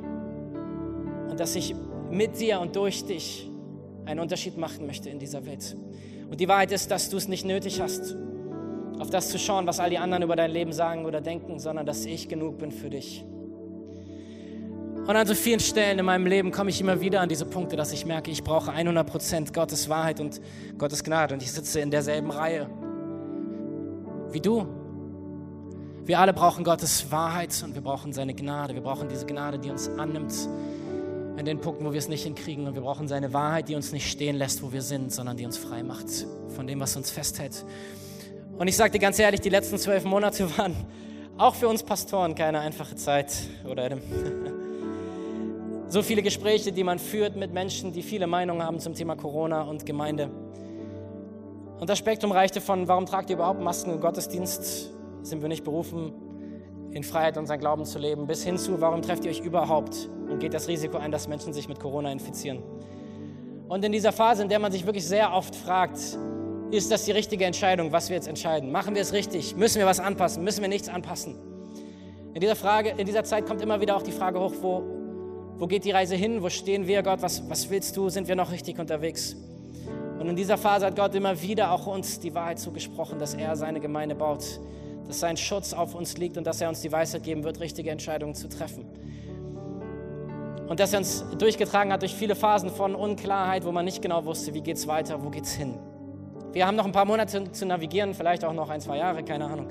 und 1.28 1.38
dass 1.38 1.54
ich 1.54 1.74
mit 2.10 2.40
dir 2.40 2.60
und 2.60 2.74
durch 2.74 3.04
dich 3.04 3.50
einen 4.06 4.20
Unterschied 4.20 4.56
machen 4.56 4.86
möchte 4.86 5.10
in 5.10 5.18
dieser 5.18 5.44
Welt. 5.44 5.76
Und 6.30 6.40
die 6.40 6.48
Wahrheit 6.48 6.72
ist, 6.72 6.90
dass 6.90 7.10
du 7.10 7.18
es 7.18 7.28
nicht 7.28 7.44
nötig 7.44 7.82
hast, 7.82 8.16
auf 8.98 9.10
das 9.10 9.28
zu 9.28 9.38
schauen, 9.38 9.66
was 9.66 9.78
all 9.78 9.90
die 9.90 9.98
anderen 9.98 10.22
über 10.22 10.36
dein 10.36 10.52
Leben 10.52 10.72
sagen 10.72 11.04
oder 11.04 11.20
denken, 11.20 11.58
sondern 11.58 11.84
dass 11.84 12.06
ich 12.06 12.30
genug 12.30 12.56
bin 12.56 12.72
für 12.72 12.88
dich. 12.88 13.22
Und 15.06 15.14
an 15.14 15.26
so 15.26 15.34
vielen 15.34 15.60
Stellen 15.60 16.00
in 16.00 16.04
meinem 16.04 16.26
Leben 16.26 16.50
komme 16.50 16.70
ich 16.70 16.80
immer 16.80 17.00
wieder 17.00 17.20
an 17.20 17.28
diese 17.28 17.46
Punkte, 17.46 17.76
dass 17.76 17.92
ich 17.92 18.06
merke, 18.06 18.32
ich 18.32 18.42
brauche 18.42 18.72
100% 18.72 19.52
Gottes 19.52 19.88
Wahrheit 19.88 20.18
und 20.18 20.40
Gottes 20.78 21.04
Gnade. 21.04 21.34
Und 21.34 21.42
ich 21.44 21.52
sitze 21.52 21.78
in 21.78 21.92
derselben 21.92 22.32
Reihe 22.32 22.68
wie 24.32 24.40
du. 24.40 24.66
Wir 26.04 26.18
alle 26.18 26.32
brauchen 26.32 26.64
Gottes 26.64 27.12
Wahrheit 27.12 27.54
und 27.64 27.76
wir 27.76 27.82
brauchen 27.82 28.12
seine 28.12 28.34
Gnade. 28.34 28.74
Wir 28.74 28.82
brauchen 28.82 29.08
diese 29.08 29.26
Gnade, 29.26 29.60
die 29.60 29.70
uns 29.70 29.88
annimmt 29.88 30.34
in 31.36 31.44
den 31.44 31.60
Punkten, 31.60 31.84
wo 31.84 31.92
wir 31.92 31.98
es 31.98 32.08
nicht 32.08 32.24
hinkriegen. 32.24 32.66
Und 32.66 32.74
wir 32.74 32.82
brauchen 32.82 33.06
seine 33.06 33.32
Wahrheit, 33.32 33.68
die 33.68 33.76
uns 33.76 33.92
nicht 33.92 34.10
stehen 34.10 34.34
lässt, 34.34 34.60
wo 34.64 34.72
wir 34.72 34.82
sind, 34.82 35.12
sondern 35.12 35.36
die 35.36 35.46
uns 35.46 35.56
frei 35.56 35.84
macht 35.84 36.08
von 36.48 36.66
dem, 36.66 36.80
was 36.80 36.96
uns 36.96 37.12
festhält. 37.12 37.64
Und 38.58 38.66
ich 38.66 38.76
sage 38.76 38.90
dir 38.90 38.98
ganz 38.98 39.20
ehrlich, 39.20 39.40
die 39.40 39.50
letzten 39.50 39.78
zwölf 39.78 40.04
Monate 40.04 40.48
waren 40.58 40.74
auch 41.38 41.54
für 41.54 41.68
uns 41.68 41.84
Pastoren 41.84 42.34
keine 42.34 42.58
einfache 42.58 42.96
Zeit. 42.96 43.32
Oder 43.64 43.84
Adam. 43.84 44.00
So 45.96 46.02
viele 46.02 46.20
Gespräche, 46.20 46.72
die 46.72 46.84
man 46.84 46.98
führt 46.98 47.36
mit 47.36 47.54
Menschen, 47.54 47.90
die 47.90 48.02
viele 48.02 48.26
Meinungen 48.26 48.62
haben 48.62 48.80
zum 48.80 48.92
Thema 48.92 49.16
Corona 49.16 49.62
und 49.62 49.86
Gemeinde. 49.86 50.28
Und 51.80 51.88
das 51.88 51.96
Spektrum 51.96 52.32
reichte 52.32 52.60
von, 52.60 52.86
warum 52.86 53.06
tragt 53.06 53.30
ihr 53.30 53.36
überhaupt 53.36 53.62
Masken 53.62 53.92
im 53.92 54.00
Gottesdienst? 54.00 54.92
Sind 55.22 55.40
wir 55.40 55.48
nicht 55.48 55.64
berufen, 55.64 56.12
in 56.90 57.02
Freiheit 57.02 57.38
unseren 57.38 57.58
Glauben 57.58 57.86
zu 57.86 57.98
leben, 57.98 58.26
bis 58.26 58.44
hin 58.44 58.58
zu, 58.58 58.78
warum 58.78 59.00
trefft 59.00 59.24
ihr 59.24 59.30
euch 59.30 59.40
überhaupt 59.40 60.10
und 60.28 60.38
geht 60.38 60.52
das 60.52 60.68
Risiko 60.68 60.98
ein, 60.98 61.12
dass 61.12 61.28
Menschen 61.28 61.54
sich 61.54 61.66
mit 61.66 61.80
Corona 61.80 62.12
infizieren? 62.12 62.62
Und 63.66 63.82
in 63.82 63.90
dieser 63.90 64.12
Phase, 64.12 64.42
in 64.42 64.50
der 64.50 64.58
man 64.58 64.72
sich 64.72 64.84
wirklich 64.84 65.06
sehr 65.06 65.32
oft 65.32 65.56
fragt, 65.56 65.98
ist 66.72 66.92
das 66.92 67.06
die 67.06 67.12
richtige 67.12 67.46
Entscheidung, 67.46 67.90
was 67.90 68.10
wir 68.10 68.16
jetzt 68.16 68.28
entscheiden? 68.28 68.70
Machen 68.70 68.94
wir 68.94 69.00
es 69.00 69.14
richtig? 69.14 69.56
Müssen 69.56 69.78
wir 69.78 69.86
was 69.86 70.00
anpassen? 70.00 70.44
Müssen 70.44 70.60
wir 70.60 70.68
nichts 70.68 70.90
anpassen? 70.90 71.38
In 72.34 72.42
dieser, 72.42 72.54
Frage, 72.54 72.90
in 72.98 73.06
dieser 73.06 73.24
Zeit 73.24 73.46
kommt 73.46 73.62
immer 73.62 73.80
wieder 73.80 73.96
auch 73.96 74.02
die 74.02 74.12
Frage 74.12 74.38
hoch, 74.38 74.52
wo, 74.60 74.82
wo 75.58 75.66
geht 75.66 75.84
die 75.84 75.90
Reise 75.90 76.16
hin? 76.16 76.42
Wo 76.42 76.50
stehen 76.50 76.86
wir, 76.86 77.02
Gott? 77.02 77.22
Was, 77.22 77.48
was 77.48 77.70
willst 77.70 77.96
du? 77.96 78.10
Sind 78.10 78.28
wir 78.28 78.36
noch 78.36 78.52
richtig 78.52 78.78
unterwegs? 78.78 79.36
Und 80.18 80.28
in 80.28 80.36
dieser 80.36 80.58
Phase 80.58 80.86
hat 80.86 80.96
Gott 80.96 81.14
immer 81.14 81.40
wieder 81.40 81.70
auch 81.70 81.86
uns 81.86 82.20
die 82.20 82.34
Wahrheit 82.34 82.58
zugesprochen, 82.58 83.18
dass 83.18 83.34
er 83.34 83.56
seine 83.56 83.80
Gemeinde 83.80 84.14
baut, 84.14 84.44
dass 85.06 85.20
sein 85.20 85.36
Schutz 85.36 85.72
auf 85.72 85.94
uns 85.94 86.18
liegt 86.18 86.36
und 86.36 86.46
dass 86.46 86.60
er 86.60 86.68
uns 86.68 86.80
die 86.80 86.92
Weisheit 86.92 87.22
geben 87.22 87.44
wird, 87.44 87.60
richtige 87.60 87.90
Entscheidungen 87.90 88.34
zu 88.34 88.48
treffen. 88.48 88.84
Und 90.68 90.80
dass 90.80 90.92
er 90.92 90.98
uns 90.98 91.24
durchgetragen 91.38 91.92
hat 91.92 92.02
durch 92.02 92.14
viele 92.14 92.34
Phasen 92.34 92.70
von 92.70 92.94
Unklarheit, 92.94 93.64
wo 93.64 93.72
man 93.72 93.84
nicht 93.84 94.02
genau 94.02 94.24
wusste, 94.24 94.52
wie 94.52 94.62
geht 94.62 94.76
es 94.76 94.86
weiter, 94.86 95.22
wo 95.22 95.30
geht 95.30 95.44
es 95.44 95.52
hin. 95.52 95.78
Wir 96.52 96.66
haben 96.66 96.76
noch 96.76 96.86
ein 96.86 96.92
paar 96.92 97.04
Monate 97.04 97.52
zu 97.52 97.66
navigieren, 97.66 98.14
vielleicht 98.14 98.44
auch 98.44 98.52
noch 98.52 98.68
ein, 98.68 98.80
zwei 98.80 98.98
Jahre, 98.98 99.22
keine 99.22 99.46
Ahnung. 99.46 99.70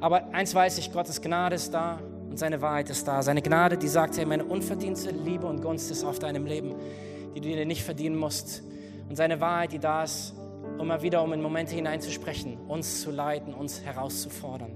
Aber 0.00 0.34
eins 0.34 0.54
weiß 0.54 0.78
ich, 0.78 0.92
Gottes 0.92 1.22
Gnade 1.22 1.54
ist 1.54 1.72
da 1.72 1.98
und 2.36 2.40
seine 2.40 2.60
Wahrheit 2.60 2.90
ist 2.90 3.08
da. 3.08 3.22
Seine 3.22 3.40
Gnade, 3.40 3.78
die 3.78 3.88
sagt, 3.88 4.18
hey, 4.18 4.26
meine 4.26 4.44
unverdiente 4.44 5.08
Liebe 5.08 5.46
und 5.46 5.62
Gunst 5.62 5.90
ist 5.90 6.04
auf 6.04 6.18
deinem 6.18 6.44
Leben, 6.44 6.74
die 7.34 7.40
du 7.40 7.48
dir 7.48 7.64
nicht 7.64 7.82
verdienen 7.82 8.14
musst. 8.14 8.62
Und 9.08 9.16
seine 9.16 9.40
Wahrheit, 9.40 9.72
die 9.72 9.78
da 9.78 10.04
ist, 10.04 10.34
immer 10.78 11.00
wieder, 11.00 11.22
um 11.22 11.32
in 11.32 11.40
Momente 11.40 11.74
hineinzusprechen, 11.74 12.58
uns 12.68 13.00
zu 13.00 13.10
leiten, 13.10 13.54
uns 13.54 13.80
herauszufordern. 13.80 14.70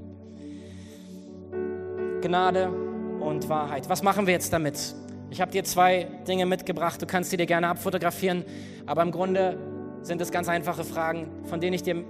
Gnade 2.22 2.70
und 3.20 3.50
Wahrheit. 3.50 3.90
Was 3.90 4.02
machen 4.02 4.26
wir 4.26 4.32
jetzt 4.32 4.54
damit? 4.54 4.94
Ich 5.28 5.42
habe 5.42 5.52
dir 5.52 5.62
zwei 5.62 6.08
Dinge 6.26 6.46
mitgebracht. 6.46 7.02
Du 7.02 7.04
kannst 7.04 7.28
sie 7.28 7.36
dir 7.36 7.44
gerne 7.44 7.68
abfotografieren, 7.68 8.42
aber 8.86 9.02
im 9.02 9.10
Grunde 9.10 9.58
sind 10.00 10.22
es 10.22 10.32
ganz 10.32 10.48
einfache 10.48 10.82
Fragen, 10.82 11.28
von 11.44 11.60
denen 11.60 11.74
ich 11.74 11.82
dir, 11.82 12.06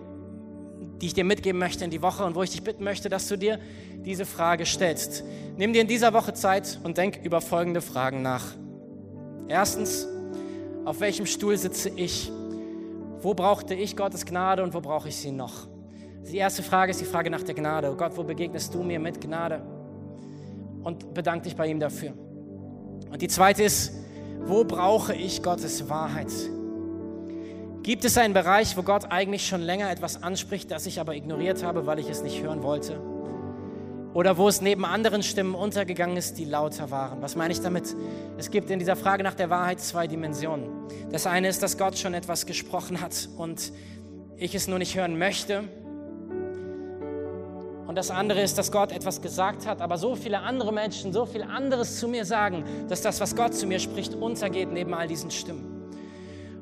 die 1.00 1.06
ich 1.06 1.14
dir 1.14 1.24
mitgeben 1.24 1.58
möchte 1.58 1.84
in 1.84 1.90
die 1.90 2.02
Woche 2.02 2.24
und 2.24 2.34
wo 2.34 2.42
ich 2.42 2.50
dich 2.50 2.62
bitten 2.62 2.84
möchte, 2.84 3.08
dass 3.08 3.26
du 3.28 3.36
dir 3.36 3.58
diese 4.04 4.26
Frage 4.26 4.66
stellst. 4.66 5.24
Nimm 5.56 5.72
dir 5.72 5.82
in 5.82 5.88
dieser 5.88 6.12
Woche 6.12 6.34
Zeit 6.34 6.78
und 6.82 6.98
denk 6.98 7.20
über 7.24 7.40
folgende 7.40 7.80
Fragen 7.80 8.22
nach. 8.22 8.44
Erstens, 9.48 10.06
auf 10.84 11.00
welchem 11.00 11.26
Stuhl 11.26 11.56
sitze 11.56 11.90
ich? 11.90 12.30
Wo 13.20 13.34
brauchte 13.34 13.74
ich 13.74 13.96
Gottes 13.96 14.24
Gnade 14.24 14.62
und 14.62 14.74
wo 14.74 14.80
brauche 14.80 15.08
ich 15.08 15.16
sie 15.16 15.32
noch? 15.32 15.68
Die 16.30 16.36
erste 16.36 16.62
Frage 16.62 16.90
ist 16.90 17.00
die 17.00 17.06
Frage 17.06 17.30
nach 17.30 17.42
der 17.42 17.54
Gnade. 17.54 17.90
Oh 17.90 17.96
Gott, 17.96 18.16
wo 18.16 18.22
begegnest 18.22 18.74
du 18.74 18.82
mir 18.82 18.98
mit 18.98 19.20
Gnade? 19.20 19.62
Und 20.82 21.12
bedank 21.12 21.42
dich 21.42 21.56
bei 21.56 21.66
ihm 21.66 21.80
dafür. 21.80 22.12
Und 23.10 23.20
die 23.20 23.28
zweite 23.28 23.62
ist, 23.62 23.92
wo 24.40 24.64
brauche 24.64 25.14
ich 25.14 25.42
Gottes 25.42 25.88
Wahrheit? 25.88 26.30
Gibt 27.82 28.04
es 28.04 28.18
einen 28.18 28.34
Bereich, 28.34 28.76
wo 28.76 28.82
Gott 28.82 29.10
eigentlich 29.10 29.46
schon 29.46 29.62
länger 29.62 29.90
etwas 29.90 30.22
anspricht, 30.22 30.70
das 30.70 30.84
ich 30.84 31.00
aber 31.00 31.14
ignoriert 31.14 31.62
habe, 31.62 31.86
weil 31.86 31.98
ich 31.98 32.10
es 32.10 32.22
nicht 32.22 32.42
hören 32.42 32.62
wollte? 32.62 33.00
Oder 34.12 34.36
wo 34.36 34.48
es 34.48 34.60
neben 34.60 34.84
anderen 34.84 35.22
Stimmen 35.22 35.54
untergegangen 35.54 36.16
ist, 36.18 36.34
die 36.34 36.44
lauter 36.44 36.90
waren. 36.90 37.22
Was 37.22 37.36
meine 37.36 37.54
ich 37.54 37.60
damit? 37.60 37.94
Es 38.36 38.50
gibt 38.50 38.68
in 38.68 38.78
dieser 38.78 38.96
Frage 38.96 39.22
nach 39.22 39.34
der 39.34 39.48
Wahrheit 39.48 39.80
zwei 39.80 40.06
Dimensionen. 40.06 40.68
Das 41.10 41.26
eine 41.26 41.48
ist, 41.48 41.62
dass 41.62 41.78
Gott 41.78 41.96
schon 41.96 42.12
etwas 42.12 42.44
gesprochen 42.44 43.00
hat 43.00 43.30
und 43.38 43.72
ich 44.36 44.54
es 44.54 44.68
nur 44.68 44.78
nicht 44.78 44.94
hören 44.96 45.18
möchte. 45.18 45.64
Und 47.86 47.94
das 47.96 48.10
andere 48.10 48.42
ist, 48.42 48.58
dass 48.58 48.72
Gott 48.72 48.92
etwas 48.92 49.22
gesagt 49.22 49.66
hat, 49.66 49.80
aber 49.80 49.96
so 49.96 50.16
viele 50.16 50.40
andere 50.40 50.72
Menschen 50.72 51.14
so 51.14 51.24
viel 51.24 51.42
anderes 51.42 51.98
zu 51.98 52.08
mir 52.08 52.26
sagen, 52.26 52.64
dass 52.88 53.00
das, 53.00 53.20
was 53.20 53.34
Gott 53.34 53.54
zu 53.54 53.66
mir 53.66 53.78
spricht, 53.78 54.14
untergeht 54.14 54.70
neben 54.70 54.92
all 54.92 55.08
diesen 55.08 55.30
Stimmen. 55.30 55.79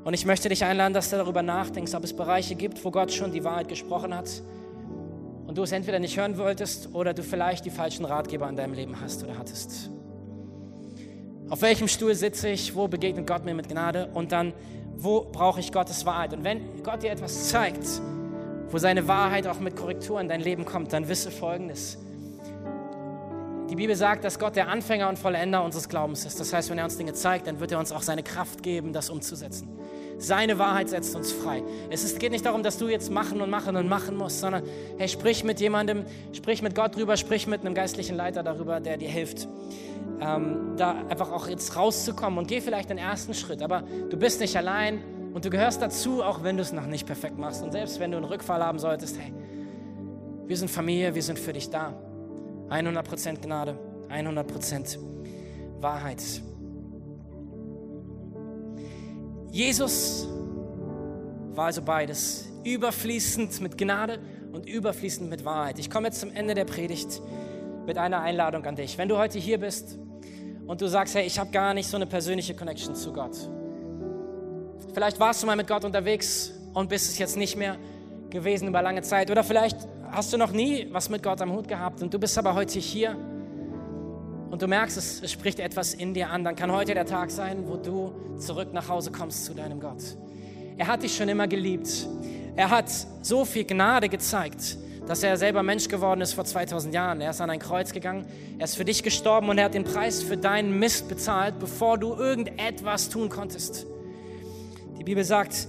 Und 0.09 0.15
ich 0.15 0.25
möchte 0.25 0.49
dich 0.49 0.65
einladen, 0.65 0.95
dass 0.95 1.11
du 1.11 1.17
darüber 1.17 1.43
nachdenkst, 1.43 1.93
ob 1.95 2.03
es 2.03 2.17
Bereiche 2.17 2.55
gibt, 2.55 2.83
wo 2.83 2.91
Gott 2.91 3.13
schon 3.13 3.31
die 3.31 3.45
Wahrheit 3.45 3.69
gesprochen 3.69 4.17
hat 4.17 4.43
und 5.47 5.59
du 5.59 5.63
es 5.63 5.71
entweder 5.71 5.99
nicht 5.99 6.17
hören 6.17 6.39
wolltest 6.39 6.95
oder 6.95 7.13
du 7.13 7.23
vielleicht 7.23 7.67
die 7.67 7.71
falschen 7.71 8.07
Ratgeber 8.07 8.49
in 8.49 8.57
deinem 8.57 8.73
Leben 8.73 8.99
hast 9.03 9.23
oder 9.23 9.39
hattest. 9.39 9.91
Auf 11.51 11.61
welchem 11.61 11.89
Stuhl 11.89 12.15
sitze 12.15 12.49
ich? 12.49 12.75
Wo 12.75 12.89
begegnet 12.89 13.27
Gott 13.27 13.45
mir 13.45 13.53
mit 13.53 13.69
Gnade? 13.69 14.09
Und 14.15 14.33
dann, 14.33 14.55
wo 14.97 15.27
brauche 15.31 15.61
ich 15.61 15.73
Gottes 15.73 16.07
Wahrheit? 16.07 16.33
Und 16.33 16.43
wenn 16.43 16.83
Gott 16.83 17.03
dir 17.03 17.11
etwas 17.11 17.51
zeigt, 17.51 17.87
wo 18.71 18.79
seine 18.79 19.09
Wahrheit 19.09 19.47
auch 19.47 19.61
mit 19.61 19.77
Korrektur 19.77 20.19
in 20.23 20.29
dein 20.31 20.41
Leben 20.41 20.65
kommt, 20.65 20.95
dann 20.95 21.07
wisse 21.11 21.31
Folgendes. 21.31 21.99
Die 23.69 23.77
Bibel 23.77 23.95
sagt, 23.95 24.25
dass 24.25 24.39
Gott 24.39 24.57
der 24.57 24.69
Anfänger 24.69 25.11
und 25.11 25.19
Vollender 25.19 25.63
unseres 25.63 25.87
Glaubens 25.91 26.25
ist. 26.25 26.41
Das 26.41 26.55
heißt, 26.55 26.71
wenn 26.71 26.79
er 26.79 26.85
uns 26.85 26.97
Dinge 26.97 27.13
zeigt, 27.13 27.47
dann 27.47 27.61
wird 27.61 27.73
er 27.73 27.79
uns 27.79 27.93
auch 27.93 28.01
seine 28.01 28.23
Kraft 28.23 28.63
geben, 28.63 28.95
das 28.95 29.11
umzusetzen. 29.11 29.69
Seine 30.19 30.59
Wahrheit 30.59 30.89
setzt 30.89 31.15
uns 31.15 31.31
frei. 31.31 31.63
Es 31.91 32.19
geht 32.19 32.33
nicht 32.33 32.45
darum, 32.45 32.65
dass 32.65 32.77
du 32.77 32.89
jetzt 32.89 33.11
machen 33.11 33.41
und 33.41 33.51
machen 33.51 33.77
und 33.77 33.89
machen 33.89 34.17
musst, 34.17 34.41
sondern 34.41 34.65
hey, 34.99 35.09
sprich 35.09 35.45
mit 35.45 35.61
jemandem, 35.61 36.05
sprich 36.33 36.61
mit 36.61 36.75
Gott 36.75 36.97
drüber, 36.97 37.17
sprich 37.17 37.47
mit 37.47 37.61
einem 37.61 37.75
geistlichen 37.75 38.17
Leiter 38.17 38.43
darüber, 38.43 38.81
der 38.81 38.97
dir 38.97 39.09
hilft, 39.09 39.47
ähm, 40.21 40.75
da 40.77 40.93
einfach 41.09 41.31
auch 41.31 41.47
jetzt 41.49 41.77
rauszukommen 41.77 42.39
und 42.39 42.49
geh 42.49 42.61
vielleicht 42.61 42.91
den 42.91 42.99
ersten 42.99 43.33
Schritt. 43.33 43.63
Aber 43.63 43.85
du 44.11 44.17
bist 44.17 44.41
nicht 44.41 44.57
allein 44.57 45.03
und 45.35 45.45
du 45.45 45.51
gehörst 45.51 45.81
dazu, 45.81 46.25
auch 46.25 46.43
wenn 46.43 46.57
du 46.57 46.63
es 46.63 46.73
noch 46.73 46.87
nicht 46.87 47.07
perfekt 47.07 47.39
machst. 47.39 47.63
Und 47.63 47.71
selbst 47.71 48.01
wenn 48.01 48.11
du 48.11 48.17
einen 48.17 48.27
Rückfall 48.27 48.63
haben 48.65 48.81
solltest, 48.81 49.19
hey, 49.21 49.33
wir 50.47 50.57
sind 50.57 50.69
Familie, 50.69 51.15
wir 51.15 51.23
sind 51.23 51.39
für 51.39 51.53
dich 51.53 51.71
da. 51.71 51.95
100% 52.71 53.41
Gnade, 53.41 53.79
100% 54.11 54.99
Wahrheit. 55.81 56.23
Jesus 59.51 60.29
war 61.55 61.67
also 61.67 61.83
beides, 61.83 62.49
überfließend 62.65 63.61
mit 63.61 63.79
Gnade 63.79 64.19
und 64.53 64.67
überfließend 64.67 65.29
mit 65.29 65.45
Wahrheit. 65.45 65.79
Ich 65.79 65.91
komme 65.91 66.09
jetzt 66.09 66.21
zum 66.21 66.31
Ende 66.33 66.55
der 66.55 66.65
Predigt 66.65 67.21
mit 67.87 67.99
einer 67.99 68.21
Einladung 68.21 68.65
an 68.67 68.77
dich. 68.77 68.99
Wenn 68.99 69.09
du 69.09 69.17
heute 69.17 69.39
hier 69.39 69.59
bist 69.59 69.99
und 70.67 70.81
du 70.81 70.89
sagst, 70.89 71.15
hey, 71.15 71.27
ich 71.27 71.39
habe 71.39 71.51
gar 71.51 71.75
nicht 71.75 71.89
so 71.89 71.97
eine 71.97 72.07
persönliche 72.07 72.55
Connection 72.55 72.95
zu 72.95 73.13
Gott. 73.13 73.37
Vielleicht 74.93 75.19
warst 75.19 75.43
du 75.43 75.47
mal 75.47 75.57
mit 75.57 75.67
Gott 75.67 75.85
unterwegs 75.85 76.53
und 76.75 76.91
bist 76.91 77.09
es 77.11 77.19
jetzt 77.19 77.37
nicht 77.37 77.57
mehr 77.57 77.79
gewesen 78.31 78.69
über 78.69 78.83
lange 78.83 79.03
Zeit. 79.03 79.31
Oder 79.31 79.43
vielleicht 79.43 79.79
hast 80.11 80.33
du 80.33 80.37
noch 80.37 80.53
nie 80.53 80.89
was 80.93 81.09
mit 81.09 81.23
Gott 81.23 81.41
am 81.41 81.53
Hut 81.53 81.69
gehabt 81.69 82.03
und 82.03 82.13
du 82.13 82.19
bist 82.19 82.37
aber 82.39 82.55
heute 82.55 82.79
hier 82.79 83.17
und 84.51 84.63
du 84.63 84.67
merkst, 84.67 84.97
es, 84.97 85.23
es 85.23 85.33
spricht 85.33 85.61
etwas 85.61 85.95
in 85.95 86.15
dir 86.15 86.31
an, 86.31 86.45
dann 86.45 86.57
kann 86.57 86.73
heute 86.73 86.95
der 86.95 87.07
Tag 87.07 87.31
sein, 87.31 87.67
wo 87.67 87.77
du 87.77 88.13
zurück 88.39 88.73
nach 88.73 88.89
Hause 88.89 89.13
kommst 89.13 89.45
zu 89.45 89.55
deinem 89.55 89.81
Gott. 89.81 90.03
Er 90.77 90.87
hat 90.87 91.03
dich 91.03 91.17
schon 91.17 91.29
immer 91.29 91.49
geliebt. 91.49 92.09
Er 92.57 92.71
hat 92.71 92.91
so 93.23 93.45
viel 93.45 93.65
Gnade 93.65 94.09
gezeigt, 94.09 94.79
dass 95.07 95.23
er 95.23 95.37
selber 95.37 95.63
Mensch 95.63 95.89
geworden 95.89 96.21
ist 96.21 96.35
vor 96.35 96.45
2000 96.45 96.95
Jahren. 96.95 97.21
Er 97.21 97.31
ist 97.31 97.41
an 97.41 97.51
ein 97.51 97.59
Kreuz 97.59 97.93
gegangen, 97.93 98.27
er 98.59 98.65
ist 98.65 98.77
für 98.77 98.85
dich 98.85 99.03
gestorben 99.03 99.49
und 99.49 99.59
er 99.59 99.67
hat 99.67 99.75
den 99.75 99.85
Preis 99.85 100.23
für 100.23 100.37
deinen 100.37 100.79
Mist 100.79 101.09
bezahlt, 101.09 101.59
bevor 101.59 101.99
du 101.99 102.15
irgendetwas 102.15 103.09
tun 103.09 103.29
konntest. 103.29 103.87
Die 104.99 105.05
Bibel 105.05 105.25
sagt, 105.25 105.69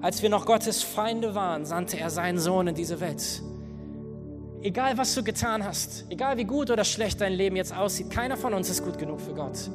als 0.00 0.22
wir 0.22 0.28
noch 0.28 0.44
Gottes 0.44 0.82
Feinde 0.82 1.34
waren, 1.34 1.64
sandte 1.64 1.98
er 1.98 2.10
seinen 2.10 2.38
Sohn 2.38 2.68
in 2.68 2.74
diese 2.74 3.00
Welt. 3.00 3.42
Egal 4.64 4.96
was 4.96 5.14
du 5.14 5.22
getan 5.22 5.62
hast, 5.62 6.06
egal 6.08 6.38
wie 6.38 6.44
gut 6.44 6.70
oder 6.70 6.84
schlecht 6.84 7.20
dein 7.20 7.34
Leben 7.34 7.54
jetzt 7.54 7.76
aussieht, 7.76 8.10
keiner 8.10 8.36
von 8.36 8.54
uns 8.54 8.70
ist 8.70 8.82
gut 8.82 8.98
genug 8.98 9.20
für 9.20 9.34
Gott. 9.34 9.70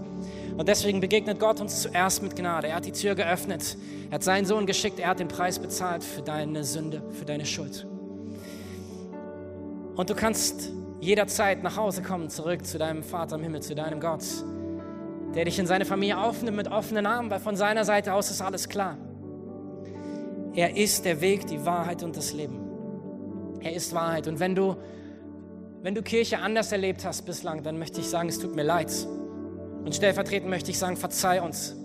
Und 0.57 0.67
deswegen 0.67 0.99
begegnet 0.99 1.39
Gott 1.39 1.61
uns 1.61 1.83
zuerst 1.83 2.21
mit 2.23 2.35
Gnade. 2.35 2.67
Er 2.67 2.75
hat 2.75 2.85
die 2.85 2.91
Tür 2.91 3.15
geöffnet, 3.15 3.77
er 4.09 4.15
hat 4.15 4.23
seinen 4.23 4.45
Sohn 4.45 4.65
geschickt, 4.65 4.99
er 4.99 5.09
hat 5.09 5.19
den 5.19 5.27
Preis 5.27 5.59
bezahlt 5.59 6.03
für 6.03 6.21
deine 6.21 6.63
Sünde, 6.63 7.03
für 7.11 7.23
deine 7.23 7.45
Schuld. 7.45 7.85
Und 9.95 10.09
du 10.09 10.15
kannst 10.15 10.71
jederzeit 10.99 11.61
nach 11.61 11.77
Hause 11.77 12.01
kommen, 12.01 12.29
zurück 12.29 12.65
zu 12.65 12.77
deinem 12.79 13.03
Vater 13.03 13.35
im 13.35 13.43
Himmel, 13.43 13.61
zu 13.61 13.75
deinem 13.75 13.99
Gott, 13.99 14.23
der 15.35 15.45
dich 15.45 15.59
in 15.59 15.67
seine 15.67 15.85
Familie 15.85 16.17
aufnimmt 16.17 16.57
mit 16.57 16.67
offenen 16.67 17.05
Armen, 17.05 17.29
weil 17.29 17.39
von 17.39 17.55
seiner 17.55 17.85
Seite 17.85 18.13
aus 18.13 18.31
ist 18.31 18.41
alles 18.41 18.67
klar. 18.67 18.97
Er 20.55 20.75
ist 20.75 21.05
der 21.05 21.21
Weg, 21.21 21.45
die 21.45 21.63
Wahrheit 21.63 22.01
und 22.01 22.17
das 22.17 22.33
Leben. 22.33 22.68
Er 23.61 23.73
ist 23.73 23.93
Wahrheit. 23.93 24.27
Und 24.27 24.39
wenn 24.39 24.55
du, 24.55 24.75
wenn 25.81 25.95
du 25.95 26.01
Kirche 26.01 26.39
anders 26.39 26.71
erlebt 26.71 27.05
hast 27.05 27.23
bislang, 27.23 27.63
dann 27.63 27.77
möchte 27.79 27.99
ich 27.99 28.07
sagen, 28.07 28.29
es 28.29 28.39
tut 28.39 28.55
mir 28.55 28.63
leid. 28.63 28.91
Und 29.83 29.95
stellvertretend 29.95 30.49
möchte 30.49 30.71
ich 30.71 30.77
sagen, 30.77 30.97
verzeih 30.97 31.41
uns. 31.41 31.75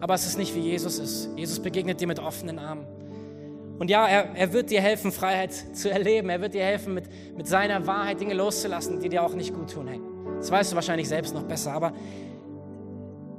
Aber 0.00 0.14
es 0.14 0.26
ist 0.26 0.38
nicht 0.38 0.54
wie 0.54 0.60
Jesus 0.60 0.98
ist. 0.98 1.28
Jesus 1.36 1.60
begegnet 1.60 2.00
dir 2.00 2.06
mit 2.06 2.18
offenen 2.18 2.58
Armen. 2.58 2.86
Und 3.78 3.88
ja, 3.88 4.06
er, 4.06 4.34
er 4.34 4.52
wird 4.52 4.70
dir 4.70 4.80
helfen, 4.80 5.12
Freiheit 5.12 5.52
zu 5.52 5.90
erleben. 5.90 6.28
Er 6.28 6.40
wird 6.40 6.54
dir 6.54 6.64
helfen, 6.64 6.94
mit, 6.94 7.04
mit 7.36 7.46
seiner 7.46 7.86
Wahrheit 7.86 8.20
Dinge 8.20 8.34
loszulassen, 8.34 9.00
die 9.00 9.08
dir 9.08 9.22
auch 9.22 9.34
nicht 9.34 9.54
gut 9.54 9.72
tun. 9.72 9.88
Hey, 9.88 10.00
das 10.36 10.50
weißt 10.50 10.72
du 10.72 10.74
wahrscheinlich 10.74 11.08
selbst 11.08 11.34
noch 11.34 11.44
besser. 11.44 11.72
Aber 11.72 11.92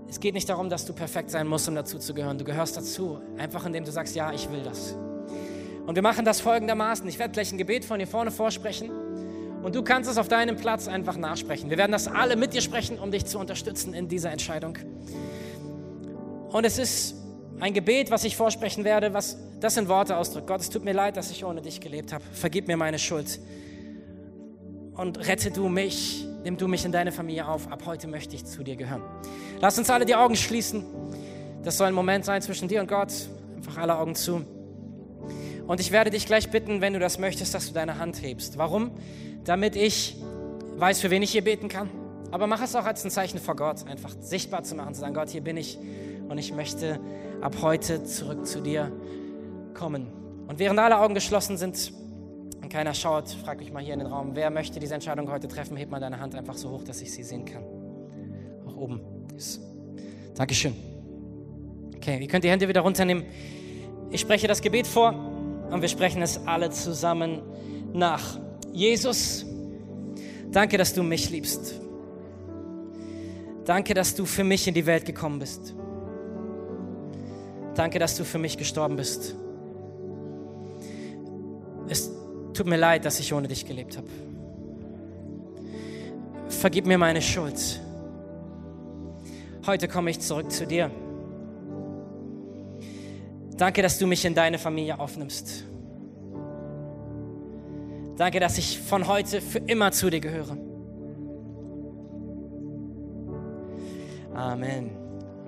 es 0.08 0.20
geht 0.20 0.34
nicht 0.34 0.50
darum, 0.50 0.70
dass 0.70 0.86
du 0.86 0.94
perfekt 0.94 1.30
sein 1.30 1.48
musst, 1.48 1.68
um 1.68 1.76
dazu 1.76 1.98
zu 1.98 2.14
gehören. 2.14 2.38
Du 2.38 2.44
gehörst 2.44 2.76
dazu, 2.76 3.20
einfach 3.38 3.66
indem 3.66 3.86
du 3.86 3.92
sagst, 3.92 4.16
ja, 4.16 4.34
ich 4.34 4.52
will 4.52 4.62
das. 4.64 4.96
Und 5.92 5.96
wir 5.96 6.04
machen 6.04 6.24
das 6.24 6.40
folgendermaßen. 6.40 7.06
Ich 7.10 7.20
werde 7.20 7.34
gleich 7.34 7.52
ein 7.52 7.58
Gebet 7.58 7.84
von 7.84 8.00
hier 8.00 8.08
vorne 8.08 8.32
vorsprechen. 8.32 8.90
Und 9.62 9.76
du 9.76 9.84
kannst 9.84 10.10
es 10.10 10.18
auf 10.18 10.30
deinem 10.30 10.56
Platz 10.56 10.88
einfach 10.88 11.18
nachsprechen. 11.18 11.70
Wir 11.70 11.78
werden 11.78 11.92
das 11.92 12.08
alle 12.08 12.38
mit 12.38 12.54
dir 12.54 12.62
sprechen, 12.62 12.98
um 12.98 13.12
dich 13.12 13.26
zu 13.26 13.38
unterstützen 13.38 13.94
in 13.94 14.08
dieser 14.08 14.32
Entscheidung. 14.32 14.78
Und 16.50 16.66
es 16.66 16.78
ist 16.78 17.16
ein 17.60 17.74
Gebet, 17.74 18.10
was 18.10 18.24
ich 18.24 18.38
vorsprechen 18.38 18.86
werde, 18.86 19.14
was 19.14 19.38
das 19.60 19.76
in 19.76 19.90
Worte 19.90 20.16
ausdrückt. 20.16 20.48
Gott, 20.48 20.62
es 20.62 20.70
tut 20.70 20.86
mir 20.86 20.94
leid, 20.94 21.18
dass 21.18 21.30
ich 21.30 21.44
ohne 21.44 21.62
dich 21.62 21.82
gelebt 21.82 22.14
habe. 22.14 22.24
Vergib 22.32 22.70
mir 22.70 22.78
meine 22.78 22.98
Schuld. 22.98 23.42
Und 24.96 25.28
rette 25.28 25.52
du 25.52 25.68
mich, 25.68 26.26
nimm 26.46 26.56
du 26.56 26.70
mich 26.70 26.86
in 26.86 26.94
deine 26.94 27.12
Familie 27.12 27.50
auf. 27.50 27.70
Ab 27.70 27.84
heute 27.86 28.08
möchte 28.08 28.34
ich 28.34 28.46
zu 28.46 28.64
dir 28.64 28.78
gehören. 28.78 29.02
Lass 29.60 29.78
uns 29.78 29.90
alle 29.90 30.06
die 30.06 30.16
Augen 30.16 30.38
schließen. 30.38 30.86
Das 31.64 31.76
soll 31.76 31.88
ein 31.88 31.94
Moment 31.94 32.24
sein 32.24 32.42
zwischen 32.42 32.70
dir 32.70 32.80
und 32.80 32.88
Gott. 32.88 33.12
Einfach 33.58 33.76
alle 33.76 33.98
Augen 33.98 34.16
zu. 34.16 34.46
Und 35.68 35.80
ich 35.80 35.92
werde 35.92 36.10
dich 36.10 36.26
gleich 36.26 36.50
bitten, 36.50 36.82
wenn 36.82 36.94
du 36.94 37.00
das 37.00 37.20
möchtest, 37.20 37.54
dass 37.54 37.68
du 37.68 37.74
deine 37.74 37.98
Hand 37.98 38.22
hebst. 38.22 38.58
Warum? 38.58 38.92
Damit 39.44 39.76
ich 39.76 40.18
weiß, 40.78 41.00
für 41.00 41.10
wen 41.12 41.22
ich 41.22 41.32
hier 41.32 41.44
beten 41.44 41.68
kann. 41.68 41.90
Aber 42.32 42.48
mach 42.48 42.62
es 42.62 42.76
auch 42.76 42.86
als 42.86 43.04
ein 43.04 43.12
Zeichen 43.12 43.40
vor 43.40 43.56
Gott, 43.56 43.86
einfach 43.88 44.16
sichtbar 44.20 44.64
zu 44.64 44.76
machen, 44.76 44.94
zu 44.94 45.02
sagen, 45.02 45.14
Gott, 45.14 45.30
hier 45.30 45.42
bin 45.42 45.58
ich 45.58 45.78
und 46.30 46.38
ich 46.38 46.54
möchte 46.54 47.00
ab 47.42 47.56
heute 47.62 48.04
zurück 48.04 48.48
zu 48.48 48.62
dir 48.62 48.92
kommen. 49.74 50.08
Und 50.48 50.60
während 50.60 50.80
alle 50.80 51.00
Augen 51.00 51.14
geschlossen 51.14 51.58
sind 51.58 51.92
und 52.62 52.70
keiner 52.70 52.94
schaut, 52.94 53.30
frag 53.30 53.60
mich 53.60 53.72
mal 53.72 53.84
hier 53.84 53.94
in 53.94 54.00
den 54.00 54.08
Raum, 54.08 54.32
wer 54.34 54.50
möchte 54.50 54.80
diese 54.80 54.94
Entscheidung 54.94 55.30
heute 55.30 55.48
treffen? 55.48 55.76
Heb 55.76 55.90
mal 55.90 56.00
deine 56.00 56.20
Hand 56.20 56.36
einfach 56.36 56.56
so 56.56 56.70
hoch, 56.70 56.84
dass 56.84 57.02
ich 57.02 57.12
sie 57.12 57.24
sehen 57.24 57.46
kann. 57.46 57.64
Auch 58.66 58.78
oben. 58.78 59.02
Yes. 59.34 59.60
Dankeschön. 60.36 60.74
Okay, 61.98 62.18
ihr 62.20 62.28
könnt 62.28 62.44
die 62.44 62.50
Hände 62.50 62.68
wieder 62.68 62.82
runternehmen. 62.82 63.26
Ich 64.10 64.22
spreche 64.22 64.48
das 64.48 64.62
Gebet 64.62 64.88
vor 64.88 65.31
und 65.72 65.82
wir 65.82 65.90
sprechen 65.90 66.22
es 66.22 66.40
alle 66.46 66.70
zusammen 66.70 67.42
nach. 67.94 68.38
Jesus, 68.72 69.46
danke, 70.52 70.78
dass 70.78 70.94
du 70.94 71.04
mich 71.04 71.30
liebst. 71.30 71.80
Danke, 73.66 73.94
dass 73.94 74.16
du 74.16 74.26
für 74.26 74.44
mich 74.44 74.68
in 74.68 74.74
die 74.74 74.86
Welt 74.86 75.06
gekommen 75.06 75.40
bist. 75.40 75.74
Danke, 77.76 78.00
dass 78.00 78.18
du 78.18 78.26
für 78.26 78.38
mich 78.38 78.58
gestorben 78.58 78.96
bist. 78.96 79.36
Es 81.88 82.12
tut 82.54 82.68
mir 82.68 82.78
leid, 82.78 83.06
dass 83.06 83.20
ich 83.20 83.34
ohne 83.34 83.48
dich 83.48 83.66
gelebt 83.66 83.98
habe. 83.98 84.08
Vergib 86.50 86.86
mir 86.86 86.98
meine 86.98 87.22
Schuld. 87.22 87.82
Heute 89.66 89.88
komme 89.88 90.10
ich 90.10 90.20
zurück 90.20 90.52
zu 90.52 90.68
dir. 90.68 90.92
Danke, 93.62 93.84
dass 93.84 94.00
du 94.00 94.08
mich 94.08 94.26
in 94.26 94.34
deine 94.34 94.58
Familie 94.58 95.00
aufnimmst. 95.00 95.66
Danke, 98.18 98.40
dass 98.40 98.58
ich 98.58 98.80
von 98.80 99.06
heute 99.06 99.40
für 99.40 99.60
immer 99.60 99.92
zu 99.92 100.10
dir 100.10 100.20
gehöre. 100.20 100.58
Amen. 104.34 105.01